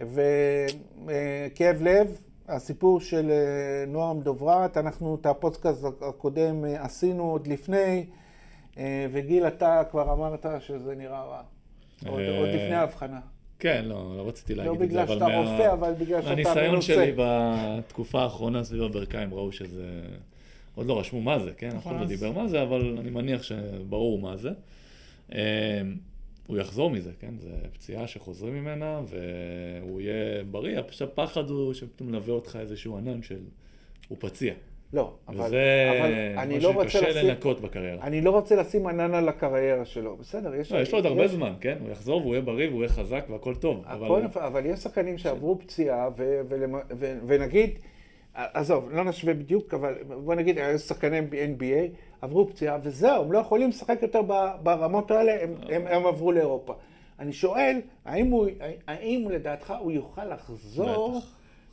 וכאב 0.00 1.76
לב, 1.80 2.18
הסיפור 2.48 3.00
של 3.00 3.32
נועם 3.86 4.20
דוברת, 4.20 4.76
אנחנו 4.76 5.16
את 5.20 5.26
הפודקאסט 5.26 5.84
הקודם 6.02 6.64
עשינו 6.78 7.30
עוד 7.30 7.46
לפני, 7.46 8.06
וגיל, 9.12 9.46
אתה 9.46 9.82
כבר 9.90 10.12
אמרת 10.12 10.46
שזה 10.60 10.94
נראה 10.94 11.24
רע, 11.24 11.42
עוד, 12.06 12.20
אה, 12.20 12.38
עוד 12.38 12.48
לפני 12.48 12.74
ההבחנה. 12.74 13.20
כן, 13.58 13.84
לא, 13.84 14.14
לא 14.16 14.28
רציתי 14.28 14.54
לא 14.54 14.64
להגיד 14.64 14.82
את 14.82 14.88
זה, 14.90 14.94
בגלל 14.94 15.02
אבל 15.02 15.14
שאתה 15.14 15.26
מה- 15.28 15.36
רופא, 15.50 15.72
אבל 15.72 15.92
בגלל 15.98 16.20
שאתה 16.22 16.32
הניסיון 16.32 16.70
מנוסה. 16.70 16.94
שלי 16.94 17.12
בתקופה 17.16 18.22
האחרונה 18.22 18.64
סביב 18.64 18.82
הברכיים 18.82 19.34
ראו 19.34 19.52
שזה 19.52 20.00
עוד 20.74 20.86
לא 20.86 21.00
רשמו 21.00 21.20
מה 21.20 21.38
זה, 21.38 21.52
כן? 21.56 21.66
אף 21.68 21.74
נכון, 21.74 21.92
אחד 21.92 22.00
לא 22.02 22.08
דיבר 22.08 22.32
מה 22.32 22.48
זה, 22.48 22.62
אבל 22.62 22.96
אני 23.00 23.10
מניח 23.10 23.42
שברור 23.42 24.18
מה 24.18 24.36
זה. 24.36 24.50
אה, 25.34 25.80
הוא 26.46 26.58
יחזור 26.58 26.90
מזה, 26.90 27.10
כן? 27.20 27.34
זו 27.38 27.48
פציעה 27.72 28.06
שחוזרים 28.06 28.54
ממנה, 28.54 29.00
והוא 29.06 30.00
יהיה 30.00 30.44
בריא, 30.50 30.78
הפחד 31.00 31.50
הוא 31.50 31.74
שפתאום 31.74 32.08
מלווה 32.10 32.32
אותך 32.34 32.58
איזשהו 32.60 32.96
ענן 32.98 33.22
של... 33.22 33.38
הוא 34.08 34.18
פציע. 34.20 34.54
לא, 34.92 35.12
אבל, 35.28 35.40
וזה 35.44 35.90
אבל 36.00 36.12
אני 36.38 36.60
לא 36.60 36.70
משהו 36.70 36.72
רוצה 36.82 36.88
שקשה 36.90 37.10
לשים, 37.10 37.28
לנקות 37.28 37.60
בקריירה. 37.60 38.02
אני 38.02 38.20
לא 38.20 38.30
רוצה 38.30 38.56
לשים 38.56 38.86
ענן 38.86 39.14
על 39.14 39.28
הקריירה 39.28 39.84
שלו. 39.84 40.16
בסדר, 40.16 40.54
יש... 40.54 40.72
לא, 40.72 40.78
יש 40.78 40.92
לו 40.92 40.98
עוד 40.98 41.06
הרבה 41.06 41.24
יש- 41.24 41.30
זמן, 41.30 41.52
כן? 41.60 41.76
הוא 41.80 41.90
יחזור 41.90 42.20
והוא 42.20 42.34
יהיה 42.34 42.42
בריא 42.42 42.68
והוא 42.68 42.80
יהיה 42.82 42.88
חזק 42.88 43.24
והכל 43.30 43.54
טוב. 43.54 43.82
הכל 43.86 44.22
אבל... 44.24 44.40
אבל 44.42 44.66
יש 44.66 44.78
שחקנים 44.80 45.18
שעברו 45.18 45.58
פציעה, 45.58 46.08
ו- 46.16 46.40
ולמ- 46.48 46.94
ו- 46.98 47.18
ונגיד, 47.26 47.78
עזוב, 48.34 48.90
לא 48.92 49.04
נשווה 49.04 49.34
בדיוק, 49.34 49.74
אבל 49.74 49.94
בוא 50.24 50.34
נגיד, 50.34 50.58
היו 50.58 50.78
שחקני 50.78 51.20
NBA, 51.20 51.96
עברו 52.22 52.48
פציעה, 52.48 52.78
וזהו, 52.82 53.22
הם 53.24 53.32
לא 53.32 53.38
יכולים 53.38 53.68
לשחק 53.68 53.98
יותר 54.02 54.22
ב- 54.26 54.50
ברמות 54.62 55.10
האלה, 55.10 55.42
הם, 55.42 55.54
הם, 55.68 55.86
הם 55.86 56.06
עברו 56.06 56.32
לאירופה. 56.32 56.74
אני 57.18 57.32
שואל, 57.32 57.76
האם, 58.04 58.26
הוא, 58.26 58.46
האם 58.86 59.28
לדעתך 59.30 59.74
הוא 59.80 59.92
יוכל 59.92 60.24
לחזור 60.24 61.18
בטח, 61.18 61.26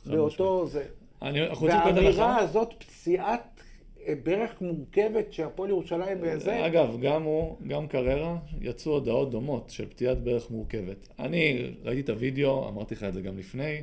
באותו 0.06 0.66
זה? 0.66 0.84
אני, 1.24 1.42
אנחנו 1.42 1.66
רוצים 1.66 1.78
לקרוא 1.78 1.90
את 1.90 1.96
והאמירה. 1.96 2.38
הזאת, 2.38 2.74
פציעת 2.78 3.60
אה, 4.06 4.14
ברך 4.22 4.60
מורכבת 4.60 5.32
שהפועל 5.32 5.70
ירושלים 5.70 6.18
וזה, 6.20 6.66
אגב, 6.66 7.00
גם 7.00 7.22
הוא, 7.22 7.56
גם 7.68 7.86
קררה, 7.86 8.36
יצאו 8.60 8.92
הודעות 8.92 9.30
דומות 9.30 9.70
של 9.70 9.88
פציעת 9.88 10.22
ברך 10.22 10.50
מורכבת. 10.50 11.08
אני 11.18 11.72
ראיתי 11.84 12.00
את 12.00 12.08
הוידאו, 12.08 12.68
אמרתי 12.68 12.94
לך 12.94 13.04
את 13.04 13.14
זה 13.14 13.20
גם 13.20 13.38
לפני, 13.38 13.80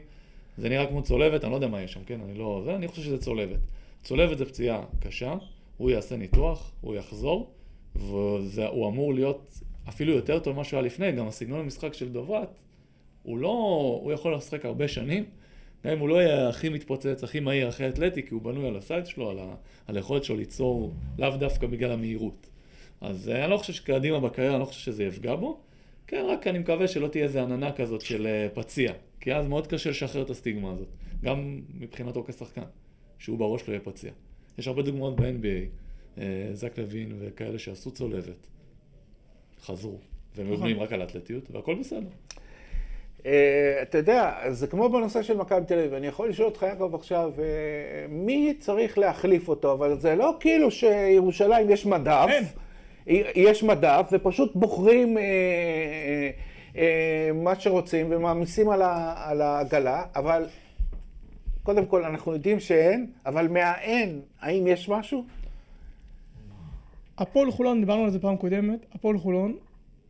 זה 0.57 0.69
נראה 0.69 0.85
כמו 0.85 1.03
צולבת, 1.03 1.43
אני 1.43 1.51
לא 1.51 1.55
יודע 1.55 1.67
מה 1.67 1.81
יש 1.81 1.93
שם, 1.93 2.03
כן? 2.05 2.19
אני 2.21 2.33
לא... 2.33 2.61
זה, 2.65 2.75
אני 2.75 2.87
חושב 2.87 3.01
שזה 3.01 3.17
צולבת. 3.17 3.59
צולבת 4.03 4.37
זה 4.37 4.45
פציעה 4.45 4.83
קשה, 4.99 5.33
הוא 5.77 5.91
יעשה 5.91 6.15
ניתוח, 6.15 6.71
הוא 6.81 6.95
יחזור, 6.95 7.51
והוא 7.95 8.87
אמור 8.89 9.13
להיות 9.13 9.59
אפילו 9.89 10.13
יותר 10.13 10.39
טוב 10.39 10.55
ממה 10.55 10.63
שהוא 10.63 10.77
היה 10.77 10.85
לפני, 10.85 11.11
גם 11.11 11.27
הסגנון 11.27 11.59
המשחק 11.59 11.93
של 11.93 12.09
דוברת, 12.09 12.61
הוא 13.23 13.37
לא... 13.37 13.47
הוא 14.03 14.11
יכול 14.11 14.35
לשחק 14.35 14.65
הרבה 14.65 14.87
שנים, 14.87 15.25
גם 15.85 15.91
אם 15.91 15.99
הוא 15.99 16.09
לא 16.09 16.21
יהיה 16.21 16.49
הכי 16.49 16.69
מתפוצץ, 16.69 17.23
הכי 17.23 17.39
מהיר, 17.39 17.67
הכי 17.67 17.89
אתלטי, 17.89 18.23
כי 18.23 18.33
הוא 18.33 18.41
בנוי 18.41 18.67
על 18.67 18.77
הסייד 18.77 19.05
שלו, 19.05 19.29
על, 19.29 19.39
ה... 19.39 19.55
על 19.87 19.95
היכולת 19.95 20.23
שלו 20.23 20.35
ליצור, 20.35 20.93
לאו 21.19 21.37
דווקא 21.37 21.67
בגלל 21.67 21.91
המהירות. 21.91 22.49
אז 23.01 23.29
אה, 23.29 23.43
אני 23.43 23.51
לא 23.51 23.57
חושב 23.57 23.73
שקדימה 23.73 24.19
בקריירה, 24.19 24.53
אני 24.53 24.59
לא 24.59 24.65
חושב 24.65 24.79
שזה 24.79 25.03
יפגע 25.03 25.35
בו. 25.35 25.59
כן, 26.07 26.25
רק 26.29 26.47
אני 26.47 26.59
מקווה 26.59 26.87
שלא 26.87 27.07
תהיה 27.07 27.23
איזה 27.23 27.43
עננה 27.43 27.71
כזאת 27.71 28.01
של 28.01 28.27
אה, 28.27 28.47
פציע, 28.53 28.93
כי 29.19 29.33
אז 29.33 29.47
מאוד 29.47 29.67
קשה 29.67 29.89
לשחרר 29.89 30.21
את 30.21 30.29
הסטיגמה 30.29 30.71
הזאת, 30.71 30.87
גם 31.23 31.61
מבחינתו 31.73 32.23
כשחקן, 32.23 32.61
שהוא 33.19 33.37
בראש 33.37 33.67
לא 33.67 33.73
יהיה 33.73 33.79
פציע. 33.83 34.11
יש 34.57 34.67
הרבה 34.67 34.81
דוגמאות 34.81 35.15
ב-NBA, 35.15 35.69
אה, 36.17 36.49
זק 36.53 36.77
לוין 36.77 37.15
וכאלה 37.19 37.59
שעשו 37.59 37.91
צולבת, 37.91 38.47
חזרו, 39.61 39.99
והם 40.35 40.47
נכון. 40.47 40.57
בנויים 40.57 40.79
רק 40.79 40.93
על 40.93 41.01
האתלטיות, 41.01 41.51
והכל 41.51 41.75
בסדר. 41.75 42.09
אה, 43.25 43.79
אתה 43.81 43.97
יודע, 43.97 44.33
זה 44.49 44.67
כמו 44.67 44.89
בנושא 44.89 45.21
של 45.21 45.37
מכבי 45.37 45.65
תל 45.65 45.79
אביב, 45.79 45.93
אני 45.93 46.07
יכול 46.07 46.29
לשאול 46.29 46.47
אותך 46.47 46.63
יעקב 46.63 46.95
עכשיו, 46.95 47.31
אה, 47.39 47.43
מי 48.09 48.53
צריך 48.59 48.97
להחליף 48.97 49.47
אותו, 49.47 49.73
אבל 49.73 49.99
זה 49.99 50.15
לא 50.15 50.35
כאילו 50.39 50.71
שירושלים 50.71 51.69
יש 51.69 51.85
מדף, 51.85 52.27
אין. 52.29 52.43
יש 53.35 53.63
מדף 53.63 54.09
ופשוט 54.11 54.55
בוחרים 54.55 55.17
אה, 55.17 55.23
אה, 55.23 56.29
אה, 56.75 57.31
מה 57.33 57.59
שרוצים 57.59 58.07
ומעמיסים 58.09 58.69
על, 58.69 58.81
ה, 58.81 59.13
על 59.29 59.41
העגלה, 59.41 60.03
אבל 60.15 60.45
קודם 61.63 61.85
כל 61.85 62.05
אנחנו 62.05 62.33
יודעים 62.33 62.59
שאין, 62.59 63.11
אבל 63.25 63.47
מהאין, 63.47 64.21
האם 64.41 64.67
יש 64.67 64.89
משהו? 64.89 65.23
הפועל 67.17 67.51
חולון, 67.51 67.79
דיברנו 67.79 68.03
על 68.03 68.09
זה 68.09 68.19
פעם 68.19 68.37
קודמת, 68.37 68.85
הפועל 68.93 69.17
חולון, 69.17 69.57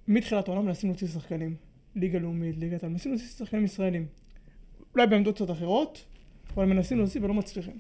מתחילת 0.08 0.48
העונה 0.48 0.62
מנסים 0.62 0.90
להוציא 0.90 1.08
שחקנים. 1.08 1.71
ליגה 1.96 2.20
לאומית, 2.20 2.58
ליגת 2.58 2.84
העל, 2.84 2.92
מנסים 2.92 3.12
להוציא 3.12 3.28
שחקנים 3.28 3.66
ישראלים. 3.66 4.06
אולי 4.94 5.08
בעמדות 5.08 5.36
קצת 5.36 5.52
אחרות, 5.52 6.06
אבל 6.54 6.66
מנסים 6.66 6.98
להוציא 6.98 7.22
ולא 7.24 7.34
מצליחים. 7.34 7.80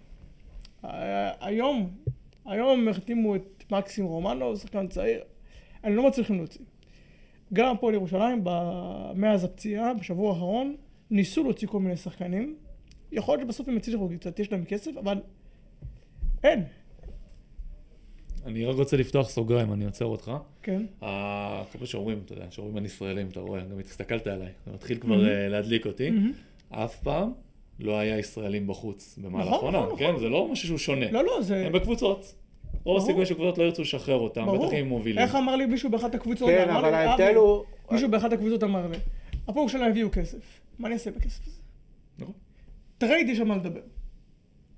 היום, 1.39 1.89
היום 2.45 2.79
הם 2.79 2.87
החתימו 2.87 3.35
את 3.35 3.63
מקסים 3.71 4.05
רומנו, 4.05 4.57
שחקן 4.57 4.87
צעיר, 4.87 5.21
הם 5.83 5.95
לא 5.95 6.07
מצליחים 6.07 6.37
להוציא. 6.37 6.65
גם 7.53 7.75
הפועל 7.75 7.93
ירושלים, 7.93 8.43
מאז 9.15 9.43
הפציעה, 9.43 9.93
בשבוע 9.93 10.33
האחרון, 10.33 10.75
ניסו 11.09 11.43
להוציא 11.43 11.67
כל 11.67 11.79
מיני 11.79 11.97
שחקנים. 11.97 12.55
יכול 13.11 13.37
להיות 13.37 13.47
שבסוף 13.47 13.67
הם 13.67 13.77
יצליחו 13.77 14.09
קצת, 14.19 14.39
יש 14.39 14.51
להם 14.51 14.65
כסף, 14.65 14.91
אבל 14.97 15.21
אין. 16.43 16.63
אני 18.45 18.65
רק 18.65 18.75
רוצה 18.75 18.97
לפתוח 18.97 19.29
סוגריים, 19.29 19.73
אני 19.73 19.85
עוצר 19.85 20.05
אותך. 20.05 20.31
כן. 20.63 20.85
אה, 21.03 21.63
כמו 21.71 21.85
שאומרים, 21.85 22.21
אתה 22.25 22.33
יודע, 22.33 22.45
שאומרים 22.49 22.77
על 22.77 22.85
ישראלים, 22.85 23.27
אתה 23.27 23.39
רואה, 23.39 23.61
גם 23.61 23.79
הסתכלת 23.79 24.27
עליי, 24.27 24.49
זה 24.65 24.71
מתחיל 24.73 24.97
כבר 24.97 25.29
אה, 25.29 25.47
להדליק 25.47 25.85
אותי. 25.85 26.11
אף 26.69 26.95
פעם 26.95 27.31
לא 27.79 27.99
היה 27.99 28.19
ישראלים 28.19 28.67
בחוץ 28.67 29.19
במהלך 29.21 29.47
נכון, 29.47 29.75
עונה, 29.75 29.87
נכון, 29.87 29.99
כן? 29.99 30.19
זה 30.19 30.29
לא 30.29 30.47
משהו 30.51 30.67
שהוא 30.67 30.77
שונה. 30.77 31.11
לא, 31.11 31.23
לא, 31.23 31.41
זה... 31.41 31.65
הם 31.65 31.73
בקבוצות. 31.73 32.35
רוב 32.83 32.83
ברור. 32.83 32.97
הסיכוי 32.97 33.25
שקבוצות 33.25 33.57
לא 33.57 33.63
ירצו 33.63 33.81
לשחרר 33.81 34.19
אותם, 34.19 34.45
ברור. 34.45 34.65
בטח 34.65 34.73
אם 34.73 34.79
הם 34.79 34.87
מובילים. 34.87 35.23
איך 35.23 35.35
אמר 35.35 35.55
לי 35.55 35.65
מישהו 35.65 35.89
באחת 35.89 36.15
הקבוצות? 36.15 36.49
כן, 36.49 36.69
אבל 36.69 36.93
ההבדל 36.93 37.35
הוא... 37.35 37.63
מישהו 37.91 38.09
באחת 38.09 38.33
הקבוצות 38.33 38.63
אמר 38.63 38.87
לי, 38.87 38.97
הפועל 39.47 39.67
שלהם 39.67 39.91
הביאו 39.91 40.11
כסף, 40.11 40.61
מה 40.79 40.87
אני 40.87 40.93
אעשה 40.93 41.11
בכסף 41.11 41.47
הזה? 41.47 41.59
נכון. 42.19 42.33
trade 42.97 43.29
יש 43.29 43.39
על 43.39 43.45
מה 43.45 43.55
לדבר. 43.55 43.81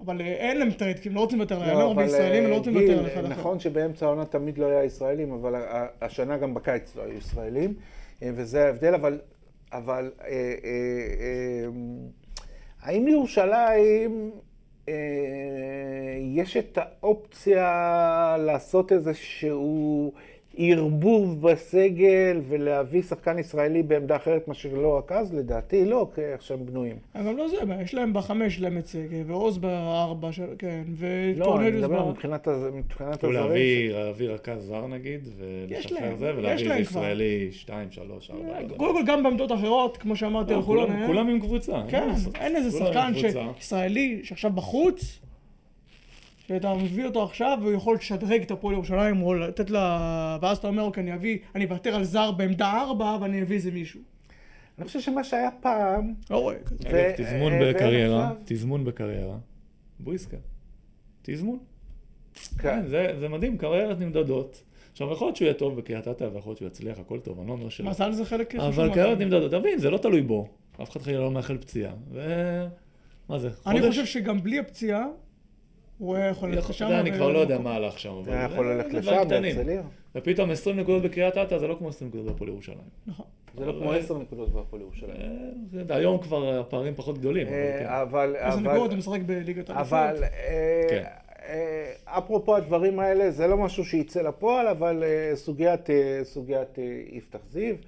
אבל 0.06 0.22
אה, 0.22 0.26
אין 0.26 0.60
להם 0.60 0.72
trade, 0.72 1.00
כי 1.00 1.10
הם 1.10 1.16
לא 1.16 1.20
רוצים 1.20 1.40
לוותר 1.40 1.56
עליהם, 1.56 1.78
לא, 1.78 1.84
לא 1.84 1.88
הרבה 1.88 2.04
ישראלים, 2.04 2.44
הם 2.44 2.50
לא 2.50 2.54
אה, 2.54 2.58
רוצים 2.58 2.74
גיל, 2.74 2.92
לוותר 2.92 3.00
על 3.00 3.14
אחד 3.14 3.26
אחר. 3.26 3.40
נכון 3.40 3.60
שבאמצע 3.60 4.06
העונה 4.06 4.26
תמיד 4.26 4.58
לא 4.58 4.66
היה 4.66 4.84
ישראלים, 4.84 5.32
אבל 5.32 5.56
השנה 6.02 6.38
גם 6.38 6.54
בקיץ 6.54 6.96
לא 6.96 7.02
היו 7.04 7.18
ישראלים, 7.18 7.74
אה, 8.24 8.30
וזה 8.36 8.66
ההבדל, 8.66 8.94
אבל, 8.94 9.20
אבל 9.72 10.12
אה, 10.22 10.28
אה, 10.28 10.34
אה, 10.34 11.68
האם 12.82 13.06
לירושלים 13.06 14.32
אה, 14.90 14.94
יש 16.36 16.58
את 16.58 16.78
האופציה 16.82 18.36
לעשות 18.40 18.92
איזשהו 18.92 20.14
ערבוב 20.58 21.42
בסגל 21.42 22.42
ולהביא 22.50 23.02
שחקן 23.02 23.40
ישראלי 23.40 23.84
בעמדה 23.84 24.16
אחרת 24.16 24.48
מאשר 24.48 24.70
לא 24.74 24.98
רכז? 24.98 25.34
לדעתי 25.34 25.86
לא, 25.86 26.08
כי 26.16 26.22
איך 26.22 26.42
שהם 26.42 26.66
בנויים. 26.66 26.96
הם 27.14 27.26
גם 27.28 27.38
לא 27.38 27.48
זה, 27.48 27.56
יש 27.84 27.94
להם 27.94 28.14
בחמש, 28.14 28.60
להם 28.60 28.78
את 28.78 28.88
שגב, 28.88 29.30
ועוז 29.30 29.58
בארבע, 29.58 30.32
של- 30.32 30.44
כן, 30.60 30.84
לא, 31.36 31.60
אני 31.60 31.72
מדבר. 31.72 32.10
מבחינת 32.10 32.48
הז- 32.48 32.74
מבחינת 32.74 33.24
הזרים. 33.24 33.34
להביא 33.34 33.94
להביא 33.94 34.30
רכז 34.30 34.64
זר 34.66 34.88
נגיד, 34.88 35.28
ולשחרר 35.38 36.16
זה, 36.16 36.32
ולהביא. 36.38 36.74
ישראלי 36.76 37.48
2, 37.52 37.88
3, 37.92 38.32
4, 38.32 38.44
לא. 38.70 38.78
קודם 38.78 38.94
כל 38.94 39.12
גם 39.12 39.24
בעמדות 39.24 39.52
אחרות, 39.52 39.98
כמו 39.98 40.16
שאמרתי 40.16 40.54
לא, 40.54 40.62
כולם- 40.62 41.06
כולם 41.08 41.28
עם 41.30 41.40
קבוצה. 41.40 41.76
אין 41.78 41.90
כן, 41.90 42.08
לעשות. 42.08 42.36
אין 42.36 42.56
איזה 42.56 42.72
שחקן 42.80 43.12
ישראלי 43.60 44.20
שעכשיו 44.24 44.52
בחוץ, 44.52 45.20
שאתה 46.48 46.74
מביא 46.74 47.06
אותו 47.06 47.24
עכשיו 47.24 47.58
והוא 47.62 47.74
יכול 47.74 47.96
לשדרג 47.96 48.42
את 48.42 48.52
הפועל 48.52 48.76
ירושלים 48.76 49.22
או 49.22 49.34
לתת 49.34 49.70
לה... 49.70 50.38
ואז 50.42 50.58
אתה 50.58 50.68
אומר, 50.68 50.84
אוקיי, 50.84 51.04
אני 51.04 51.14
אביא, 51.14 51.38
אני 51.56 51.66
אוותר 51.66 51.96
על 51.96 52.04
זר 52.04 52.32
בעמדה 52.32 52.72
ארבע 52.72 53.18
ואני 53.22 53.42
אביא 53.42 53.56
איזה 53.56 53.72
מישהו. 53.72 54.00
אני 54.78 54.88
חושב 54.88 55.00
שמה 55.00 55.24
שהיה 55.24 55.50
פעם, 55.62 56.14
לא 56.30 56.38
רואה 56.38 56.56
כזה. 56.66 56.84
ו- 56.84 56.90
אגב, 56.90 57.12
תזמון 57.18 57.54
אה, 57.54 57.74
בקריירה, 57.74 58.34
תזמון 58.46 58.86
בקריירה, 58.86 59.38
בויסקה. 60.00 60.38
תזמון. 61.22 61.60
כן. 62.34 62.58
כן, 62.58 62.88
זה 62.88 63.16
זה 63.20 63.30
מדהים, 63.30 63.58
קריירת 63.58 64.00
נמדדות. 64.00 64.64
עכשיו, 64.92 65.12
יכול 65.12 65.28
להיות 65.28 65.36
שהוא 65.36 65.46
יהיה 65.46 65.54
טוב 65.54 65.78
בקריית 65.78 66.08
אתא, 66.08 66.24
ויכול 66.24 66.50
להיות 66.50 66.58
שהוא 66.58 66.68
יצליח, 66.68 67.00
הכל 67.00 67.20
טוב, 67.20 67.40
אני 67.40 67.48
לא 67.48 67.54
אומר 67.54 67.70
שלא. 67.70 67.90
מזל 67.90 68.12
זה 68.12 68.26
חלק. 68.26 68.56
אבל. 68.56 68.94
קריירת 68.94 69.18
נמדדות, 69.18 69.52
תבין, 69.52 69.80
זה 69.80 69.90
לא 69.90 69.98
תלוי 69.98 70.22
בו. 70.22 70.48
אף 70.82 70.90
אחד 70.90 71.02
חלילה 71.02 71.20
לא 71.20 71.32
מאחל 71.32 71.58
פציעה. 71.58 71.94
ו... 72.12 72.22
מה 73.30 73.40
זה, 73.40 73.50
אני 73.68 73.82
חודש? 73.82 73.90
חושב 73.90 74.06
שגם 74.06 74.44
בלי 74.44 74.60
הפציעה, 74.60 75.06
הוא 76.04 76.16
היה 76.16 76.28
יכול 76.28 76.52
ללכת 76.52 76.70
לשם. 76.70 76.86
אני 76.86 77.12
כבר 77.12 77.30
לא 77.30 77.40
יודע 77.40 77.60
מה 77.60 77.76
הלך 77.76 78.00
שם. 78.00 78.14
אבל 78.14 78.34
היה 78.34 78.44
יכול 78.44 78.74
ללכת 78.74 78.92
זה 78.92 78.98
לשם. 79.00 79.28
בהרצליה. 79.30 79.82
ופתאום 80.16 80.52
20 80.52 80.80
נקודות 80.80 81.04
בקריית 81.04 81.38
אתא 81.38 81.58
זה 81.58 81.68
לא 81.68 81.76
כמו 81.76 81.90
20 81.90 82.10
נקודות 82.10 82.26
בהפועל 82.32 82.50
ירושלים. 82.50 82.78
נכון. 83.08 83.26
זה 83.58 83.66
לא 83.66 83.74
כמו 83.80 83.92
אה, 83.92 83.98
עשר 83.98 84.18
נקודות 84.18 84.50
בהפועל 84.50 84.82
ירושלים. 84.82 85.16
אה, 85.90 85.96
היום 85.96 86.18
כבר 86.18 86.60
הפערים 86.60 86.96
פחות 86.96 87.18
גדולים. 87.18 87.48
אבל 87.48 87.56
כן. 87.80 87.86
אה, 87.86 88.02
אבל, 88.02 88.36
אז 88.40 88.54
אבל, 88.54 88.70
נגמור, 88.72 88.86
אתה 88.86 88.96
משחק 88.96 89.20
בליגת 89.26 89.70
האליפות. 89.70 89.94
אבל, 89.94 90.24
אה, 90.24 90.82
כן. 90.90 91.04
אה, 91.46 92.18
אפרופו 92.18 92.56
הדברים 92.56 93.00
האלה, 93.00 93.32
זה 93.32 93.48
לא 93.48 93.58
משהו 93.58 93.86
שיצא 93.86 94.22
לפועל, 94.22 94.68
אבל 94.68 95.04
אה, 95.04 95.36
סוגיית, 95.36 95.90
אה, 95.90 96.22
אה, 96.78 96.84
יפתח 97.12 97.40
זיו, 97.50 97.76
אה, 97.76 97.80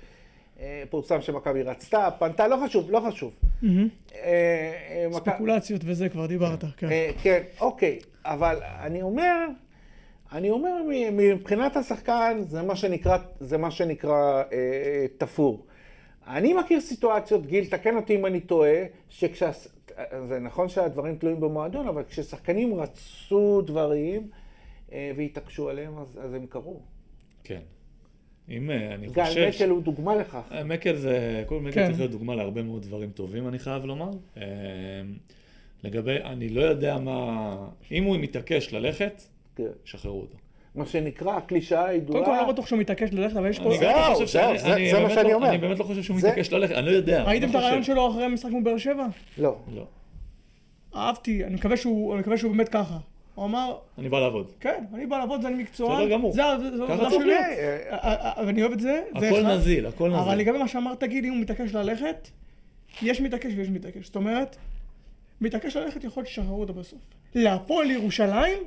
פורסם 0.89 1.21
שמכבי 1.21 1.63
רצתה, 1.63 2.09
פנתה, 2.19 2.47
לא 2.47 2.57
חשוב, 2.65 2.91
לא 2.91 2.99
חשוב. 3.07 3.31
אה, 3.63 3.79
אה, 4.15 5.07
ספקולציות 5.13 5.81
וזה 5.85 6.09
כבר 6.09 6.25
דיברת, 6.25 6.63
כן. 6.77 6.91
אה, 6.91 7.11
כן, 7.23 7.43
אוקיי, 7.61 7.99
אבל 8.25 8.57
אני 8.63 9.01
אומר, 9.01 9.35
אני 10.31 10.49
אומר 10.49 10.73
מ- 10.89 11.17
מבחינת 11.17 11.77
השחקן 11.77 12.41
זה 12.47 12.61
מה 12.61 12.75
שנקרא, 12.75 13.17
זה 13.39 13.57
מה 13.57 13.71
שנקרא 13.71 14.43
אה, 14.53 15.05
תפור. 15.17 15.65
אני 16.27 16.53
מכיר 16.53 16.79
סיטואציות, 16.81 17.45
גיל, 17.45 17.65
תקן 17.65 17.95
אותי 17.95 18.15
אם 18.15 18.25
אני 18.25 18.39
טועה, 18.39 18.83
שכשה... 19.09 19.51
זה 20.27 20.39
נכון 20.39 20.69
שהדברים 20.69 21.15
תלויים 21.17 21.39
במועדון, 21.39 21.87
אבל 21.87 22.03
כששחקנים 22.03 22.75
רצו 22.75 23.61
דברים, 23.61 24.29
אה, 24.91 25.11
והתעקשו 25.17 25.69
עליהם, 25.69 25.97
אז, 25.97 26.19
אז 26.23 26.33
הם 26.33 26.45
קרו. 26.45 26.79
כן. 27.43 27.59
אם 28.49 28.71
אה, 28.71 28.95
אני 28.95 29.07
גל 29.07 29.23
חושב... 29.25 29.47
מקל 29.55 29.69
הוא 29.69 29.81
דוגמה 29.81 30.15
לכך. 30.15 30.41
אה, 30.51 30.63
מקל 30.63 30.95
זה, 30.95 31.43
כל 31.47 31.59
מקל 31.59 31.71
כן. 31.75 31.85
צריך 31.87 31.99
להיות 31.99 32.11
דוגמה 32.11 32.35
להרבה 32.35 32.63
מאוד 32.63 32.81
דברים 32.81 33.09
טובים, 33.09 33.47
אני 33.47 33.59
חייב 33.59 33.85
לומר. 33.85 34.09
אה, 34.37 34.43
לגבי, 35.83 36.15
אני 36.23 36.49
לא 36.49 36.61
יודע 36.61 36.97
מה, 36.97 37.55
אם 37.91 38.03
הוא 38.03 38.17
מתעקש 38.17 38.73
ללכת, 38.73 39.21
כן. 39.55 39.63
שחררו 39.85 40.21
אותו. 40.21 40.37
מה 40.75 40.85
שנקרא, 40.85 41.37
הקלישאה 41.37 41.85
הידועה. 41.85 42.13
קודם 42.19 42.25
כל, 42.25 42.39
אני 42.39 42.47
לא 42.47 42.53
בטוח 42.53 42.67
שהוא 42.67 42.79
מתעקש 42.79 43.09
ללכת, 43.13 43.37
אבל 43.37 43.49
יש 43.49 43.59
פה... 43.59 43.65
לא 43.69 43.77
זהו, 43.77 44.25
זהו, 44.25 44.57
זה- 44.57 44.67
מה 44.93 44.99
באמת 44.99 45.11
שאני 45.13 45.29
לא- 45.29 45.33
אומר. 45.33 45.49
אני 45.49 45.57
באמת 45.57 45.79
לא 45.79 45.83
חושב 45.83 46.03
שהוא 46.03 46.17
מתעקש 46.17 46.53
ללכת, 46.53 46.75
אני 46.75 46.85
לא 46.85 46.91
יודע. 46.91 47.23
ראיתם 47.23 47.43
אני 47.45 47.49
את 47.49 47.55
לא 47.55 47.59
הרעיון 47.59 47.81
חושב. 47.81 47.93
שלו 47.93 48.11
אחרי 48.11 48.23
המשחק 48.23 48.49
מול 48.51 48.63
באר 48.63 48.77
שבע? 48.77 49.05
לא. 49.37 49.55
לא. 49.75 49.85
אהבתי, 50.95 51.43
אני 51.45 51.55
מקווה 51.55 51.77
שהוא 51.77 52.51
באמת 52.51 52.69
ככה. 52.69 52.97
הוא 53.35 53.45
אמר, 53.45 53.77
אני 53.97 54.09
בא 54.09 54.19
לעבוד. 54.19 54.51
כן, 54.59 54.83
אני 54.93 55.05
בא 55.05 55.17
לעבוד, 55.17 55.45
אני 55.45 55.63
מקצוען. 55.63 55.95
בסדר 55.95 56.11
גמור. 56.11 56.33
זה 56.33 56.45
העבודה 56.45 57.09
שלי. 57.09 57.25
להיות. 57.25 57.41
אה, 57.41 57.97
אה, 58.03 58.37
אה, 58.37 58.45
ואני 58.47 58.61
אוהב 58.61 58.71
את 58.71 58.79
זה. 58.79 59.03
הכל. 59.15 59.43
נזיל, 59.43 59.85
הכל 59.85 60.13
אבל 60.13 60.21
נזיל. 60.21 60.39
לגבי 60.39 60.57
מה 60.57 60.67
שאמרת, 60.67 60.99
תגיד, 60.99 61.25
אם 61.25 61.33
הוא 61.33 61.41
מתעקש 61.41 61.73
ללכת, 61.73 62.27
יש 63.01 63.21
מתעקש 63.21 63.51
ויש 63.55 63.69
מתעקש. 63.69 64.05
זאת 64.05 64.15
אומרת, 64.15 64.55
מתעקש 65.41 65.75
ללכת 65.75 66.03
יכול 66.03 66.21
להיות 66.23 66.31
ששחררו 66.31 66.61
אותו 66.61 66.73
בסוף. 66.73 66.99
להפועל 67.35 67.91
ירושלים, 67.91 68.63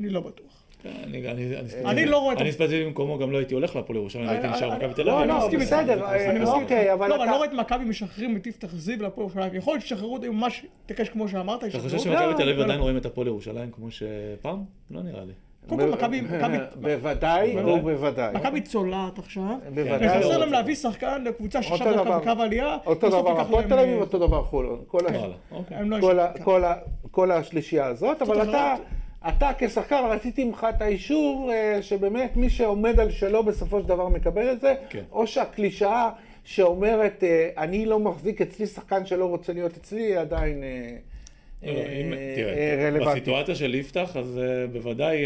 אני 0.00 0.08
לא 0.08 0.20
בטוח. 0.20 0.57
כן, 0.82 0.88
אני- 1.04 1.28
אני- 1.28 1.44
אני 1.84 2.06
לא 2.06 2.18
רואה 2.18 2.34
את 2.34 2.40
אני 2.40 2.52
ספציפית 2.52 2.86
במקומו 2.86 3.18
גם 3.18 3.30
לא 3.30 3.38
הייתי 3.38 3.54
הולך 3.54 3.76
להפועל 3.76 3.96
ירושלים, 3.98 4.28
הייתי 4.28 4.46
אני- 4.46 4.56
נשאר 4.56 4.70
במכבי 4.70 4.94
תל 4.94 5.02
לא, 5.02 5.18
אביב. 5.18 5.28
לא, 5.28 5.34
אני 5.36 5.44
מסכים 5.44 5.60
בסדר. 5.60 6.04
אה, 6.04 6.30
אני 6.30 6.38
מסכים 6.38 6.60
איתך. 6.60 6.72
אבל 6.72 7.08
לא, 7.08 7.14
אתה- 7.14 7.22
אני 7.22 7.30
לא 7.30 7.36
רואה 7.36 7.48
את 7.48 7.52
מכבי 7.52 7.84
משחררים 7.84 8.36
את 8.36 8.46
יפתח 8.46 8.68
זיו 8.74 9.02
להפועל 9.02 9.26
ירושלים. 9.26 9.54
יכול 9.54 9.72
להיות 9.74 9.82
שישחררו 9.82 10.14
אותו 10.14 10.26
אם 10.26 10.32
ממש 10.36 10.64
מתעקש 10.84 11.08
כמו 11.08 11.28
שאמרת, 11.28 11.64
אתה 11.64 11.78
חושב. 11.78 11.98
שמכבי 11.98 12.34
תל 12.36 12.42
אביב 12.42 12.58
לא, 12.58 12.64
עדיין 12.64 12.78
לא. 12.78 12.82
רואים 12.82 12.96
את 12.96 13.06
הפועל 13.06 13.26
ירושלים 13.26 13.70
כמו 13.70 13.90
שפעם? 13.90 14.62
לא 14.90 15.02
נראה 15.02 15.24
לי. 15.24 15.32
קודם 15.68 15.80
כל, 15.80 15.88
מכבי- 15.94 16.20
מכבי- 16.20 16.58
בוודאי, 16.76 17.52
בוודאי. 17.56 17.80
ובוודאי. 17.80 18.34
מכבי 18.34 18.60
צולעת 18.60 19.18
עכשיו. 19.18 19.42
בוודאי. 19.74 20.06
וחסר 20.18 20.28
לא 20.28 20.36
להם. 20.36 20.52
להביא 20.52 20.74
שחקן 20.74 21.24
לקבוצה 21.24 21.60
דבר. 21.60 22.04
דווקא 22.04 22.32
בקו 22.34 22.42
עלייה. 22.42 22.76
אותו 22.86 23.08
דבר, 23.08 23.40
הפועל 23.40 23.64
תל 23.64 23.78
אביב, 23.78 23.94
אה, 23.94 24.00
אותו 24.00 24.18
דבר 24.18 24.42
חולון. 24.42 24.80
כל 24.86 24.98
לא 27.28 27.32
השלישייה 27.34 27.86
הזאת, 27.86 28.22
אבל. 28.22 28.42
אתה, 28.50 28.74
אתה 29.28 29.50
כשחקן 29.58 30.00
רציתי 30.10 30.44
ממך 30.44 30.66
את 30.76 30.82
האישור 30.82 31.50
אה, 31.52 31.82
שבאמת 31.82 32.36
מי 32.36 32.50
שעומד 32.50 33.00
על 33.00 33.10
שלו 33.10 33.42
בסופו 33.44 33.80
של 33.80 33.86
דבר 33.88 34.08
מקבל 34.08 34.52
את 34.52 34.60
זה, 34.60 34.74
כן. 34.90 35.02
או 35.12 35.26
שהקלישאה 35.26 36.10
שאומרת 36.44 37.24
אה, 37.24 37.48
אני 37.58 37.86
לא 37.86 37.98
מחזיק 38.00 38.40
אצלי 38.40 38.66
שחקן 38.66 39.06
שלא 39.06 39.24
רוצה 39.24 39.52
להיות 39.52 39.76
אצלי, 39.76 40.00
היא 40.02 40.18
עדיין 40.18 40.62
אה, 40.62 40.96
לא, 41.62 41.72
לא, 41.72 41.78
רלוונטית. 42.86 43.22
בסיטואציה 43.22 43.54
של 43.54 43.74
יפתח, 43.74 44.16
אז 44.16 44.40
בוודאי 44.72 45.16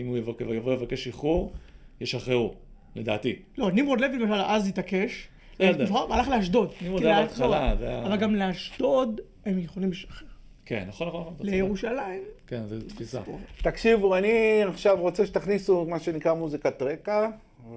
אם 0.00 0.06
הוא 0.06 0.18
יבוא 0.18 0.72
לבקש 0.72 1.04
שחרור, 1.04 1.52
ישחררו, 2.00 2.54
לדעתי. 2.96 3.36
לא, 3.58 3.70
נמרוד 3.72 4.00
לוי 4.00 4.18
למשל 4.18 4.42
אז 4.46 4.68
התעקש. 4.68 5.28
בסדר. 5.54 5.86
הלך 6.10 6.28
לאשדוד. 6.28 6.72
נמרוד 6.82 7.02
היה 7.04 7.16
לה- 7.20 7.22
בהתחלה, 7.26 7.72
אבל 8.06 8.16
גם 8.16 8.34
לאשדוד 8.34 9.20
הם 9.46 9.58
יכולים 9.58 9.90
לשחרר. 9.90 10.28
כן, 10.66 10.84
נכון, 10.88 11.08
נכון. 11.08 11.20
נכון. 11.20 11.34
לירושלים. 11.40 12.22
כן, 12.46 12.60
זו 12.66 12.76
תפיסה. 12.88 13.20
תקשיבו, 13.62 14.16
אני 14.16 14.32
עכשיו 14.68 14.96
רוצה 15.00 15.26
שתכניסו 15.26 15.84
מה 15.88 15.98
שנקרא 16.00 16.34
מוזיקת 16.34 16.82
רקע 16.82 17.28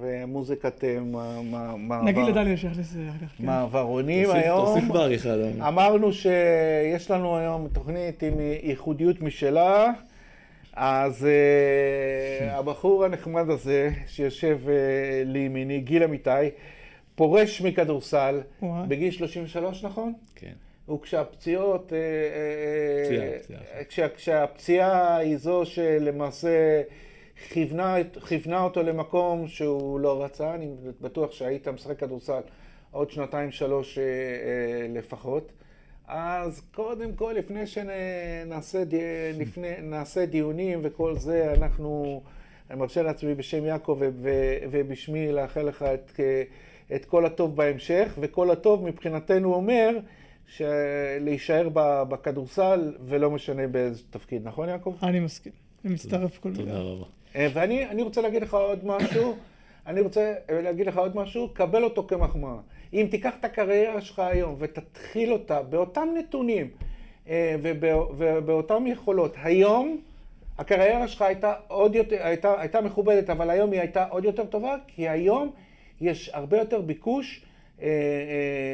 ומוזיקת 0.01 0.83
אה, 0.83 0.99
מה- 0.99 1.41
מה- 1.41 1.75
מעבר- 1.77 2.03
נגיד 2.05 2.23
לדניאל 2.25 2.55
שיכניס 2.55 2.91
אחר 2.91 3.25
כך. 3.25 3.31
כן. 3.37 3.45
מעברונים 3.45 4.25
תוסיף- 4.25 4.43
היום. 4.43 4.65
תוסיף 4.65 4.83
בעריכה. 4.91 5.29
אמרנו 5.67 6.13
שיש 6.13 7.11
לנו 7.11 7.37
היום 7.37 7.67
תוכנית 7.73 8.23
עם 8.23 8.33
ייחודיות 8.63 9.21
משלה, 9.21 9.91
אז 10.73 11.27
uh, 11.27 12.43
הבחור 12.59 13.05
הנחמד 13.05 13.49
הזה 13.49 13.89
שיושב 14.07 14.59
לימיני, 15.25 15.79
גיל 15.79 16.03
אמיתי, 16.03 16.29
פורש 17.15 17.61
מכדורסל. 17.61 18.41
בגיל 18.87 19.11
33, 19.11 19.83
נכון? 19.85 20.13
כן. 20.35 20.53
וכשהפציעות, 20.89 21.93
אה, 21.93 21.97
אה, 21.97 23.03
פציעה, 23.05 23.25
אה, 23.25 23.39
פציעה. 23.39 23.83
כשה, 23.83 24.09
כשהפציעה 24.09 25.17
היא 25.17 25.37
זו 25.37 25.65
שלמעשה 25.65 26.81
כיוונה, 27.49 27.95
כיוונה 28.27 28.63
אותו 28.63 28.83
למקום 28.83 29.47
שהוא 29.47 29.99
לא 29.99 30.23
רצה, 30.23 30.55
אני 30.55 30.69
בטוח 31.01 31.31
שהיית 31.31 31.67
משחק 31.67 31.99
כדורסל 31.99 32.41
עוד 32.91 33.11
שנתיים 33.11 33.51
שלוש 33.51 33.99
לפחות. 34.93 35.51
אז 36.07 36.61
קודם 36.75 37.13
כל, 37.13 37.33
לפני 37.37 37.67
שנעשה 37.67 38.83
לפני, 39.37 39.71
נעשה 39.81 40.25
דיונים 40.25 40.79
וכל 40.83 41.17
זה, 41.17 41.53
אנחנו, 41.53 42.21
אני 42.69 42.79
מרשה 42.79 43.03
לעצמי 43.03 43.35
בשם 43.35 43.65
יעקב 43.65 43.99
ובשמי 44.71 45.31
לאחל 45.31 45.61
לך 45.61 45.83
את, 45.83 46.19
את 46.95 47.05
כל 47.05 47.25
הטוב 47.25 47.55
בהמשך, 47.55 48.13
וכל 48.19 48.51
הטוב 48.51 48.85
מבחינתנו 48.85 49.53
אומר 49.53 49.97
להישאר 51.19 51.69
בכדורסל 52.09 52.93
ולא 53.05 53.31
משנה 53.31 53.67
באיזה 53.67 54.01
תפקיד, 54.09 54.47
נכון 54.47 54.69
יעקב? 54.69 54.95
אני 55.03 55.19
מסכים. 55.19 55.51
אני 55.85 55.93
מצטרף 55.93 56.37
כל 56.39 56.49
תודה 56.55 56.63
מילה. 56.71 56.79
רבה. 56.79 57.05
אה, 57.35 57.47
ואני 57.53 57.85
אני 57.89 58.01
רוצה 58.01 58.21
להגיד 58.21 58.41
לך 58.41 58.53
עוד 58.53 58.85
משהו, 58.85 59.35
אני 59.87 60.01
רוצה 60.01 60.33
אה, 60.49 60.61
להגיד 60.61 60.87
לך 60.87 60.97
עוד 60.97 61.15
משהו, 61.15 61.49
קבל 61.53 61.83
אותו 61.83 62.03
כמחמאה. 62.07 62.55
אם 62.93 63.07
תיקח 63.11 63.33
את 63.39 63.45
הקריירה 63.45 64.01
שלך 64.01 64.19
היום 64.19 64.55
ותתחיל 64.59 65.33
אותה 65.33 65.61
באותם 65.61 66.07
נתונים 66.17 66.67
אה, 67.29 67.55
ובא- 67.61 68.13
ובאותן 68.17 68.87
יכולות, 68.87 69.35
היום 69.43 70.01
הקריירה 70.57 71.07
שלך 71.07 71.21
הייתה 71.21 71.53
עוד 71.67 71.95
יותר, 71.95 72.17
הייתה, 72.19 72.61
הייתה 72.61 72.81
מכובדת, 72.81 73.29
אבל 73.29 73.49
היום 73.49 73.71
היא 73.71 73.79
הייתה 73.79 74.05
עוד 74.05 74.25
יותר 74.25 74.45
טובה, 74.45 74.75
כי 74.87 75.09
היום 75.09 75.51
יש 76.01 76.29
הרבה 76.33 76.57
יותר 76.57 76.81
ביקוש 76.81 77.44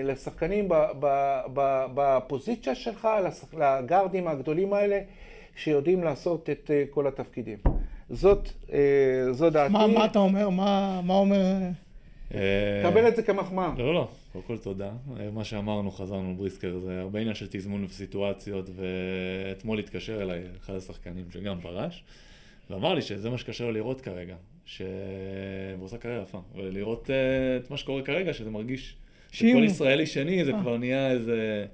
לשחקנים 0.04 0.70
ב- 0.70 0.74
ב- 1.00 1.42
ב- 1.54 1.86
בפוזיציה 1.96 2.76
שלך, 2.76 3.08
לגארדים 3.54 4.28
הגדולים 4.28 4.74
האלה, 4.74 5.00
שיודעים 5.56 6.04
לעשות 6.04 6.50
את 6.50 6.72
אה, 6.74 6.84
כל 6.90 7.08
התפקידים. 7.08 7.58
זאת, 8.10 8.50
אה, 8.74 8.80
זו 9.32 9.50
דעתי. 9.50 9.74
מה 9.74 9.88
מה 9.88 10.06
אתה 10.06 10.20
אומר? 10.20 10.50
מה 10.50 11.02
מה 11.04 11.14
אומר... 11.14 11.44
אה, 12.34 12.82
קבל 12.84 13.08
את 13.08 13.16
זה 13.16 13.24
כמחמאה. 13.24 13.72
לא, 13.78 13.86
לא, 13.86 13.94
לא, 13.94 14.08
קודם 14.34 14.44
כל 14.48 14.58
תודה. 14.58 14.92
אה, 15.20 15.30
מה 15.34 15.44
שאמרנו, 15.44 15.92
חזרנו 15.92 16.36
בריסקר, 16.36 16.80
זה 16.80 17.00
הרבה 17.02 17.20
עניין 17.20 17.36
של 17.36 17.48
תזמון 17.50 17.84
וסיטואציות, 17.84 18.70
ואתמול 18.76 19.80
התקשר 19.80 20.22
אליי 20.22 20.44
אחד 20.60 20.74
השחקנים 20.76 21.26
שגם 21.34 21.62
פרש, 21.62 22.04
ואמר 22.70 22.94
לי 22.94 23.02
שזה 23.02 23.30
מה 23.30 23.38
שקשה 23.38 23.64
לו 23.64 23.72
לראות 23.72 24.02
כרגע, 24.02 24.36
שהוא 24.66 24.86
עושה 25.80 25.98
קריירה 25.98 26.24
יפה, 26.24 26.42
ולראות 26.56 27.10
אה, 27.10 27.58
את 27.58 27.72
מה 27.72 27.78
שקורה 27.78 28.02
כרגע, 28.02 28.34
שזה 28.34 28.50
מרגיש 28.50 28.96
שכל 29.32 29.64
ישראלי 29.64 30.06
שני 30.06 30.46
זה 30.46 30.54
אה. 30.54 30.62
כבר 30.62 30.78
נהיה 30.78 31.12
איזה... 31.12 31.66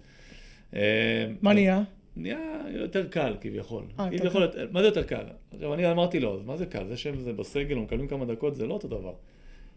אה, 0.75 1.27
מה 1.41 1.53
נהיה? 1.53 1.83
נהיה 2.15 2.39
יותר 2.69 3.07
קל 3.07 3.35
כביכול. 3.41 3.83
יותר 4.11 4.29
כביכול, 4.29 4.47
מה 4.71 4.81
זה 4.81 4.87
יותר 4.87 5.03
קל? 5.03 5.23
עכשיו 5.53 5.73
אני 5.73 5.91
אמרתי 5.91 6.19
לו, 6.19 6.39
מה 6.45 6.57
זה 6.57 6.65
קל? 6.65 6.87
זה 6.87 6.97
שהם 6.97 7.19
זה 7.19 7.33
בסגל 7.33 7.77
ומקבלים 7.77 8.07
כמה 8.07 8.25
דקות 8.25 8.55
זה 8.55 8.67
לא 8.67 8.73
אותו 8.73 8.87
דבר. 8.87 9.13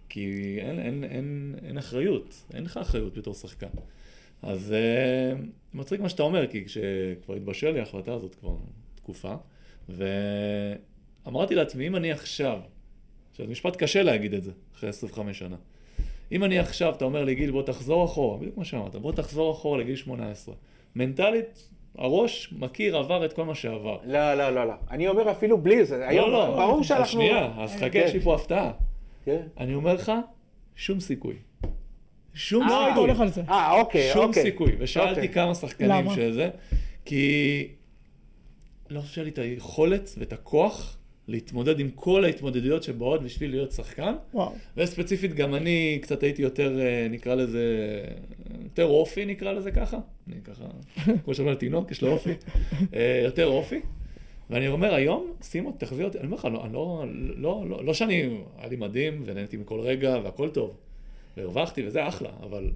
כי 0.08 0.56
אין, 0.60 0.78
אין, 0.78 1.04
אין, 1.04 1.54
אין 1.66 1.78
אחריות, 1.78 2.44
אין 2.54 2.64
לך 2.64 2.76
אחריות 2.76 3.18
בתור 3.18 3.34
שחקן. 3.34 3.66
אז 4.42 4.72
אה, 4.72 5.32
מצחיק 5.74 6.00
מה 6.00 6.08
שאתה 6.08 6.22
אומר, 6.22 6.46
כי 6.46 6.64
כשכבר 6.64 7.34
התבשל 7.34 7.70
לי 7.70 7.80
ההחלטה 7.80 8.14
הזאת 8.14 8.34
כבר 8.34 8.54
תקופה, 8.94 9.34
ואמרתי 9.88 11.54
לעצמי, 11.54 11.86
אם 11.86 11.96
אני 11.96 12.12
עכשיו, 12.12 12.60
עכשיו 13.30 13.46
זה 13.46 13.52
משפט 13.52 13.76
קשה 13.76 14.02
להגיד 14.02 14.34
את 14.34 14.42
זה, 14.42 14.50
אחרי 14.74 14.88
25 14.88 15.38
שנה. 15.38 15.56
אם 16.32 16.44
אני 16.44 16.58
עכשיו, 16.58 16.94
אתה 16.94 17.04
אומר 17.04 17.24
לי, 17.24 17.34
גיל, 17.34 17.50
בוא 17.50 17.62
תחזור 17.62 18.04
אחורה, 18.04 18.38
בדיוק 18.38 18.54
כמו 18.54 18.64
שאמרת, 18.64 18.94
בוא 18.94 19.12
תחזור 19.12 19.52
אחורה 19.52 19.78
לגיל 19.78 19.96
18. 19.96 20.54
מנטלית, 20.96 21.68
הראש 21.98 22.54
מכיר, 22.58 22.96
עבר 22.96 23.24
את 23.24 23.32
כל 23.32 23.44
מה 23.44 23.54
שעבר. 23.54 23.98
לא, 24.04 24.34
לא, 24.34 24.50
לא, 24.50 24.66
לא. 24.66 24.74
אני 24.90 25.08
אומר 25.08 25.30
אפילו 25.30 25.58
בלי 25.58 25.84
זה. 25.84 26.08
היום, 26.08 26.30
לא, 26.30 26.48
לא, 26.48 26.56
ברור 26.56 26.80
אז 26.80 26.86
שאנחנו... 26.86 27.06
שנייה, 27.06 27.52
אז 27.58 27.76
חכה, 27.76 27.90
כן. 27.90 28.02
יש 28.04 28.14
לי 28.14 28.20
פה 28.20 28.34
הפתעה. 28.34 28.72
כן. 29.24 29.42
אני 29.58 29.74
אומר 29.74 29.94
לך, 29.94 30.12
שום 30.76 31.00
סיכוי. 31.00 31.34
שום 32.34 32.66
לא 32.66 32.80
היית 32.80 32.88
סיכוי. 32.88 33.08
הולך 33.08 33.20
על 33.20 33.28
זה. 33.28 33.42
אה, 33.48 33.80
אוקיי, 33.80 34.10
שום 34.12 34.28
אוקיי. 34.28 34.42
סיכוי. 34.42 34.76
ושאלתי 34.78 35.10
אוקיי. 35.10 35.28
כמה 35.28 35.54
שחקנים 35.54 35.90
למה? 35.90 36.14
שזה, 36.14 36.50
כי 37.04 37.68
לא 38.90 39.00
חושב 39.00 39.22
לי 39.22 39.30
את 39.30 39.38
היכולת 39.38 40.10
ואת 40.18 40.32
הכוח 40.32 40.96
להתמודד 41.30 41.80
עם 41.80 41.90
כל 41.94 42.24
ההתמודדויות 42.24 42.82
שבאות 42.82 43.22
בשביל 43.22 43.50
להיות 43.50 43.72
שחקן. 43.72 44.14
וואו. 44.34 44.52
וספציפית 44.76 45.34
גם 45.34 45.54
אני 45.54 45.98
קצת 46.02 46.22
הייתי 46.22 46.42
יותר, 46.42 46.80
אה, 46.80 47.06
נקרא 47.10 47.34
לזה, 47.34 47.64
יותר 48.64 48.84
אופי 48.84 49.24
נקרא 49.24 49.52
לזה 49.52 49.70
ככה. 49.70 49.98
אני 50.28 50.40
ככה, 50.44 50.64
כמו 51.24 51.34
שאומר 51.34 51.54
תינוק, 51.54 51.90
יש 51.90 52.02
לו 52.02 52.12
אופי. 52.12 52.32
אה, 52.94 53.20
יותר 53.24 53.46
אופי. 53.46 53.80
ואני 54.50 54.68
אומר, 54.68 54.94
היום, 54.94 55.32
סימון, 55.42 55.72
תחזיר 55.78 56.06
אותי, 56.06 56.18
אני 56.18 56.26
אומר 56.26 56.36
לך, 56.36 56.44
לא, 56.44 56.64
לא, 56.72 57.04
לא, 57.36 57.64
לא, 57.68 57.84
לא 57.84 57.94
שאני, 57.94 58.14
היה 58.58 58.68
לי 58.68 58.76
מדהים 58.76 59.22
ונהניתי 59.26 59.56
מכל 59.56 59.80
רגע 59.80 60.18
והכל 60.24 60.48
טוב. 60.48 60.76
והרווחתי 61.36 61.86
וזה 61.86 62.08
אחלה, 62.08 62.30
אבל 62.42 62.70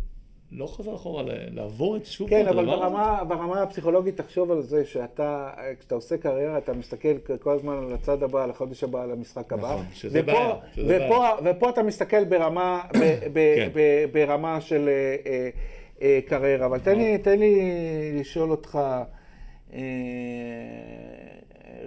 לא 0.56 0.66
חזר 0.66 0.94
אחורה 0.94 1.22
לעבור 1.50 1.96
את 1.96 2.06
שוב 2.06 2.30
כן, 2.30 2.48
אבל. 2.48 2.66
ברמה, 2.66 3.24
ברמה 3.28 3.62
הפסיכולוגית 3.62 4.16
תחשוב 4.16 4.50
על 4.50 4.62
זה 4.62 4.84
שאתה, 4.84 5.50
כשאתה 5.78 5.94
עושה 5.94 6.16
קריירה, 6.16 6.58
אתה 6.58 6.72
מסתכל 6.72 7.18
כל 7.40 7.52
הזמן 7.52 7.76
על 7.76 7.92
הצד 7.92 8.22
הבא, 8.22 8.44
על 8.44 8.50
החודש 8.50 8.84
הבא, 8.84 9.02
על 9.02 9.10
המשחק 9.10 9.52
הבא. 9.52 9.72
נכון, 9.72 9.84
שזה 9.92 10.20
ופה, 10.22 10.32
בעיה, 10.32 10.54
שזה 10.74 11.06
ופה, 11.06 11.28
ופה 11.44 11.70
אתה 11.70 11.82
מסתכל 11.82 12.24
ברמה, 12.24 12.82
ב, 12.92 12.98
ב, 13.32 13.56
כן. 13.56 13.68
ב, 13.74 14.04
ברמה 14.12 14.60
של 14.60 14.88
אה, 14.88 15.16
אה, 15.26 15.48
אה, 16.02 16.20
קריירה. 16.26 16.66
אבל 16.66 16.78
תן 16.78 16.98
לי, 16.98 17.18
תן 17.18 17.38
לי 17.38 17.60
לשאול 18.20 18.50
אותך, 18.50 18.78
אה, 19.74 19.80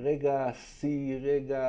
רגע 0.04 0.50
שיא, 0.54 1.16
רגע, 1.24 1.64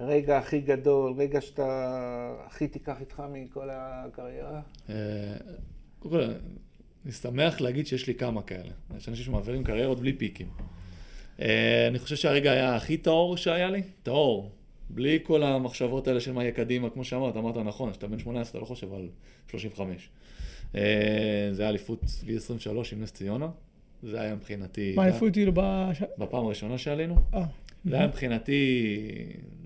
רגע 0.00 0.38
הכי 0.38 0.60
גדול, 0.60 1.12
רגע 1.16 1.40
שאתה 1.40 2.34
הכי 2.46 2.68
תיקח 2.68 3.00
איתך 3.00 3.22
מכל 3.32 3.68
הקריירה. 3.72 4.60
אה, 4.90 4.94
קודם 5.98 6.14
כל, 6.14 6.22
אני 7.04 7.12
שמח 7.12 7.60
להגיד 7.60 7.86
שיש 7.86 8.06
לי 8.06 8.14
כמה 8.14 8.42
כאלה. 8.42 8.70
יש 8.96 9.08
אנשים 9.08 9.24
שמעבירים 9.24 9.64
קריירות 9.64 10.00
בלי 10.00 10.12
פיקים. 10.12 10.46
אה, 11.40 11.86
אני 11.88 11.98
חושב 11.98 12.16
שהרגע 12.16 12.52
היה 12.52 12.76
הכי 12.76 12.96
טהור 12.96 13.36
שהיה 13.36 13.70
לי, 13.70 13.82
טהור. 14.02 14.50
בלי 14.90 15.18
כל 15.22 15.42
המחשבות 15.42 16.08
האלה 16.08 16.20
של 16.20 16.32
מה 16.32 16.42
יהיה 16.42 16.52
קדימה, 16.52 16.90
כמו 16.90 17.04
שאמרת, 17.04 17.36
אמרת 17.36 17.56
נכון, 17.56 17.90
כשאתה 17.90 18.06
בן 18.06 18.18
18 18.18 18.50
אתה 18.50 18.58
לא 18.58 18.64
חושב 18.64 18.94
על 18.94 19.08
35. 19.50 20.08
אה, 20.74 21.48
זה 21.52 21.62
היה 21.62 21.70
אליפות 21.70 22.04
גיל 22.24 22.36
23 22.36 22.92
עם 22.92 23.02
נס 23.02 23.12
ציונה. 23.12 23.48
זה 24.02 24.20
היה 24.20 24.34
מבחינתי... 24.34 24.92
מה 24.96 25.04
אליפות 25.04 25.32
כאילו. 25.32 25.52
בפעם 26.18 26.46
הראשונה 26.46 26.78
שעלינו. 26.78 27.16
זה 27.84 27.96
היה 27.96 28.06
מבחינתי... 28.06 28.98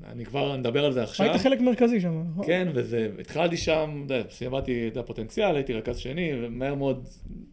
אני 0.06 0.24
כבר 0.24 0.56
נדבר 0.56 0.84
על 0.84 0.92
זה 0.92 1.02
עכשיו. 1.02 1.26
היית 1.26 1.40
חלק 1.40 1.60
מרכזי 1.60 2.00
שם, 2.00 2.22
נכון? 2.30 2.46
כן, 2.46 2.68
וזה, 2.74 3.10
התחלתי 3.20 3.56
שם, 3.56 4.06
סיימתי 4.30 4.88
את 4.88 4.96
הפוטנציאל, 4.96 5.54
הייתי 5.54 5.72
רכז 5.72 5.98
שני, 5.98 6.30
ומהר 6.42 6.74
מאוד, 6.74 7.08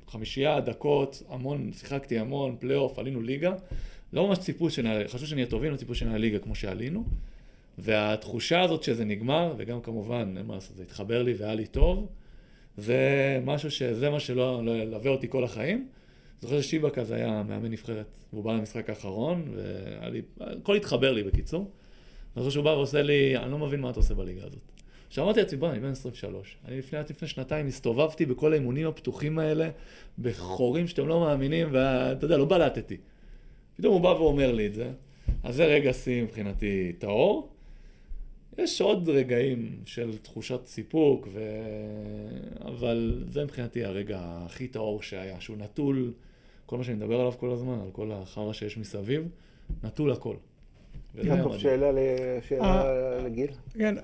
חמישייה, 0.07 0.59
דקות, 0.59 1.23
המון, 1.29 1.71
שיחקתי 1.73 2.19
המון, 2.19 2.55
פלייאוף, 2.59 2.99
עלינו 2.99 3.21
ליגה. 3.21 3.53
לא 4.13 4.27
ממש 4.27 4.37
ציפו 4.37 4.69
שנעלה, 4.69 5.07
חשבו 5.07 5.27
שנהיה 5.27 5.45
טובים, 5.45 5.71
לא 5.71 5.77
ציפו 5.77 5.95
שנעלה 5.95 6.17
ליגה 6.17 6.39
כמו 6.39 6.55
שעלינו. 6.55 7.03
והתחושה 7.77 8.61
הזאת 8.61 8.83
שזה 8.83 9.05
נגמר, 9.05 9.53
וגם 9.57 9.81
כמובן, 9.81 10.33
אין 10.37 10.45
מה 10.45 10.55
לעשות, 10.55 10.77
זה 10.77 10.83
התחבר 10.83 11.23
לי 11.23 11.33
והיה 11.33 11.55
לי 11.55 11.65
טוב, 11.65 12.07
זה 12.77 13.39
משהו 13.45 13.71
ש... 13.71 13.83
זה 13.83 14.09
מה 14.09 14.19
שלא 14.19 14.65
לא 14.65 14.71
ילווה 14.71 15.11
אותי 15.11 15.27
כל 15.29 15.43
החיים. 15.43 15.87
זוכר 16.41 16.61
ששיבק 16.61 16.97
אז 16.97 17.11
היה 17.11 17.43
מאמן 17.43 17.71
נבחרת, 17.71 18.15
והוא 18.33 18.43
בא 18.43 18.53
למשחק 18.53 18.89
האחרון, 18.89 19.53
והיה 19.55 20.09
לי, 20.09 20.21
הכל 20.39 20.75
התחבר 20.75 21.13
לי 21.13 21.23
בקיצור. 21.23 21.71
אני 22.35 22.43
זוכר 22.43 22.49
שהוא 22.49 22.63
בא 22.63 22.69
ועושה 22.69 23.01
לי, 23.01 23.37
אני 23.37 23.51
לא 23.51 23.57
מבין 23.57 23.81
מה 23.81 23.89
אתה 23.89 23.99
עושה 23.99 24.13
בליגה 24.13 24.43
הזאת. 24.43 24.61
עכשיו 25.07 25.23
אמרתי 25.23 25.39
לעצמי, 25.39 25.59
בוא, 25.59 25.69
אני 25.69 25.79
בן 25.79 25.91
23. 25.91 26.57
אני 26.65 26.77
לפני, 26.77 26.99
לפני 27.09 27.27
שנתיים 27.27 27.67
הסתובבתי 27.67 28.25
בכל 28.25 28.51
האימונים 28.51 28.87
הפתוחים 28.87 29.39
האלה, 29.39 29.69
בחורים 30.19 30.87
שאתם 30.87 31.07
לא 31.07 31.19
מאמינים, 31.19 31.67
ואתה 31.71 32.25
יודע, 32.25 32.37
לא 32.37 32.45
בלטתי. 32.45 32.97
פתאום 33.75 33.93
הוא 33.93 34.01
בא 34.01 34.07
ואומר 34.07 34.51
לי 34.51 34.67
את 34.67 34.73
זה. 34.73 34.91
אז 35.43 35.55
זה 35.55 35.65
רגע 35.65 35.93
שיא 35.93 36.23
מבחינתי 36.23 36.93
טהור. 36.97 37.49
יש 38.57 38.81
עוד 38.81 39.09
רגעים 39.09 39.79
של 39.85 40.17
תחושת 40.17 40.59
סיפוק, 40.65 41.27
ו... 41.33 41.39
אבל 42.65 43.23
זה 43.27 43.43
מבחינתי 43.43 43.83
הרגע 43.83 44.19
הכי 44.21 44.67
טהור 44.67 45.01
שהיה, 45.01 45.41
שהוא 45.41 45.57
נטול, 45.57 46.13
כל 46.71 46.77
מה 46.77 46.83
שאני 46.83 46.97
מדבר 46.97 47.15
עליו 47.19 47.31
כל 47.39 47.51
הזמן, 47.51 47.73
על 47.73 47.89
כל 47.91 48.11
החרא 48.11 48.53
שיש 48.53 48.77
מסביב, 48.77 49.27
נטול 49.83 50.11
הכל. 50.11 50.35
יעקב. 51.23 51.57
שאלה 51.57 51.91
ל- 51.91 51.97
שאלה 52.47 52.83
לגיל. 53.25 53.47
כן. 53.77 53.95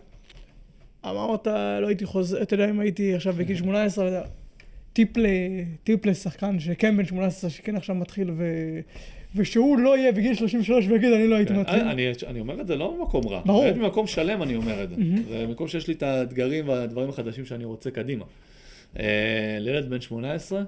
אמרת, 1.05 1.47
לא 1.81 1.87
הייתי 1.87 2.05
חוזר, 2.05 2.41
אתה 2.41 2.53
יודע, 2.53 2.69
אם 2.69 2.79
הייתי 2.79 3.15
עכשיו 3.15 3.33
בגיל 3.33 3.57
18, 3.57 4.07
אתה 4.07 4.15
יודע, 4.15 4.27
טיפ, 4.93 5.17
ל, 5.17 5.25
טיפ 5.83 6.05
לשחקן 6.05 6.59
שכן 6.59 6.97
בן 6.97 7.05
18, 7.05 7.49
שכן 7.49 7.75
עכשיו 7.75 7.95
מתחיל, 7.95 8.31
ו, 8.31 8.43
ושהוא 9.35 9.77
לא 9.77 9.97
יהיה 9.97 10.11
בגיל 10.11 10.33
33 10.35 10.85
ויגיד, 10.87 11.13
אני 11.13 11.27
לא 11.27 11.35
הייתי 11.35 11.53
כן, 11.53 11.59
מתחיל. 11.59 11.79
אני, 11.79 12.11
אני 12.27 12.39
אומר 12.39 12.61
את 12.61 12.67
זה 12.67 12.75
לא 12.75 12.97
ממקום 12.99 13.27
רע, 13.27 13.41
ברור. 13.45 13.63
באמת 13.63 13.77
ממקום 13.77 14.07
שלם 14.07 14.43
אני 14.43 14.55
אומר 14.55 14.83
את 14.83 14.89
זה. 14.89 14.95
זה 15.29 15.47
מקום 15.47 15.67
שיש 15.67 15.87
לי 15.87 15.93
את 15.93 16.03
האתגרים 16.03 16.67
והדברים 16.67 17.09
החדשים 17.09 17.45
שאני 17.45 17.65
רוצה 17.65 17.91
קדימה. 17.91 18.25
אה, 18.99 19.57
לילד 19.59 19.89
בן 19.89 20.01
18, 20.01 20.63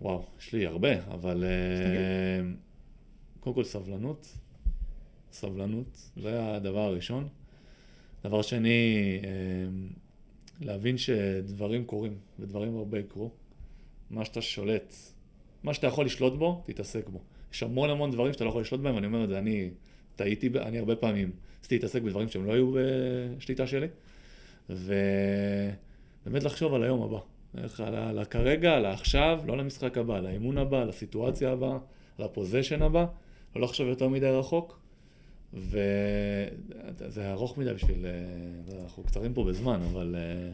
וואו, 0.00 0.24
יש 0.40 0.52
לי 0.52 0.66
הרבה, 0.66 1.04
אבל 1.04 1.44
אה, 1.44 2.50
קודם 3.40 3.54
כל 3.54 3.64
סבלנות, 3.64 4.38
סבלנות, 5.32 6.10
זה 6.16 6.54
הדבר 6.54 6.80
הראשון. 6.80 7.28
דבר 8.24 8.42
שני, 8.42 9.18
אה, 9.24 9.30
להבין 10.60 10.98
שדברים 10.98 11.84
קורים, 11.84 12.14
ודברים 12.38 12.76
הרבה 12.76 12.98
יקרו. 12.98 13.30
מה 14.10 14.24
שאתה 14.24 14.42
שולט, 14.42 14.94
מה 15.62 15.74
שאתה 15.74 15.86
יכול 15.86 16.06
לשלוט 16.06 16.32
בו, 16.38 16.62
תתעסק 16.66 17.08
בו. 17.08 17.20
יש 17.52 17.62
המון 17.62 17.90
המון 17.90 18.10
דברים 18.10 18.32
שאתה 18.32 18.44
לא 18.44 18.48
יכול 18.48 18.62
לשלוט 18.62 18.80
בהם, 18.80 18.94
ואני 18.94 19.06
אומר 19.06 19.24
את 19.24 19.28
זה, 19.28 19.38
אני 19.38 19.70
טעיתי, 20.16 20.48
אני 20.58 20.78
הרבה 20.78 20.96
פעמים 20.96 21.30
רציתי 21.58 21.74
להתעסק 21.74 22.02
בדברים 22.02 22.28
שהם 22.28 22.44
לא 22.44 22.52
היו 22.52 22.72
בשליטה 23.38 23.66
שלי, 23.66 23.86
ובאמת 24.70 26.42
לחשוב 26.44 26.74
על 26.74 26.82
היום 26.82 27.02
הבא. 27.02 27.18
איך 27.56 27.80
על, 27.80 28.18
הכרגע, 28.18 28.72
על 28.72 28.86
העכשיו, 28.86 29.40
לא 29.46 29.58
למשחק 29.58 29.98
הבא, 29.98 30.16
על 30.16 30.26
האימון 30.26 30.58
הבא, 30.58 30.82
על 30.82 30.88
הסיטואציה 30.88 31.52
הבאה, 31.52 31.78
על 32.18 32.24
הפוזיישן 32.24 32.82
הבא, 32.82 33.06
לא 33.56 33.62
לחשוב 33.62 33.88
יותר 33.88 34.08
מדי 34.08 34.26
רחוק, 34.26 34.78
וזה 35.54 37.30
ארוך 37.32 37.58
מדי 37.58 37.74
בשביל, 37.74 38.06
אה, 38.06 38.10
יודע, 38.66 38.82
אנחנו 38.82 39.02
קצרים 39.02 39.34
פה 39.34 39.44
בזמן, 39.44 39.80
אבל 39.92 40.16
אה, 40.18 40.50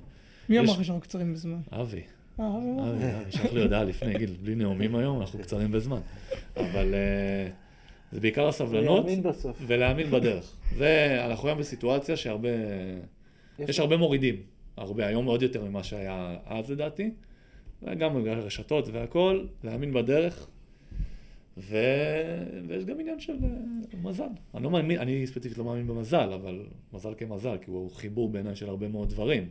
מי 0.48 0.58
אמר 0.58 0.72
לך 0.72 0.84
שאנחנו 0.84 1.00
קצרים 1.00 1.32
בזמן? 1.32 1.60
אבי. 1.72 2.02
אה, 2.40 2.58
אבי, 2.58 2.68
אבי, 2.80 3.32
שלח 3.32 3.52
לי 3.52 3.62
הודעה 3.62 3.84
לפני, 3.84 4.18
גיל, 4.18 4.36
בלי 4.42 4.54
נאומים 4.54 4.96
היום, 4.96 5.20
אנחנו 5.20 5.38
קצרים 5.38 5.72
בזמן. 5.72 6.00
אבל 6.56 6.94
זה 8.12 8.20
בעיקר 8.20 8.48
הסבלנות 8.48 9.04
להאמין 9.04 9.22
בסוף. 9.22 9.56
ולהאמין 9.66 10.10
בדרך. 10.10 10.56
זה, 10.76 11.18
אנחנו 11.26 11.48
היום 11.48 11.58
בסיטואציה 11.58 12.16
שהרבה, 12.16 12.48
יש 13.58 13.78
הרבה 13.78 13.96
מורידים. 13.96 14.53
הרבה, 14.76 15.06
היום 15.06 15.26
עוד 15.26 15.42
יותר 15.42 15.64
ממה 15.64 15.82
שהיה 15.82 16.36
אז 16.46 16.70
לדעתי. 16.70 17.10
וגם 17.82 18.22
בגלל 18.22 18.40
הרשתות 18.40 18.88
והכל, 18.92 19.46
להאמין 19.64 19.92
בדרך. 19.92 20.48
ו... 21.56 21.76
ויש 22.68 22.84
גם 22.84 23.00
עניין 23.00 23.20
של 23.20 23.32
אה, 23.32 23.48
מזל. 24.02 24.24
אני 24.54 24.64
לא 24.64 24.70
מאמין, 24.70 24.98
אני 24.98 25.26
ספציפית 25.26 25.58
לא 25.58 25.64
מאמין 25.64 25.86
במזל, 25.86 26.32
אבל 26.32 26.66
מזל 26.92 27.14
כמזל, 27.16 27.56
כי 27.58 27.70
הוא 27.70 27.90
חיבור 27.90 28.28
בעיניי 28.28 28.56
של 28.56 28.68
הרבה 28.68 28.88
מאוד 28.88 29.08
דברים. 29.08 29.48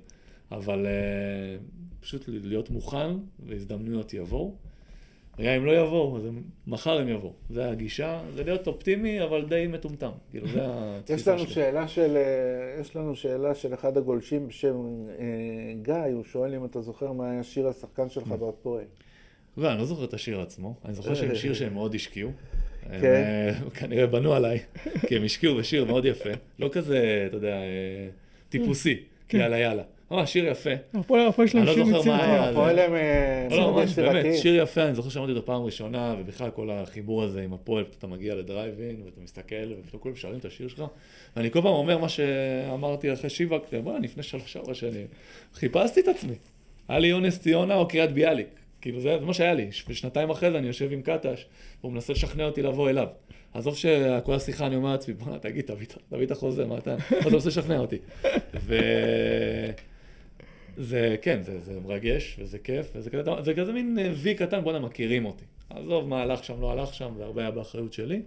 אבל 0.52 0.86
אה, 0.86 1.58
פשוט 2.00 2.24
להיות 2.28 2.70
מוכן, 2.70 3.10
והזדמנויות 3.46 4.14
יבואו. 4.14 4.56
וגם 5.39 5.54
אם 5.54 5.65
לא 5.65 5.72
יבואו, 5.72 6.17
אז 6.17 6.26
הם, 6.26 6.41
מחר 6.67 7.00
הם 7.00 7.10
יבואו. 7.10 7.34
זה 7.50 7.69
הגישה, 7.69 8.19
זה 8.36 8.43
להיות 8.43 8.67
אופטימי, 8.67 9.24
אבל 9.24 9.46
די 9.46 9.67
מטומטם. 9.67 10.12
כאילו, 10.32 10.48
זה 10.48 10.60
התפיסה 10.63 11.13
יש 11.13 11.28
לנו 11.28 11.39
שלי. 11.39 11.54
שאלה 11.54 11.88
של, 11.88 12.17
אה, 12.17 12.82
יש 12.82 12.96
לנו 12.96 13.15
שאלה 13.15 13.56
של 13.56 13.74
אחד 13.74 13.98
הגולשים 13.98 14.48
בשם 14.48 14.76
אה, 15.19 15.26
גיא, 15.82 16.13
הוא 16.13 16.24
שואל 16.24 16.56
אם 16.56 16.65
אתה 16.65 16.82
זוכר 16.82 17.12
מה 17.12 17.32
היה 17.32 17.43
שיר 17.43 17.67
השחקן 17.67 18.10
שלך 18.10 18.28
Mm. 18.32 18.36
בהפועל. 18.36 18.84
לא, 19.58 19.72
אני 19.72 19.80
לא 19.80 19.86
זוכר 19.86 20.04
את 20.04 20.13
השיר 20.13 20.41
עצמו, 20.41 20.76
אני 20.86 20.93
זוכר 20.93 21.13
שהם 21.15 21.36
שיר 21.36 21.54
שהם 21.54 21.74
מאוד 21.74 21.96
השקיעו. 21.96 22.32
הם 22.89 23.02
כן. 23.02 23.24
אה, 23.65 23.69
כנראה 23.69 24.08
בנו 24.08 24.34
עליי, 24.34 24.60
כי 25.08 25.15
הם 25.17 25.24
השקיעו 25.24 25.56
בשיר 25.56 25.86
מאוד 25.86 26.06
יפה. 26.06 26.30
לא 26.60 26.69
כזה, 26.72 27.24
אתה 27.28 27.38
יודע, 27.38 27.56
אה, 27.56 28.08
טיפוסי, 28.50 29.04
כן. 29.28 29.38
יאללה 29.38 29.60
יאללה. 29.60 29.84
ממש 30.13 30.34
שיר 30.34 30.47
יפה. 30.47 30.69
הפועל 30.93 31.28
הפועל 31.28 31.47
שלהם 31.47 31.63
אני 31.63 31.78
לא 31.78 31.86
שיר 31.86 31.86
זוכר 31.86 32.10
מה 32.12 32.17
מציל 32.17 32.30
היה. 32.32 32.49
הפועל 32.49 32.80
הם 32.80 32.95
אה, 32.95 33.47
לא, 33.52 33.58
לא, 33.58 33.71
ממש, 33.71 33.99
באמת. 33.99 34.36
שיר 34.38 34.56
יפה, 34.63 34.84
אני 34.84 34.95
זוכר 34.95 35.10
שאמרתי 35.10 35.32
אותו 35.32 35.45
פעם 35.45 35.62
ראשונה, 35.63 36.15
ובכלל 36.19 36.49
כל 36.49 36.69
החיבור 36.71 37.23
הזה 37.23 37.41
עם 37.41 37.54
הפועל, 37.54 37.86
אתה 37.99 38.08
מגיע 38.08 38.36
לדרייב-אין, 38.36 38.95
ואתה 39.06 39.21
מסתכל, 39.23 39.56
ופתאום 39.80 40.02
כולם 40.02 40.15
שרים 40.15 40.38
את 40.38 40.45
השיר 40.45 40.67
שלך, 40.67 40.84
ואני 41.36 41.52
כל 41.52 41.62
פעם 41.62 41.73
אומר 41.73 41.97
מה 41.97 42.10
שאמרתי 42.10 43.13
אחרי 43.13 43.30
שיבק, 43.30 43.62
בוא'נה, 43.84 43.99
לפני 43.99 44.23
שלוש-ארבע 44.23 44.74
שנים, 44.74 45.07
חיפשתי 45.53 45.99
את 45.99 46.07
עצמי. 46.07 46.34
היה 46.88 46.99
לי 46.99 47.07
יונס 47.07 47.39
ציונה 47.39 47.76
או 47.76 47.88
קריית 47.88 48.11
ביאליק. 48.11 48.47
כאילו 48.82 48.99
זה, 49.01 49.18
זה 49.20 49.26
מה 49.26 49.34
שהיה 49.34 49.53
לי. 49.53 49.68
ושנתיים 49.88 50.30
אחרי 50.30 50.51
זה 50.51 50.57
אני 50.57 50.68
יושב 50.68 50.91
עם 50.91 51.01
קטש, 51.01 51.45
והוא 51.82 51.91
מנסה 51.93 52.14
לשכנע 52.14 52.45
אותי 52.45 52.61
לבוא 52.61 52.89
אליו. 52.89 53.07
עזוב 53.53 53.78
שכל 53.78 54.34
השיחה 54.34 54.66
אני 54.68 54.76
אומר 54.76 54.91
לעצמי, 54.91 55.14
בוא'נה, 55.14 55.39
תגיד, 55.39 55.66
תביא 55.66 55.86
את- 56.26 56.32
החוזה, 56.32 56.66
מה 56.66 56.78
אתה... 56.78 56.95
הוא 57.24 57.32
מנסה 57.32 57.49
לשכנע 57.49 57.78
אותי. 57.80 57.97
ו... 58.55 58.76
זה, 60.78 61.15
כן, 61.21 61.43
זה, 61.43 61.59
זה 61.59 61.80
מרגש, 61.80 62.36
וזה 62.39 62.59
כיף, 62.59 62.91
וזה 62.95 63.09
כזה, 63.09 63.32
זה 63.41 63.53
כזה 63.53 63.74
מין 63.74 63.99
אה, 63.99 64.11
וי 64.15 64.36
קטן, 64.36 64.63
בואנה, 64.63 64.80
מכירים 64.80 65.26
אותי. 65.26 65.45
עזוב 65.69 66.07
מה 66.07 66.21
הלך 66.21 66.43
שם, 66.43 66.61
לא 66.61 66.71
הלך 66.71 66.93
שם, 66.93 67.13
זה 67.17 67.24
הרבה 67.24 67.41
היה 67.41 67.51
באחריות 67.51 67.93
שלי, 67.93 68.21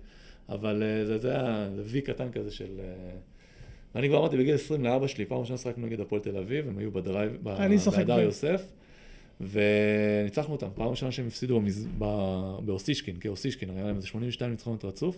אבל 0.49 0.83
אה, 0.83 1.07
זה, 1.07 1.19
זה 1.19 1.31
היה, 1.31 1.69
זה 1.77 1.83
וי 1.85 2.01
קטן 2.01 2.33
כזה 2.33 2.51
של... 2.51 2.81
אה, 2.81 3.17
ואני 3.95 4.09
כבר 4.09 4.19
אמרתי 4.19 4.37
בגיל 4.37 4.55
20 4.55 4.85
לאבא 4.85 5.07
שלי, 5.07 5.25
פעם 5.25 5.39
ראשונה 5.39 5.59
שחקנו 5.59 5.87
נגד 5.87 6.01
הפועל 6.01 6.21
תל 6.23 6.37
אביב, 6.37 6.69
הם 6.69 6.79
היו 6.79 6.91
בדרייב, 6.91 7.49
אני 7.49 7.77
בהדר. 7.77 8.21
יוסף, 8.21 8.73
וניצחנו 9.41 10.55
אותם, 10.55 10.69
פעם 10.75 10.89
ראשונה 10.89 11.13
שהם 11.13 11.27
הפסידו 11.27 11.61
במז... 11.61 11.87
ב... 11.99 12.05
באוסישקין, 12.65 13.17
כאוסישקין, 13.21 13.71
הרי 13.71 13.79
היה 13.79 13.87
להם 13.87 13.97
איזה 13.97 14.07
82 14.07 14.51
ניצחונות 14.51 14.85
רצוף. 14.85 15.17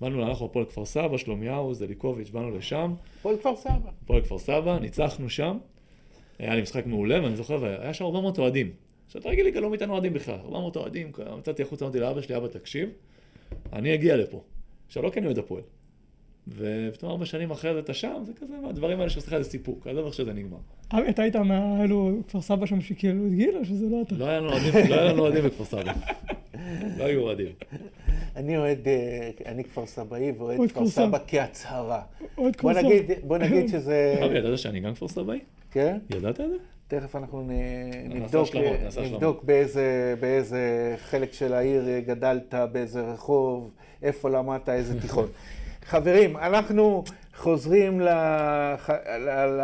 באנו, 0.00 0.26
הלכנו 0.26 0.46
הפועל 0.46 0.64
כפר 0.64 0.84
סבא, 0.84 1.16
שלומיהו, 1.16 1.74
זליקוביץ', 1.74 2.30
באנו 2.30 2.56
לשם, 2.56 2.94
הפועל 3.18 3.36
כפר 3.36 3.56
סבא. 3.56 3.90
הפועל 4.04 4.22
כפר 4.22 4.38
סבא, 4.38 4.78
ניצחנו 4.78 5.30
שם, 5.30 5.58
היה 6.38 6.54
לי 6.54 6.62
משחק 6.62 6.86
מעולה, 6.86 7.22
ואני 7.22 7.36
זוכר, 7.36 7.58
והיה 7.62 7.94
שם 7.94 8.04
400 8.04 8.38
אוהדים. 8.38 8.72
עכשיו, 9.06 9.20
אתה 9.20 9.28
רגיל 9.28 9.44
ליגה 9.44 9.60
לאומית 9.60 9.82
אין 9.82 9.90
אוהדים 9.90 10.12
בכלל, 10.12 10.34
400 10.34 10.76
אוהדים, 10.76 11.12
מצאתי 11.38 11.62
החוצה, 11.62 11.84
אמרתי 11.84 12.00
לאבא 12.00 12.20
שלי, 12.20 12.36
אבא, 12.36 12.48
תקשיב, 12.48 12.88
אני 13.72 13.94
אגיע 13.94 14.16
לפה. 14.16 14.42
עכשיו, 14.86 15.02
לא 15.02 15.10
כי 15.10 15.18
אני 15.18 15.26
אוהד 15.26 15.38
הפועל. 15.38 15.62
ופתאום 16.48 17.10
ארבע 17.10 17.24
שנים 17.24 17.50
אחרי 17.50 17.74
זה 17.74 17.78
אתה 17.78 17.94
שם, 17.94 18.22
זה 18.26 18.32
כזה, 18.40 18.54
הדברים 18.68 18.98
האלה 19.00 19.10
שעושה 19.10 19.26
לך 19.28 19.34
איזה 19.34 19.50
סיפוק, 19.50 19.86
עזוב 19.86 20.06
איך 20.06 20.14
שזה 20.14 20.32
נגמר. 20.32 20.58
אבי, 20.92 21.10
אתה 21.10 21.22
היית 21.22 21.36
מהאלו 21.36 22.18
כפר 22.28 22.40
סבא 22.40 22.66
שם 22.66 22.80
שכאילו 22.80 23.26
את 23.26 23.32
גיל, 23.34 23.56
או 23.56 23.64
שזה 23.64 23.86
לא 23.90 24.02
אתה? 24.02 24.14
לא 24.14 24.24
היה 24.24 24.40
לנו 24.40 24.48
אוהדים, 24.52 24.90
לא 24.90 24.94
היה 24.94 25.12
לנו 25.12 25.22
אוהדים 25.22 25.44
בכפר 25.44 25.64
סבא. 25.64 25.92
לא 26.98 27.04
היו 27.04 27.20
אוהדים. 27.20 27.52
אני 28.36 28.56
אוהד, 28.56 28.88
אה, 28.88 29.30
אני 29.46 29.64
כפר 29.64 29.86
סבאי 29.86 30.32
ואוהד 30.38 30.58
אוהד 30.58 30.70
כפר 30.70 30.86
סבא. 30.86 31.18
כהצהרה. 31.26 32.02
אוהד 32.38 32.56
בוא 32.62 32.72
כפר 32.72 32.80
סבא. 32.80 32.82
נגיד, 32.82 33.10
בוא 33.22 33.38
נגיד 33.38 33.68
שזה... 33.72 34.20
אבי, 34.24 34.38
ידעת 34.38 34.58
שאני 34.58 34.80
גם 34.80 34.94
כפר 34.94 35.08
סבאי? 35.08 35.38
כן? 35.70 35.98
ידעת 36.10 36.40
את 36.40 36.50
זה? 36.50 36.56
תכף 36.88 37.16
אנחנו 37.16 37.48
נבדוק, 38.08 38.56
נעשה 38.82 39.00
נבדוק 39.00 39.44
באיזה, 39.44 40.14
באיזה 40.20 40.94
חלק 40.98 41.32
של 41.32 41.52
העיר 41.52 41.84
גדלת, 42.06 42.54
באיזה 42.72 43.00
רחוב, 43.00 43.70
איפה 44.02 44.30
למדת, 44.30 44.68
איזה 44.68 45.00
תיכון. 45.00 45.28
חברים, 45.88 46.36
אנחנו 46.36 47.04
חוזרים 47.36 48.00
לח... 48.00 48.90
ל... 48.90 49.28
ל... 49.30 49.62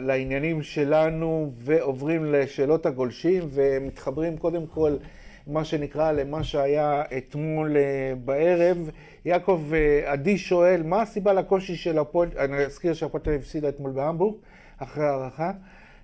לעניינים 0.00 0.62
שלנו 0.62 1.52
ועוברים 1.56 2.24
לשאלות 2.24 2.86
הגולשים 2.86 3.48
ומתחברים 3.50 4.36
קודם 4.36 4.66
כל, 4.66 4.96
מה 5.46 5.64
שנקרא, 5.64 6.12
למה 6.12 6.44
שהיה 6.44 7.02
אתמול 7.16 7.76
אה, 7.76 8.12
בערב. 8.24 8.90
יעקב 9.24 9.62
אה, 9.74 10.12
עדי 10.12 10.38
שואל, 10.38 10.82
מה 10.82 11.02
הסיבה 11.02 11.32
לקושי 11.32 11.76
של 11.76 11.98
הפועל, 11.98 12.28
אני 12.38 12.56
אזכיר 12.56 12.94
שהפועל 12.94 13.22
הפסידה 13.38 13.68
אתמול 13.68 13.90
בהמבורג, 13.90 14.34
אחרי 14.78 15.04
הערכה. 15.04 15.52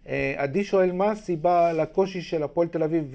אה, 0.09 0.35
עדי 0.37 0.65
שואל, 0.65 0.93
מה 0.93 1.11
הסיבה 1.11 1.73
לקושי 1.73 2.21
של 2.21 2.43
הפועל 2.43 2.69
תל 2.69 2.83
אביב 2.83 3.15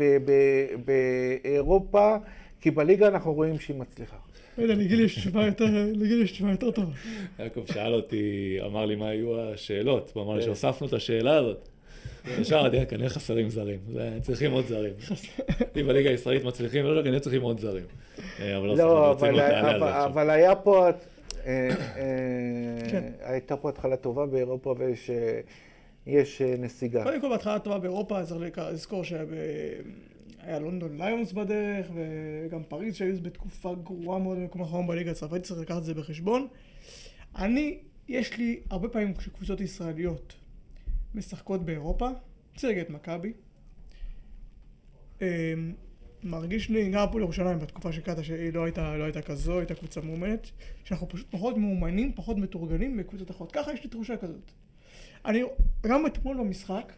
באירופה? 0.85 2.15
כי 2.61 2.71
בליגה 2.71 3.07
אנחנו 3.07 3.33
רואים 3.33 3.59
שהיא 3.59 3.79
מצליחה. 3.79 4.24
לא 4.57 4.63
יודע, 4.63 4.75
לגיל 4.75 4.99
יש 4.99 5.15
תשובה 5.15 5.45
יותר, 5.45 5.65
לגיל 5.95 6.21
יש 6.21 6.31
תשובה 6.31 6.51
יותר 6.51 6.71
טובה. 6.71 6.91
יעקב 7.39 7.65
שאל 7.73 7.93
אותי, 7.93 8.57
אמר 8.65 8.85
לי 8.85 8.95
מה 8.95 9.09
היו 9.09 9.41
השאלות, 9.41 10.11
הוא 10.13 10.23
אמר 10.23 10.35
לי 10.35 10.41
שהוספנו 10.41 10.87
את 10.87 10.93
השאלה 10.93 11.37
הזאת. 11.37 11.67
ישר 12.39 12.59
אמרתי, 12.59 12.85
כנראה 12.85 13.09
חסרים 13.09 13.49
זרים, 13.49 13.79
צריכים 14.21 14.51
עוד 14.51 14.65
זרים. 14.65 14.93
אם 15.79 15.87
בליגה 15.87 16.09
הישראלית 16.09 16.43
מצליחים, 16.43 16.85
לא, 16.85 17.03
כנראה 17.03 17.19
צריכים 17.19 17.41
עוד 17.41 17.59
זרים. 17.59 17.85
אבל 18.39 18.67
לא, 18.77 19.11
אבל, 20.05 20.27
לא 20.27 20.31
היה 20.31 20.55
פה, 20.55 20.87
אה, 20.87 20.91
אה, 21.45 22.89
כן. 22.91 23.03
הייתה 23.21 23.57
פה 23.57 23.69
התחלה 23.69 23.97
טובה 23.97 24.25
באירופה 24.25 24.75
ויש 24.77 25.09
יש, 26.07 26.41
אה, 26.41 26.55
נסיגה. 26.59 27.03
קודם 27.03 27.21
כל, 27.21 27.29
בהתחלה 27.29 27.59
טובה 27.59 27.77
באירופה, 27.77 28.23
צריך 28.23 28.57
לזכור 28.71 29.03
שהיה 30.29 30.59
לונדון 30.59 31.01
ליונס 31.01 31.31
בדרך, 31.31 31.87
וגם 31.95 32.63
פריז 32.63 32.95
שהיו 32.95 33.15
בתקופה 33.21 33.75
גרועה 33.83 34.19
מאוד 34.19 34.37
במקום 34.37 34.61
האחרון 34.61 34.87
בליגה 34.87 35.11
הצרפתית, 35.11 35.43
צריך 35.43 35.59
לקחת 35.59 35.77
את 35.77 35.83
זה 35.83 35.93
בחשבון. 35.93 36.47
אני, 37.35 37.79
יש 38.07 38.37
לי 38.37 38.59
הרבה 38.69 38.89
פעמים 38.89 39.13
כשקבוצות 39.13 39.61
ישראליות 39.61 40.35
משחקות 41.15 41.65
באירופה, 41.65 42.09
צריך 42.55 42.63
להגיד 42.63 42.83
את 42.83 42.89
מכבי. 42.89 43.33
אמ, 45.21 45.27
מרגיש 46.23 46.69
לי, 46.69 46.89
גם 46.89 47.03
הפועל 47.03 47.23
ירושלים 47.23 47.59
בתקופה 47.59 47.91
של 47.91 48.01
קאטה 48.01 48.23
שהיא 48.23 48.53
לא 48.53 48.63
הייתה, 48.63 48.97
לא 48.97 49.03
הייתה 49.03 49.21
כזו, 49.21 49.59
הייתה 49.59 49.75
קבוצה 49.75 50.01
מאומנת, 50.01 50.51
שאנחנו 50.83 51.09
פשוט 51.09 51.27
פחות 51.31 51.57
מאומנים, 51.57 52.13
פחות 52.15 52.37
מתורגלים 52.37 52.97
מקבוצות 52.97 53.31
אחרות. 53.31 53.51
ככה 53.51 53.73
יש 53.73 53.83
לי 53.83 53.89
תחושה 53.89 54.17
כזאת. 54.17 54.51
אני, 55.25 55.43
גם 55.85 56.05
אתמול 56.05 56.37
במשחק, 56.37 56.93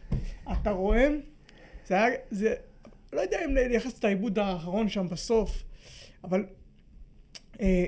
אתה 0.52 0.70
רואה, 0.70 1.08
זה 1.86 1.94
היה, 1.94 2.16
זה, 2.30 2.54
לא 3.12 3.20
יודע 3.20 3.44
אם 3.44 3.54
לייחס 3.54 3.98
את 3.98 4.04
העיבוד 4.04 4.38
האחרון 4.38 4.88
שם 4.88 5.08
בסוף, 5.08 5.62
אבל 6.24 6.44
אה, 7.60 7.84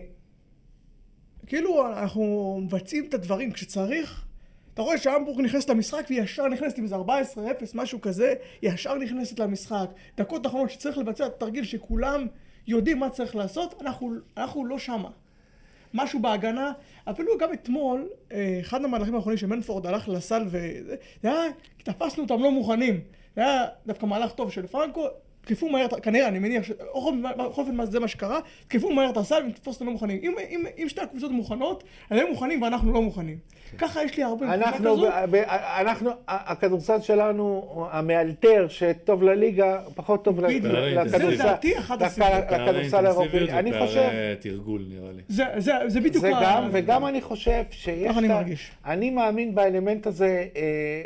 כאילו 1.47 1.87
אנחנו 1.89 2.59
מבצעים 2.63 3.07
את 3.09 3.15
הדברים 3.15 3.53
כשצריך. 3.53 4.25
אתה 4.75 4.83
רואה 4.83 4.99
שהמבורג 4.99 5.41
נכנסת 5.41 5.71
למשחק 5.71 6.05
והיא 6.09 6.23
ישר 6.23 6.49
נכנסת 6.49 6.79
עם 6.79 6.85
איזה 6.85 6.97
14-0, 6.97 6.99
משהו 7.75 8.01
כזה, 8.01 8.35
היא 8.63 8.71
ישר 8.71 8.95
נכנסת 8.95 9.39
למשחק. 9.39 9.87
דקות 10.17 10.47
אחרונות 10.47 10.71
שצריך 10.71 10.99
לבצע 10.99 11.27
את 11.27 11.33
התרגיל 11.35 11.65
שכולם 11.65 12.27
יודעים 12.67 12.99
מה 12.99 13.11
צריך 13.11 13.37
לעשות, 13.37 13.83
אנחנו, 13.83 14.13
אנחנו 14.37 14.65
לא 14.65 14.79
שמה. 14.79 15.09
משהו 15.95 16.23
בהגנה, 16.23 16.73
אפילו 17.05 17.39
גם 17.39 17.53
אתמול, 17.53 18.09
אה, 18.33 18.59
אחד 18.61 18.85
המהלכים 18.85 19.15
האחרונים 19.15 19.39
שמנפורד 19.39 19.87
הלך 19.87 20.09
לסל 20.09 20.43
וזה, 20.47 20.97
תפסנו 21.83 22.23
אותם 22.23 22.43
לא 22.43 22.51
מוכנים. 22.51 23.01
היה 23.37 23.67
דווקא 23.87 24.07
מהלך 24.07 24.33
טוב 24.33 24.51
של 24.53 24.67
פרנקו, 24.67 25.07
תקפו 25.45 25.69
מהר, 25.69 25.87
כנראה, 26.03 26.29
אני 26.29 26.39
מניח, 26.39 26.71
בכל 26.71 27.13
אופן 27.61 27.75
מה- 27.75 27.87
זה 27.87 28.01
מה 28.01 28.09
שקרה, 28.09 28.39
תקפו 28.69 28.91
מהר 28.93 29.11
את 29.11 29.17
הסל 29.17 29.43
ותפוס 29.51 29.75
אותם 29.77 29.87
לא 29.87 29.93
מוכנים. 29.93 30.19
אם, 30.23 30.35
אם, 30.51 30.65
אם 30.83 30.89
שתי 30.89 31.01
הקבוצות 31.01 31.31
מוכנות, 31.31 31.85
הם 32.11 32.27
מוכנים 32.31 32.63
ואנחנו 32.63 32.93
לא 32.93 33.03
מוכנים. 33.03 33.39
ככה 33.79 34.03
יש 34.05 34.17
לי 34.17 34.23
הרבה 34.23 34.47
מבחינה 34.47 34.65
אנחנו, 34.69 34.93
כזו. 34.95 35.07
ב- 35.11 35.37
ב- 35.37 35.43
אנחנו, 35.81 36.11
הכדורסל 36.29 37.01
שלנו, 37.01 37.67
המאלתר, 37.91 38.67
שטוב 38.69 39.23
לליגה, 39.23 39.81
פחות 39.95 40.25
טוב. 40.25 40.41
לכדורסל, 40.41 41.09
זה 41.09 41.19
לדעתי 41.27 41.79
אחת 41.79 42.01
לכ- 42.03 42.07
הסיבות. 42.07 42.29
לכדורסל 42.51 43.07
האירופי. 43.07 43.39
אני 43.53 43.73
חושב, 43.87 44.09
תרגול 44.41 44.85
נראה 44.89 45.13
לי. 45.13 45.23
זה, 45.29 45.45
זה, 45.59 45.73
זה 45.87 46.01
בדיוק 46.01 46.17
זה 46.25 46.31
גם, 46.43 46.69
וגם 46.73 47.07
אני 47.07 47.21
חושב 47.21 47.63
שיש... 47.71 48.09
ככה 48.09 48.19
אני 48.19 48.29
מרגיש. 48.29 48.71
אני 48.87 49.11
מאמין 49.11 49.55
באלמנט 49.55 50.07
הזה, 50.07 50.27
אה, 50.57 50.63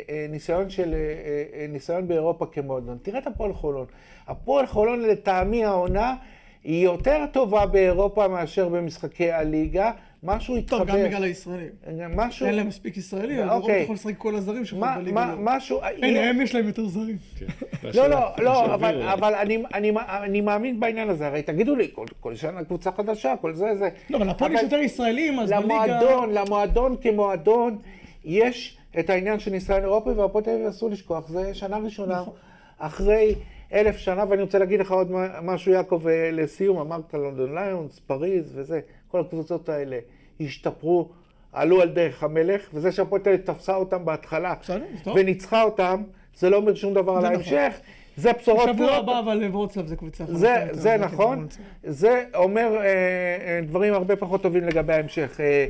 אה, 0.09 0.25
ניסיון 0.29 0.69
של, 0.69 0.93
אה, 0.93 1.65
ניסיון 1.69 2.07
באירופה 2.07 2.45
כמועדון. 2.45 2.97
תראה 3.01 3.19
את 3.19 3.27
הפועל 3.27 3.53
חולון. 3.53 3.85
הפועל 4.27 4.65
חולון 4.65 5.01
לטעמי 5.01 5.65
העונה 5.65 6.15
היא 6.63 6.83
יותר 6.83 7.25
טובה 7.31 7.65
באירופה 7.65 8.27
מאשר 8.27 8.69
במשחקי 8.69 9.31
הליגה. 9.31 9.91
משהו 10.23 10.55
התחבר. 10.55 10.77
טוב, 10.79 10.87
גם 10.87 11.03
בגלל 11.03 11.23
הישראלים. 11.23 11.69
משהו... 12.15 12.45
אין 12.45 12.55
להם 12.55 12.67
מספיק 12.67 12.97
ישראלים, 12.97 13.39
אז 13.39 13.49
אוקיי. 13.49 13.51
אירופה 13.55 13.71
יכול 13.83 13.95
לשחק 13.95 14.17
כל 14.17 14.35
הזרים 14.35 14.65
שלך 14.65 14.79
מה- 14.79 14.95
בליגה. 14.97 15.11
מה- 15.15 15.31
לא. 15.31 15.37
משהו... 15.41 15.79
הנה, 16.03 16.29
הם 16.29 16.41
יש 16.41 16.55
להם 16.55 16.67
יותר 16.67 16.85
זרים. 16.87 17.17
כן. 17.39 17.45
לא, 17.93 18.07
לא, 18.07 18.19
לא, 18.37 18.53
שהביאו, 18.55 18.73
אבל, 18.73 19.01
אה, 19.01 19.13
אבל 19.13 19.35
אני, 19.35 19.63
אני, 19.73 19.91
אני 20.23 20.41
מאמין 20.41 20.79
בעניין 20.79 21.09
הזה. 21.09 21.27
הרי 21.27 21.41
תגידו 21.41 21.75
לי, 21.75 21.87
כל, 21.93 22.05
כל 22.19 22.35
שנה 22.35 22.63
קבוצה 22.63 22.91
חדשה, 22.91 23.33
כל 23.41 23.53
זה, 23.53 23.75
זה. 23.75 23.89
לא, 24.09 24.17
אבל 24.17 24.29
הפועל 24.29 24.51
יש 24.53 24.61
יותר 24.63 24.79
ישראלים, 24.79 25.39
אז 25.39 25.49
בליגה... 25.49 25.63
למועדון, 25.65 26.33
למועדון 26.33 26.95
כמועדון, 27.01 27.77
יש 28.25 28.77
את 28.99 29.09
העניין 29.09 29.39
של 29.39 29.51
ניסיון 29.51 29.81
אירופי, 29.81 30.09
והפועל 30.09 30.43
תל 30.43 30.49
אביב 30.49 30.65
אסור 30.65 30.89
לשכוח, 30.89 31.27
זה 31.27 31.53
שנה 31.53 31.77
ראשונה, 31.77 32.21
נכון. 32.21 32.33
אחרי 32.79 33.35
אלף 33.73 33.97
שנה, 33.97 34.23
ואני 34.29 34.41
רוצה 34.41 34.59
להגיד 34.59 34.79
לך 34.79 34.91
עוד 34.91 35.11
משהו, 35.43 35.71
יעקב, 35.71 36.07
אה, 36.07 36.29
לסיום, 36.31 36.79
אמרת 36.79 37.13
לונדון 37.13 37.55
ליונס, 37.55 37.99
פריז 37.99 38.51
וזה, 38.57 38.79
כל 39.07 39.19
הקבוצות 39.19 39.69
האלה 39.69 39.99
השתפרו, 40.39 41.09
עלו 41.53 41.81
על 41.81 41.89
דרך 41.89 42.23
המלך, 42.23 42.69
וזה 42.73 42.91
שהפועל 42.91 43.21
תל 43.21 43.29
אביב 43.29 43.41
תפסה 43.41 43.75
אותם 43.75 44.05
בהתחלה. 44.05 44.53
וניצחה 45.15 45.63
אותם, 45.63 46.03
זה 46.37 46.49
לא 46.49 46.57
אומר 46.57 46.75
שום 46.75 46.93
דבר 46.93 47.11
על 47.11 47.17
נכון. 47.17 47.31
ההמשך, 47.33 47.79
זה 48.17 48.31
בשורות 48.33 48.69
בשבוע. 48.69 48.95
הבא, 48.95 49.19
אבל 49.19 49.43
וורצלב 49.51 49.87
זה 49.87 49.95
קבוצה 49.95 50.25
חדשה 50.25 50.37
זה, 50.37 50.67
זה 50.71 50.97
נכון, 50.97 51.39
וורצלב. 51.39 51.63
זה 51.83 52.23
אומר 52.35 52.77
אה, 52.77 52.83
אה, 52.85 53.59
דברים 53.67 53.93
הרבה 53.93 54.15
פחות 54.15 54.43
טובים 54.43 54.63
לגבי 54.63 54.93
ההמשך. 54.93 55.39
אה, 55.39 55.65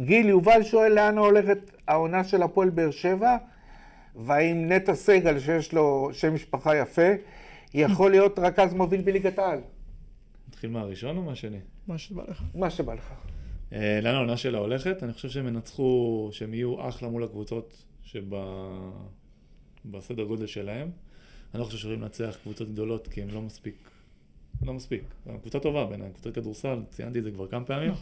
גיל, 0.00 0.28
יובל 0.28 0.62
שואל 0.62 0.92
לאן 0.92 1.18
הולכת 1.18 1.58
העונה 1.88 2.24
של 2.24 2.42
הפועל 2.42 2.70
באר 2.70 2.90
שבע, 2.90 3.36
והאם 4.16 4.72
נטע 4.72 4.94
סגל, 4.94 5.40
שיש 5.40 5.72
לו 5.72 6.10
שם 6.12 6.34
משפחה 6.34 6.76
יפה, 6.76 7.12
יכול 7.74 8.10
להיות 8.10 8.38
רכז 8.38 8.74
מוביל 8.74 9.00
בליגת 9.00 9.38
העל. 9.38 9.60
נתחיל 10.48 10.70
מהראשון 10.70 11.16
או 11.16 11.22
מהשני? 11.22 11.60
מה 11.86 11.98
שבא 11.98 12.22
לך. 12.28 12.42
מה 12.54 12.70
שבא 12.70 12.94
לך. 12.94 13.12
אה, 13.72 14.00
לאן 14.02 14.14
העונה 14.14 14.36
שלה 14.36 14.58
הולכת? 14.58 15.02
אני 15.02 15.12
חושב 15.12 15.28
שהם 15.28 15.48
ינצחו, 15.48 16.28
שהם 16.32 16.54
יהיו 16.54 16.88
אחלה 16.88 17.08
מול 17.08 17.24
הקבוצות 17.24 17.84
שבסדר 18.02 18.34
גודל 20.24 20.46
שלהם. 20.46 20.90
אני 21.54 21.60
לא 21.60 21.64
חושב 21.64 21.78
שיכולים 21.78 22.02
לנצח 22.02 22.36
קבוצות 22.42 22.72
גדולות 22.72 23.08
כי 23.08 23.22
הם 23.22 23.28
לא 23.28 23.42
מספיק, 23.42 23.90
לא 24.62 24.72
מספיק. 24.72 25.02
קבוצה 25.40 25.60
טובה 25.60 25.84
בעיניי, 25.84 26.10
קבוצת 26.12 26.34
כדורסל, 26.34 26.82
ציינתי 26.90 27.18
את 27.18 27.24
זה 27.24 27.30
כבר 27.30 27.48
כמה 27.48 27.64
פעמים. 27.64 27.92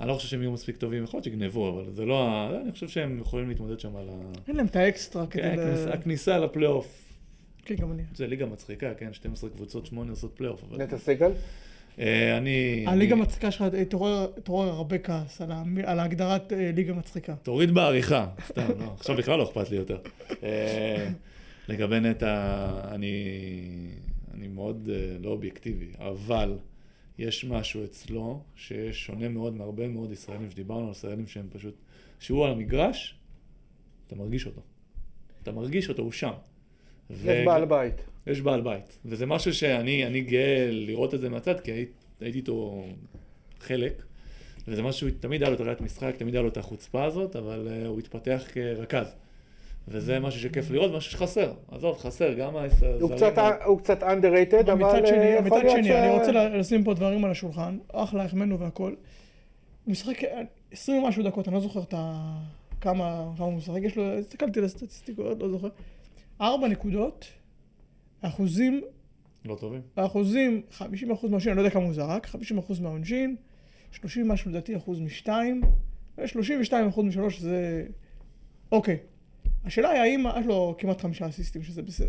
אני 0.00 0.08
לא 0.08 0.14
חושב 0.14 0.28
שהם 0.28 0.40
יהיו 0.42 0.52
מספיק 0.52 0.76
טובים, 0.76 1.04
יכול 1.04 1.18
להיות 1.18 1.24
שיגנבו, 1.24 1.68
אבל 1.70 1.92
זה 1.92 2.04
לא 2.04 2.28
ה... 2.28 2.50
אני 2.62 2.72
חושב 2.72 2.88
שהם 2.88 3.18
יכולים 3.20 3.48
להתמודד 3.48 3.80
שם 3.80 3.96
על 3.96 4.08
ה... 4.08 4.32
אין 4.48 4.56
להם 4.56 4.66
את 4.66 4.76
האקסטרה 4.76 5.26
כדי... 5.26 5.42
כן, 5.42 5.56
ל- 5.58 5.60
הכניסה- 5.60 5.92
הכניסה 5.94 6.38
לפלייאוף. 6.38 7.04
כן, 7.64 7.74
גם 7.74 7.92
אני. 7.92 8.02
זה 8.14 8.26
ליגה 8.26 8.46
מצחיקה, 8.46 8.94
כן? 8.94 9.12
12 9.12 9.50
קבוצות, 9.50 9.86
8 9.86 10.10
עושות 10.10 10.32
פלייאוף. 10.36 10.64
אבל... 10.70 10.82
נטע 10.84 10.98
סגל? 10.98 11.30
אה, 11.98 12.36
אני... 12.38 12.84
הליגה 12.86 13.14
אני- 13.14 13.22
המצחיקה 13.22 13.50
שלך 13.50 13.62
אה, 13.74 13.84
תעורר 13.84 14.26
תעורר 14.42 14.68
הרבה 14.68 14.98
כעס 14.98 15.40
על 15.40 15.52
ה- 15.52 15.62
על 15.84 15.98
ההגדרת 15.98 16.52
אה, 16.52 16.70
ליגה 16.76 16.92
מצחיקה. 16.94 17.34
תוריד 17.42 17.70
בעריכה, 17.74 18.26
סתם, 18.46 18.68
לא, 18.80 18.92
עכשיו 18.96 19.16
בכלל 19.16 19.38
לא 19.38 19.44
אכפת 19.44 19.70
לי 19.70 19.76
יותר. 19.76 19.98
אה, 20.42 21.08
לגבי 21.68 22.00
נטע, 22.00 22.66
אני, 22.94 23.12
אני 24.34 24.48
מאוד 24.48 24.88
אה, 24.92 25.16
לא 25.20 25.30
אובייקטיבי, 25.30 25.86
אבל 25.98 26.56
יש 27.18 27.44
משהו 27.44 27.84
אצלו 27.84 28.42
שיש 28.56 29.06
שונה 29.06 29.28
מאוד 29.28 29.54
מהרבה 29.54 29.88
מאוד 29.88 30.12
ישראלים 30.12 30.50
שדיברנו 30.50 30.84
על 30.84 30.90
ישראלים 30.90 31.26
שהם 31.26 31.46
פשוט, 31.50 31.74
שהוא 32.20 32.44
על 32.44 32.52
המגרש, 32.52 33.14
אתה 34.06 34.16
מרגיש 34.16 34.46
אותו. 34.46 34.60
אתה 35.42 35.52
מרגיש 35.52 35.88
אותו, 35.88 36.02
הוא 36.02 36.12
שם. 36.12 36.32
יש 37.10 37.46
בעל 37.46 37.64
בית. 37.64 37.94
יש 38.26 38.40
בעל 38.40 38.60
בית. 38.60 38.98
וזה 39.04 39.26
משהו 39.26 39.54
שאני 39.54 40.06
אני 40.06 40.20
גאה 40.20 40.68
לראות 40.70 41.14
את 41.14 41.20
זה 41.20 41.28
מהצד, 41.28 41.60
כי 41.60 41.72
הייתי, 41.72 41.92
הייתי 42.20 42.38
איתו 42.38 42.86
חלק. 43.60 44.02
וזה 44.68 44.82
משהו, 44.82 45.08
תמיד 45.20 45.42
היה 45.42 45.50
לו 45.50 45.56
את 45.56 45.60
הראיית 45.60 45.80
משחק, 45.80 46.14
תמיד 46.18 46.34
היה 46.34 46.42
לו 46.42 46.48
את 46.48 46.56
החוצפה 46.56 47.04
הזאת, 47.04 47.36
אבל 47.36 47.68
uh, 47.68 47.86
הוא 47.86 47.98
התפתח 47.98 48.42
כרכז. 48.52 49.14
וזה 49.90 50.20
משהו 50.20 50.40
שכיף 50.40 50.70
לראות, 50.70 50.92
משהו 50.92 51.12
שחסר. 51.12 51.52
עזוב, 51.70 51.98
חסר, 51.98 52.32
גם 52.34 52.56
הזרים... 52.56 53.00
הוא 53.00 53.16
קצת, 53.16 53.32
הוא 53.64 53.78
קצת 53.78 54.02
underrated, 54.02 54.72
אבל 54.72 54.74
מצד 54.74 55.06
שני, 55.06 55.18
אה, 55.18 55.40
יכול 55.46 55.58
מצד 55.58 55.70
שני, 55.70 55.84
ש... 55.84 55.90
אני 55.90 56.10
רוצה 56.10 56.48
לשים 56.48 56.84
פה 56.84 56.94
דברים 56.94 57.24
על 57.24 57.30
השולחן, 57.30 57.78
אחלה, 57.92 58.24
החמאנו 58.24 58.58
והכל. 58.58 58.94
הוא 59.84 59.92
משחק 59.92 60.16
20 60.72 61.02
ומשהו 61.02 61.22
דקות, 61.22 61.48
אני 61.48 61.54
לא 61.54 61.60
זוכר 61.60 61.82
את 61.82 61.94
ה... 61.96 62.34
כמה, 62.80 63.32
כמה 63.36 63.46
הוא 63.46 63.54
משחק, 63.54 63.80
יש 63.82 63.96
לו, 63.96 64.18
הסתכלתי 64.18 64.58
על 64.58 64.64
הסטטיסטיקות, 64.64 65.38
לא 65.40 65.48
זוכר. 65.48 65.68
ארבע 66.40 66.68
נקודות, 66.68 67.26
אחוזים, 68.20 68.80
לא 69.44 69.56
טובים. 69.60 69.80
האחוזים, 69.96 70.62
50 70.70 71.10
אחוז 71.10 71.30
מהעונשין, 71.30 71.52
אני 71.52 71.56
לא 71.56 71.62
יודע 71.62 71.70
כמה 71.70 71.84
הוא 71.84 71.94
זרק, 71.94 72.26
50 72.26 72.58
אחוז 72.58 72.80
מהעונשין, 72.80 73.36
30 73.92 74.28
משהו 74.28 74.50
לדעתי 74.50 74.76
אחוז 74.76 75.00
משתיים, 75.00 75.60
ו-32 76.18 76.72
אחוז 76.88 77.04
משלוש, 77.04 77.40
זה... 77.40 77.86
אוקיי. 78.72 78.96
השאלה 79.68 79.90
היא 79.90 80.00
האם, 80.00 80.26
יש 80.40 80.46
לו 80.46 80.74
כמעט 80.78 81.00
חמישה 81.00 81.26
אסיסטים, 81.28 81.62
שזה 81.62 81.82
בסדר. 81.82 82.08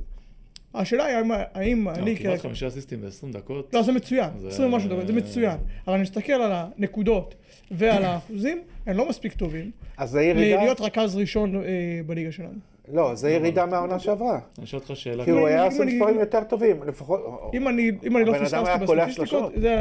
השאלה 0.74 1.05
היא 1.05 1.16
האם, 1.16 1.32
האם 1.53 1.88
לא, 1.88 1.93
אני... 1.93 2.18
כמעט 2.18 2.39
חמישה 2.39 2.68
אסיסטים 2.68 3.01
ב-20 3.01 3.34
דקות. 3.34 3.74
לא, 3.74 3.82
זה 3.82 3.91
מצוין, 3.91 4.30
זה- 4.38 4.47
20 4.47 4.74
ומשהו 4.74 4.89
דקות, 4.89 5.07
זה 5.07 5.14
מצוין. 5.14 5.57
אבל 5.88 5.93
אני 5.93 6.03
מסתכל 6.03 6.34
על 6.34 6.51
הנקודות 6.53 7.36
ועל 7.72 8.03
האחוזים, 8.03 8.62
הם 8.86 8.97
לא 8.97 9.10
מספיק 9.10 9.34
טובים. 9.34 9.72
אז 9.97 10.10
זה 10.10 10.22
ירידה? 10.22 10.64
להיות 10.64 10.82
רכז 10.82 11.16
ראשון 11.16 11.55
אה, 11.55 11.62
בליגה 12.05 12.32
שלנו. 12.32 12.60
לא, 12.94 13.16
זה 13.16 13.32
ירידה 13.32 13.66
מהעונה 13.66 14.00
שעברה. 14.00 14.40
אני 14.58 14.66
אשאל 14.66 14.80
אותך 14.80 14.92
שאלה. 14.96 15.26
כי 15.26 15.32
הוא 15.32 15.40
אם 15.40 15.46
היה 15.46 15.66
עושה 15.66 15.86
מספרים 15.86 16.20
יותר 16.20 16.44
טובים, 16.44 16.84
לפחות... 16.84 17.20
אם 17.54 17.68
אני, 17.68 17.92
אם 18.08 18.18
אני 18.18 18.26
לא 18.26 18.34
פספסתי 18.34 18.86
בסטטיסטיקות. 18.86 19.52
זה 19.56 19.76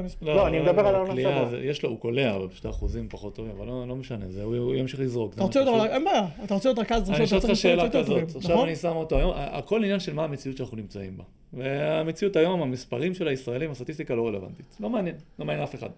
המספר. 0.00 0.26
לא, 0.26 0.46
אני 0.46 0.60
מדבר 0.60 0.86
על 0.86 0.94
העונה 0.94 1.14
שעברה. 1.22 1.58
יש 1.62 1.82
לו, 1.82 1.90
הוא 1.90 1.98
קולע, 1.98 2.36
אבל 2.36 2.48
פשוט 2.48 2.64
האחוזים 2.66 3.06
פחות 3.08 3.34
טובים, 3.34 3.52
אבל 3.58 3.66
לא 3.66 3.88
לא 3.88 3.96
משנה, 3.96 4.24
זה- 4.28 4.42
הוא 4.42 4.74
ימשיך 4.74 5.00
לזרוק. 5.00 5.34
אתה 5.34 5.42
רוצה 5.42 5.60
שחשוב. 5.64 5.80
אין 5.84 6.04
בעיה, 6.04 6.26
אתה 6.44 6.54
רוצה 6.54 6.68
להיות 6.68 6.78
רכז 6.78 7.10
אני 7.10 7.24
אשאל 7.24 7.38
אותך 7.38 7.50
שאלה 7.56 7.90
כזאת, 7.90 8.22
עכשיו 8.36 8.50
נכון? 8.54 8.66
אני 8.68 8.76
שם 8.76 8.96
אותו 8.96 9.16
היום, 9.18 9.32
הכל 9.36 9.84
עניין 9.84 10.00
של 10.00 10.12
מה 10.14 10.24
המציאות 10.24 10.56
שאנחנו 10.56 10.76
נמצאים 10.76 11.16
בה. 11.16 11.24
והמציאות 11.52 12.36
היום, 12.36 12.62
המספרים 12.62 13.14
של 13.14 13.28
הישראלים, 13.28 13.70
הסטטיסטיקה 13.70 14.14
לא 14.14 14.26
רלוונטית. 14.26 14.76
לא 14.80 14.90
מעניין, 14.90 15.14
לא 15.38 15.44
מעניין 15.44 15.62
אף 15.64 15.74
אחד. 15.74 15.88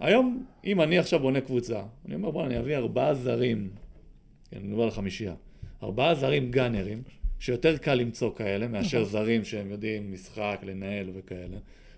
היום, 0.00 0.44
אם 0.64 0.80
אני 0.80 0.98
עכשיו 0.98 1.18
בונה 1.20 1.40
קבוצה, 1.40 1.80
אני 2.06 2.14
אומר 2.14 2.30
בוא, 2.30 2.44
אני 2.46 2.58
אביא 2.58 2.76
ארבעה 2.76 3.14
זרים, 3.14 3.68
כן, 4.50 4.56
אני 4.56 4.68
מדבר 4.68 4.82
על 4.82 4.90
חמישייה, 4.90 5.32
ארבעה 5.82 6.14
זרים 6.14 6.50
גאנרים, 6.50 7.02
שיותר 7.38 7.76
קל 7.76 7.94
למצוא 7.94 8.30
כאלה, 8.36 8.68
מאשר 8.68 8.98
נכון. 9.00 9.10
זרים 9.10 9.44
שהם 9.44 9.70
יודעים 9.70 10.12
משחק, 10.12 10.60
לנהל 10.62 11.06
וכאלה, 11.14 11.56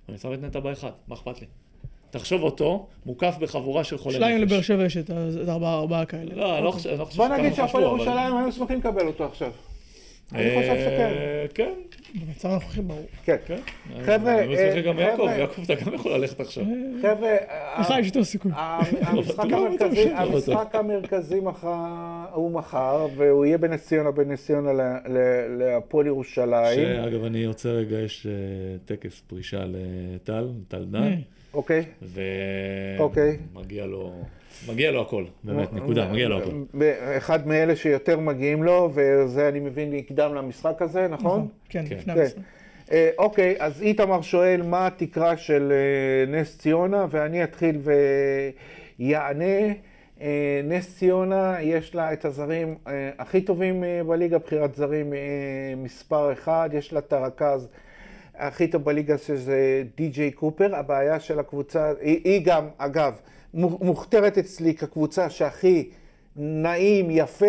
ואני 0.08 0.18
שם 0.18 0.32
את 0.32 0.42
נטע 0.42 0.60
באחד, 0.60 0.90
מה 1.08 1.14
אכפת 1.14 1.40
לי? 1.40 1.46
תחשוב 2.10 2.42
אותו, 2.42 2.86
מוקף 3.06 3.34
בחבורה 3.40 3.84
של 3.84 3.98
חולי 3.98 4.14
נפש. 4.16 4.24
שניים 4.24 4.42
לבאר 4.42 4.60
שבע 4.62 4.84
יש 4.84 4.96
את 4.96 5.10
ארבעה 5.48 6.04
כאלה. 6.06 6.34
לא, 6.34 6.56
אני 6.58 6.64
לא 6.64 6.70
חושב 6.70 6.88
אני 6.90 6.98
לא 6.98 7.04
חושב 7.04 7.16
בוא 7.16 7.26
שככה 7.26 7.38
נגיד 7.38 7.52
חשבו, 7.52 7.66
שהפועל 7.66 7.84
אבל- 7.84 7.92
ירושלים 7.94 8.36
היו 8.36 8.52
שמחים 8.52 8.78
לקבל 8.78 9.06
אותו 9.06 9.24
עכשיו. 9.24 9.50
אני 10.32 10.42
אה, 10.50 10.60
חושב 10.60 10.84
שכן. 10.84 11.12
כן, 11.54 11.72
במצב 12.14 12.48
הנוכחי 12.48 12.80
ברור. 12.80 13.06
כן. 13.24 13.36
כן. 13.46 13.56
חבר'ה, 14.04 14.38
אני 14.42 14.52
מסתכל 14.52 14.76
אה, 14.76 14.80
גם 14.82 14.98
יעקב, 14.98 15.16
חבר'ה. 15.22 15.34
יעקב 15.38 15.62
אתה 15.62 15.74
גם 15.74 15.94
יכול 15.94 16.12
ללכת 16.12 16.40
עכשיו. 16.40 16.64
חבר'ה, 17.02 17.36
לך 17.80 17.94
יש 18.00 18.06
יותר 18.06 18.24
סיכוי. 18.24 18.52
המשחק 18.54 19.44
לא, 19.44 19.50
לא, 19.50 19.66
המרכזי, 19.66 20.04
לא, 20.04 20.10
לא, 21.44 21.52
לא. 21.62 22.24
הוא 22.34 22.50
מחר, 22.50 23.06
והוא 23.16 23.44
יהיה 23.44 23.58
בנס 23.58 23.86
ציונה, 23.86 24.10
בנס 24.10 24.46
ציונה 24.46 24.72
ל- 24.72 24.80
ל- 25.12 25.56
להפועל 25.58 26.06
ירושלים, 26.06 26.74
שאגב, 26.74 27.24
אני 27.24 27.46
רוצה 27.46 27.68
רגע, 27.68 27.96
יש 27.98 28.26
אה, 28.26 28.32
טקס 28.84 29.20
פרישה 29.20 29.64
לטל, 29.66 30.48
טל 30.68 30.84
דן, 30.84 31.14
אוקיי? 31.54 31.84
אוקיי. 32.98 33.36
ומגיע 33.54 33.86
לו, 33.86 34.12
מגיע 34.68 34.90
לו 34.90 35.02
הכל, 35.02 35.24
באמת, 35.44 35.72
נקודה, 35.72 36.08
מגיע 36.12 36.28
לו 36.28 36.38
הכל. 36.38 36.50
אחד 37.16 37.46
מאלה 37.46 37.76
שיותר 37.76 38.20
מגיעים 38.20 38.62
לו, 38.62 38.90
וזה 38.94 39.48
אני 39.48 39.60
מבין 39.60 39.92
יקדם 39.92 40.34
למשחק 40.34 40.82
הזה, 40.82 41.08
נכון? 41.08 41.48
כן, 41.68 41.84
כן. 41.88 41.96
לפני 41.96 42.14
כן. 42.14 42.20
המשחק. 42.20 42.38
אה, 42.92 43.10
אוקיי, 43.18 43.54
אז 43.58 43.82
איתמר 43.82 44.22
שואל 44.22 44.62
מה 44.62 44.86
התקרה 44.86 45.36
של 45.36 45.72
אה, 45.72 46.32
נס 46.32 46.58
ציונה, 46.58 47.06
ואני 47.10 47.44
אתחיל 47.44 47.78
ויענה. 48.98 49.72
אה, 50.20 50.60
נס 50.64 50.98
ציונה, 50.98 51.56
יש 51.60 51.94
לה 51.94 52.12
את 52.12 52.24
הזרים 52.24 52.74
הכי 53.18 53.40
טובים 53.40 53.84
בליגה, 54.06 54.38
בחירת 54.38 54.74
זרים 54.74 55.12
מספר 55.76 56.32
אחד, 56.32 56.70
יש 56.72 56.92
לה 56.92 56.98
את 56.98 57.12
הרכז 57.12 57.68
הכי 58.36 58.68
טוב 58.68 58.84
בליגה 58.84 59.18
שזה 59.18 59.82
די.ג'יי 59.96 60.30
קופר. 60.30 60.76
הבעיה 60.76 61.20
של 61.20 61.38
הקבוצה, 61.38 61.92
היא, 62.00 62.20
היא 62.24 62.40
גם, 62.44 62.68
אגב, 62.78 63.14
מוכתרת 63.54 64.38
אצלי 64.38 64.74
כקבוצה 64.74 65.30
שהכי 65.30 65.90
נעים, 66.36 67.06
יפה, 67.10 67.46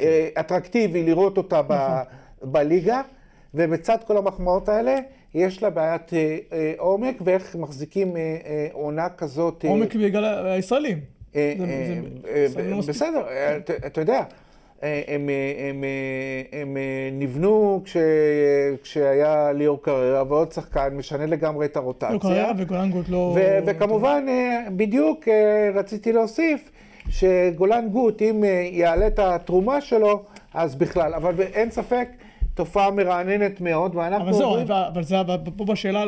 אה, 0.00 0.28
אטרקטיבי 0.40 1.02
לראות 1.02 1.36
אותה 1.36 1.60
ב, 1.68 1.74
בליגה, 2.42 3.02
ובצד 3.54 3.96
כל 4.06 4.16
המחמאות 4.16 4.68
האלה, 4.68 4.96
יש 5.34 5.62
לה 5.62 5.70
בעיית 5.70 6.12
אה, 6.14 6.36
אה, 6.52 6.72
עומק, 6.78 7.16
ואיך 7.24 7.56
מחזיקים 7.56 8.16
עונה 8.72 9.08
כזאת. 9.08 9.64
עומק 9.64 9.94
בגלל 9.94 10.46
הישראלים. 10.46 11.00
לא. 11.34 12.80
בסדר, 12.88 13.26
אתה- 13.86 14.00
יודע, 14.00 14.22
הם, 15.08 15.28
הם, 15.58 15.84
הם 16.52 16.76
אה, 16.76 16.82
נבנו 17.12 17.80
כש- 17.84 17.96
כשהיה 18.82 19.52
ליאור 19.52 19.82
קריירה 19.82 20.22
ועוד 20.28 20.52
שחקן, 20.52 20.88
משנה 20.96 21.26
לגמרי 21.26 21.66
את 21.66 21.76
הרוטציה. 21.76 22.18
קריירה 22.20 22.52
וגולן 22.58 22.90
גוט 22.90 23.08
לא... 23.08 23.16
ו- 23.36 23.58
וכמובן, 23.66 24.24
אה, 24.28 24.60
בדיוק 24.76 25.28
אה, 25.28 25.34
רציתי 25.74 26.12
להוסיף 26.12 26.70
שגולן 27.08 27.88
גוט, 27.88 28.22
אם 28.22 28.44
אה, 28.44 28.48
יעלה 28.72 29.06
את 29.06 29.18
התרומה 29.18 29.80
שלו, 29.80 30.22
אז 30.54 30.74
בכלל. 30.74 31.14
אבל 31.14 31.34
אין 31.40 31.70
ספק, 31.70 32.08
תופעה 32.54 32.90
מרעננת 32.90 33.60
מאוד, 33.60 33.94
ואנחנו... 33.96 34.24
אבל 34.24 34.32
זהו, 34.32 34.48
עוברים- 34.48 34.66
אבל- 34.66 34.84
אבל 34.92 35.02
זה 35.02 35.16
ב- 35.22 35.50
פה 35.56 35.64
בשאלה, 35.64 36.04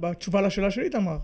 בתשובה 0.00 0.40
לשאלה 0.40 0.70
של 0.70 0.80
איתמר. 0.80 1.16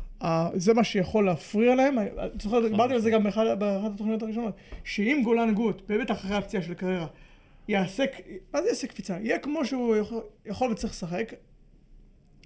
זה 0.54 0.74
מה 0.74 0.84
שיכול 0.84 1.24
להפריע 1.26 1.74
להם, 1.74 1.98
אני 1.98 2.08
זוכר, 2.42 2.68
דיברתי 2.68 2.94
על 2.94 3.00
זה 3.00 3.10
גם 3.10 3.22
באחד 3.22 3.44
באחת 3.58 3.90
התוכניות 3.94 4.22
הראשונות, 4.22 4.54
שאם 4.84 5.20
גולן 5.24 5.54
גוט, 5.54 5.82
באמת 5.88 6.10
אחרי 6.10 6.36
הפציעה 6.36 6.62
של 6.62 6.74
קריירה, 6.74 7.06
יעשה, 7.68 8.04
מה 8.54 8.62
זה 8.62 8.68
יעשה 8.68 8.86
קפיצה? 8.86 9.16
יהיה 9.20 9.38
כמו 9.38 9.64
שהוא 9.64 9.96
יכול- 9.96 10.22
יכול 10.46 10.70
וצריך 10.72 10.92
לשחק, 10.92 11.32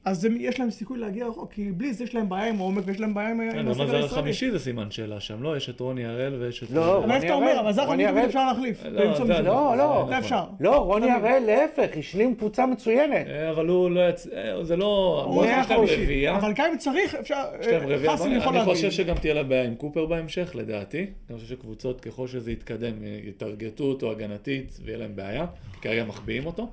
אז 0.05 0.25
הם- 0.25 0.37
יש 0.41 0.61
להם 0.61 0.71
סיכוי 0.71 0.99
להגיע 0.99 1.27
רחוק, 1.27 1.53
כי 1.53 1.73
בלי 1.73 1.93
זה 1.95 2.05
יש 2.05 2.15
להם 2.15 2.29
בעיה 2.29 2.49
עם 2.49 2.61
העומק 2.61 2.83
ויש 2.87 3.01
להם 3.01 3.15
בעיה 3.15 3.31
עם 3.31 3.41
כן, 3.53 3.59
אבל 3.59 3.71
הסגל 3.71 3.85
מה 3.85 3.91
זה 3.91 3.97
הישראלי. 3.97 4.05
החמישי 4.21 4.51
זה 4.51 4.59
סימן 4.59 4.91
שאלה 4.91 5.21
שם, 5.21 5.43
לא? 5.43 5.57
יש 5.57 5.69
את 5.69 5.81
רוני 5.81 6.05
הראל 6.05 6.35
ויש 6.35 6.63
את... 6.63 6.71
לא, 6.71 6.99
אבל 7.05 7.13
איך 7.13 7.25
אתה 7.25 7.33
רוני 7.33 7.47
אומר, 7.47 7.51
הראל, 7.51 7.59
אבל 7.59 7.73
זה 7.73 7.83
רוני 7.85 8.05
אנחנו 8.05 8.19
הראל. 8.19 8.29
אפשר 8.29 8.47
להחליף. 8.47 8.85
לא, 8.85 9.09
מישהו. 9.11 9.25
לא, 9.29 9.77
לא. 9.77 10.07
זה 10.09 10.19
אפשר. 10.19 10.45
לא, 10.61 10.77
רוני. 10.77 11.11
הראל, 11.11 11.43
להפך, 11.47 11.97
השלים 11.99 12.35
קבוצה 12.35 12.67
מצוינת. 12.67 13.27
אה, 13.27 13.51
אבל 13.51 13.67
הוא 13.69 13.91
לא 13.91 14.09
יצ... 14.09 14.27
אה, 14.27 14.65
זה 14.65 14.77
לא... 14.77 15.23
הוא 15.29 15.45
אחוז. 15.45 15.91
רביעייה. 15.91 16.37
אבל 16.37 16.53
גם 16.57 16.71
אם 16.73 16.79
צריך, 16.79 17.15
אפשר, 17.15 17.43
יש 17.61 17.67
להם 17.67 17.83
רביעייה. 17.83 18.13
חסן 18.17 18.33
יכול 18.33 18.49
אני 18.49 18.59
להביא. 18.59 18.75
חושב 18.75 18.91
שגם 18.91 19.17
תהיה 19.17 19.35
לה 19.35 19.43
בעיה 19.43 19.65
עם 19.65 19.75
קופר 19.75 20.07
בהמשך, 20.07 20.51
לדעתי. 20.55 21.07
אני 21.31 21.39
חושב 21.39 21.49
שקבוצות, 21.49 22.01
ככל 22.01 22.27
שזה 22.27 22.53
יתקדם, 22.53 22.93
יטרגטו 23.25 23.85
אותו 23.85 24.11
הגנתית 24.11 24.79
ויהיה 24.85 24.99
להם 24.99 25.17
בעיה. 25.17 25.47
כי 25.73 25.81
כרגע 25.81 26.05
מחביאים 26.05 26.47
אותו. 26.47 26.69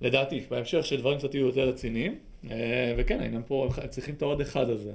לדעתי, 0.00 0.40
בהמשך 0.50 0.84
שדברים 0.86 1.18
קצת 1.18 1.34
יהיו 1.34 1.46
יותר 1.46 1.68
רציניים. 1.68 2.14
אה, 2.50 2.94
וכן, 2.96 3.20
העניין 3.20 3.42
פה, 3.46 3.68
צריכים 3.88 4.14
את 4.14 4.22
העוד 4.22 4.40
אחד 4.40 4.70
הזה. 4.70 4.92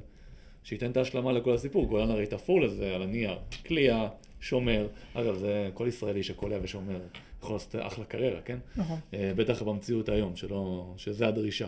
שייתן 0.64 0.92
את 0.92 0.98
ההשלמה 0.98 1.32
לכל 1.32 1.54
הסיפור. 1.54 1.86
גולן 1.86 2.10
הרי 2.10 2.28
תפור 2.28 2.62
לזה, 2.62 2.96
על 2.96 3.02
הנייר. 3.02 3.38
קליעה, 3.64 4.08
שומר. 4.40 4.88
אגב, 5.14 5.36
זה 5.36 5.70
כל 5.74 5.88
ישראלי 5.88 6.24
שקולע 6.24 6.58
ושומר 6.62 7.00
יכול 7.44 7.56
לעשות 7.56 7.76
אחלה 7.80 8.06
קריירה, 8.06 8.42
כן? 8.42 8.58
נכון. 8.76 9.00
אה, 9.14 9.32
בטח 9.36 9.62
במציאות 9.62 10.10
היום, 10.10 10.36
שלא, 10.36 10.94
שזה 10.98 11.28
הדרישה. 11.28 11.68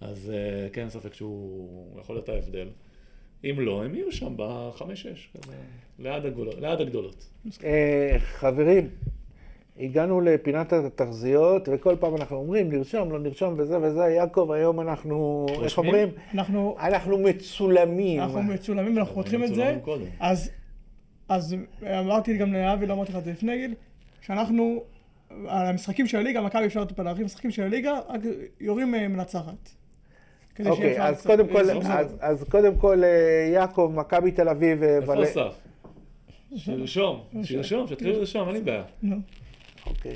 אז 0.00 0.32
אה, 0.34 0.68
כן, 0.72 0.80
אין 0.80 0.90
ספק 0.90 1.14
שהוא 1.14 2.00
יכול 2.00 2.16
להיות 2.16 2.28
ההבדל. 2.28 2.68
אם 3.44 3.60
לא, 3.60 3.84
הם 3.84 3.94
יהיו 3.94 4.12
שם 4.12 4.34
בחמש-שש, 4.36 5.28
כזה, 5.34 5.52
ליד, 5.98 6.26
הגדולות, 6.26 6.54
ליד 6.54 6.80
הגדולות. 6.80 7.28
חברים, 8.18 8.88
הגענו 9.80 10.20
לפינת 10.20 10.72
התחזיות, 10.72 11.68
וכל 11.72 11.96
פעם 12.00 12.16
אנחנו 12.16 12.36
אומרים, 12.36 12.72
נרשום, 12.72 13.12
לא 13.12 13.18
נרשום, 13.18 13.54
וזה 13.58 13.78
וזה. 13.82 14.00
יעקב, 14.00 14.50
היום 14.54 14.80
אנחנו, 14.80 15.46
איך 15.50 15.58
רושמים? 15.60 15.86
אומרים? 15.86 16.08
אנחנו 16.34 16.76
אנחנו 16.80 17.18
מצולמים. 17.18 18.20
אנחנו 18.20 18.42
מצולמים 18.42 18.96
ואנחנו 18.96 19.14
פותחים 19.14 19.44
את 19.44 19.54
זה, 19.54 19.76
קודם. 19.82 20.04
אז, 20.20 20.50
אז 21.28 21.56
אמרתי 21.82 22.36
גם 22.36 22.52
לאבי, 22.52 22.86
לא 22.86 22.92
אמרתי 22.94 23.12
לך 23.12 23.18
את 23.18 23.24
זה 23.24 23.30
לפני 23.30 23.56
גיל, 23.58 23.74
שאנחנו, 24.20 24.82
על 25.30 25.66
המשחקים 25.66 26.06
של 26.06 26.18
הליגה, 26.18 26.40
מכבי 26.42 26.66
אפשר 26.66 26.84
טיפה 26.84 27.02
להרחיב, 27.02 27.24
משחקים 27.24 27.50
של 27.50 27.62
הליגה, 27.62 27.98
רק 28.08 28.20
יורים 28.60 28.94
אה, 28.94 29.08
מנצחת. 29.08 29.70
אוקיי, 30.66 31.02
אז 31.02 31.26
קודם 31.26 31.48
כל. 31.48 31.70
אז- 31.70 32.16
אז 32.20 32.44
קודם 32.50 32.76
כל, 32.76 33.04
אה, 33.04 33.08
יעקב, 33.52 33.92
מכבי 33.96 34.30
תל 34.30 34.48
אביב, 34.48 34.82
אה, 34.82 34.96
איפה 34.96 35.12
אסף? 35.24 35.54
שירשום, 36.56 37.20
שירשום, 37.42 37.86
שיתחיל 37.88 38.08
לרשום, 38.08 38.48
אין 38.48 38.56
לי 38.56 38.62
בעיה. 38.62 38.82
אוקיי. 39.88 40.14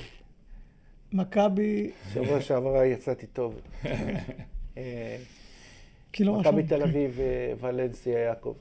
מכבי, 1.12 1.90
שבוע 2.14 2.40
שעברה 2.40 2.86
יצאתי 2.86 3.26
טוב. 3.26 3.60
אה, 4.76 5.16
כי 6.12 6.24
לא 6.24 6.40
מכבי. 6.40 6.62
תל 6.62 6.82
אביב, 6.82 7.20
אה, 7.20 7.52
ולנסיה, 7.60 8.18
יעקב. 8.18 8.54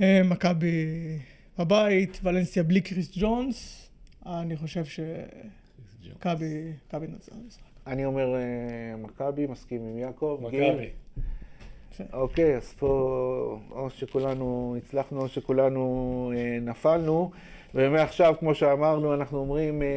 אה, 0.00 0.20
מכבי 0.24 1.18
בבית, 1.58 2.20
ולנסיה 2.22 2.62
בלי 2.62 2.80
קריס 2.80 3.18
ג'ונס. 3.18 3.90
אני 4.26 4.56
חושב 4.56 4.84
שמכבי 4.84 6.72
מכבי 6.88 7.06
במשחק. 7.06 7.62
אני 7.86 8.04
אומר 8.04 8.34
מכבי, 8.98 9.46
מסכים 9.46 9.80
עם 9.82 9.98
יעקב. 9.98 10.40
מכבי. 10.42 10.90
אוקיי, 12.12 12.56
אז 12.56 12.72
פה 12.72 13.58
או 13.70 13.90
שכולנו 13.90 14.76
הצלחנו 14.78 15.20
או 15.20 15.28
שכולנו 15.28 16.32
נפלנו. 16.60 17.30
ומעכשיו, 17.74 18.34
כמו 18.38 18.54
שאמרנו, 18.54 19.14
אנחנו 19.14 19.38
אומרים 19.38 19.82
אה, 19.82 19.88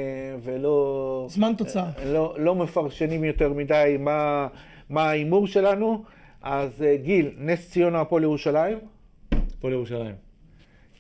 ולא... 0.44 1.28
זמן 1.30 1.54
תוצאה. 1.58 1.90
לא, 2.06 2.36
לא 2.38 2.56
מפרשנים 2.56 3.24
יותר 3.24 3.54
מדי 3.54 3.98
מה, 4.00 4.48
מה 4.90 5.10
ההימור 5.10 5.48
שלנו. 5.48 6.04
אז 6.42 6.82
אה, 6.82 6.98
גיל, 6.98 7.32
נס 7.38 7.70
ציונה, 7.70 8.02
הפועל 8.02 8.24
ירושלים. 8.24 8.78
הפועל 9.58 9.74
ירושלים. 9.74 10.16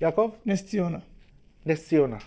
יעקב? 0.01 0.30
נס 0.45 0.65
ציונה. 0.65 0.97
נס 1.65 1.88
ציונה. 1.88 2.17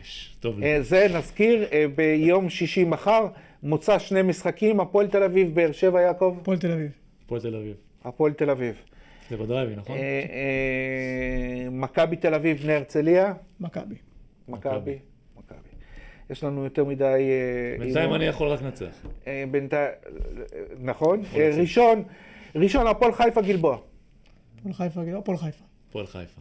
יש, 0.00 0.36
טוב. 0.40 0.62
אה, 0.62 0.82
זה 0.82 1.06
נזכיר, 1.14 1.64
אה, 1.72 1.84
ביום 1.94 2.50
שישי 2.50 2.84
מחר, 2.84 3.26
מוצא 3.62 3.98
שני 3.98 4.22
משחקים, 4.22 4.80
הפועל 4.80 5.06
תל 5.06 5.22
אביב, 5.22 5.54
באר 5.54 5.72
שבע, 5.72 6.00
יעקב? 6.00 6.36
הפועל 6.40 6.58
תל 6.58 6.72
אביב. 6.72 6.90
הפועל 7.24 7.40
תל 7.40 7.56
אביב. 7.56 7.74
הפועל 8.04 8.32
תל 8.32 8.50
אביב. 8.50 8.74
זה 9.32 9.38
בדרייבי, 9.38 9.76
נכון? 9.76 9.96
אה, 9.96 10.02
אה, 10.02 11.70
מכבי 11.70 12.16
תל 12.16 12.34
אביב, 12.34 12.56
בני 12.62 12.72
הרצליה, 12.72 13.34
מכבי. 13.60 13.94
מכבי. 14.48 14.98
מכבי. 15.36 15.68
יש 16.30 16.44
לנו 16.44 16.64
יותר 16.64 16.84
מדי... 16.84 17.04
אה, 17.04 17.78
בינתיים. 17.78 18.14
אני 18.14 18.24
יכול 18.24 18.48
רק 18.48 18.62
לנצח. 18.62 19.06
בינתיים, 19.50 19.92
נכון. 20.80 21.22
ראשון, 21.58 22.02
ראשון, 22.54 22.86
הפועל 22.86 23.12
חיפה, 23.12 23.42
גלבוע. 23.42 23.78
הפועל 24.58 24.74
חיפה, 24.74 25.00
הפועל 25.18 25.36
חיפה. 25.36 25.64
הפועל 25.88 26.06
חיפה. 26.06 26.40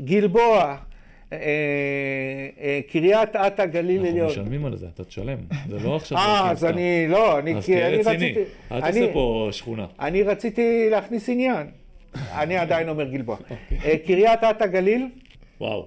גלבוע, 0.00 0.76
קריית 2.92 3.36
אתא, 3.36 3.66
גליל 3.66 3.96
אנחנו 4.00 4.10
עליון. 4.12 4.26
משלמים 4.30 4.66
על 4.66 4.76
זה, 4.76 4.86
אתה 4.94 5.04
תשלם. 5.04 5.38
זה 5.68 5.78
לא 5.78 5.96
עכשיו... 5.96 6.18
אה, 6.18 6.50
אז. 6.50 6.64
אני, 6.64 7.06
לא, 7.08 7.38
אני 7.38 7.54
אז 7.56 7.66
כי 7.66 7.72
תהיה 7.72 7.88
רציני. 7.88 8.14
רציתי... 8.14 8.40
אל 8.72 8.76
אני- 8.82 8.92
תעשה 8.92 9.12
פה 9.12 9.48
שכונה. 9.52 9.86
אני 10.00 10.22
רציתי 10.22 10.88
להכניס 10.90 11.28
עניין. 11.28 11.66
אני 12.32 12.56
עדיין 12.56 12.88
אומר 12.88 13.04
גלבוע. 13.10 13.36
אוקיי. 13.40 13.78
אה, 13.84 13.98
קריית 14.06 14.44
אתא 14.44 14.66
גליל, 14.66 15.08
וואו. 15.60 15.86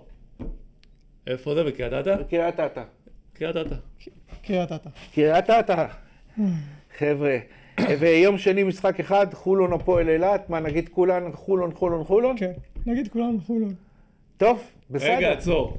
איפה 1.28 1.56
זה? 1.56 1.64
בקריית 1.64 1.94
אתא? 1.94 2.16
קריית 2.30 2.60
אתא. 2.60 2.84
קריית 3.34 3.56
אתא. 3.58 3.76
קריית 4.46 4.72
אתא. 4.72 4.90
קריית 5.16 5.50
אתא. 5.50 5.86
חבר'ה. 6.98 7.38
אה, 7.80 7.96
ויום 8.00 8.38
שני 8.38 8.64
משחק 8.64 9.00
אחד, 9.00 9.28
חולון 9.34 9.74
הפועל 9.74 10.10
אילת, 10.10 10.50
מה 10.50 10.60
נגיד 10.60 10.90
כולן, 10.90 11.32
חולון, 11.34 11.72
חולון, 11.74 12.04
חולון? 12.04 12.36
כן. 12.38 12.52
נגיד 12.86 13.08
כולנו 13.08 13.40
חולון. 13.48 13.74
טוב, 14.44 14.60
בסדר. 14.90 15.18
רגע, 15.18 15.32
עצור. 15.32 15.78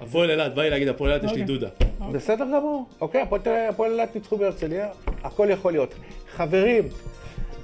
הפועל 0.00 0.30
אילת, 0.30 0.54
בא 0.54 0.62
לי 0.62 0.70
להגיד 0.70 0.88
הפועל 0.88 1.10
אילת, 1.10 1.24
יש 1.24 1.32
לי 1.32 1.42
אוקיי. 1.42 1.54
דודה. 1.56 1.68
בסדר 2.12 2.44
גמור. 2.44 2.84
אוקיי, 3.00 3.24
הפועל 3.68 3.92
אילת 3.92 4.14
ניצחו 4.14 4.36
בהרצליה, 4.36 4.88
הכל 5.24 5.46
יכול 5.50 5.72
להיות. 5.72 5.94
חברים, 6.36 6.84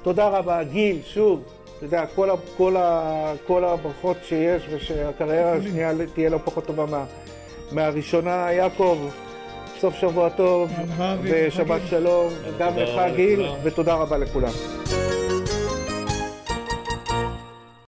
תודה 0.02 0.28
רבה. 0.28 0.62
גיל, 0.64 0.98
שוב, 1.06 1.42
אתה 1.76 1.84
יודע, 1.86 2.06
כל, 2.14 2.30
ה, 2.30 2.34
כל, 2.56 2.76
ה, 2.76 3.32
כל 3.46 3.64
הברכות 3.64 4.16
שיש, 4.28 4.62
ושהקריירה 4.70 5.52
השנייה 5.52 5.92
תהיה 6.14 6.30
לא 6.30 6.38
פחות 6.44 6.66
טובה 6.66 6.86
מה, 6.86 7.04
מהראשונה. 7.72 8.52
יעקב, 8.52 8.98
סוף 9.80 9.94
שבוע 9.94 10.28
טוב, 10.28 10.70
אהבה 10.78 11.16
ושבת 11.22 11.66
וחגים. 11.66 11.86
שלום. 11.88 12.32
גם 12.58 12.76
לך, 12.76 12.88
רבה 12.88 13.10
גיל. 13.16 13.46
ותודה 13.62 13.94
רבה 13.94 14.18
לכולם. 14.18 14.52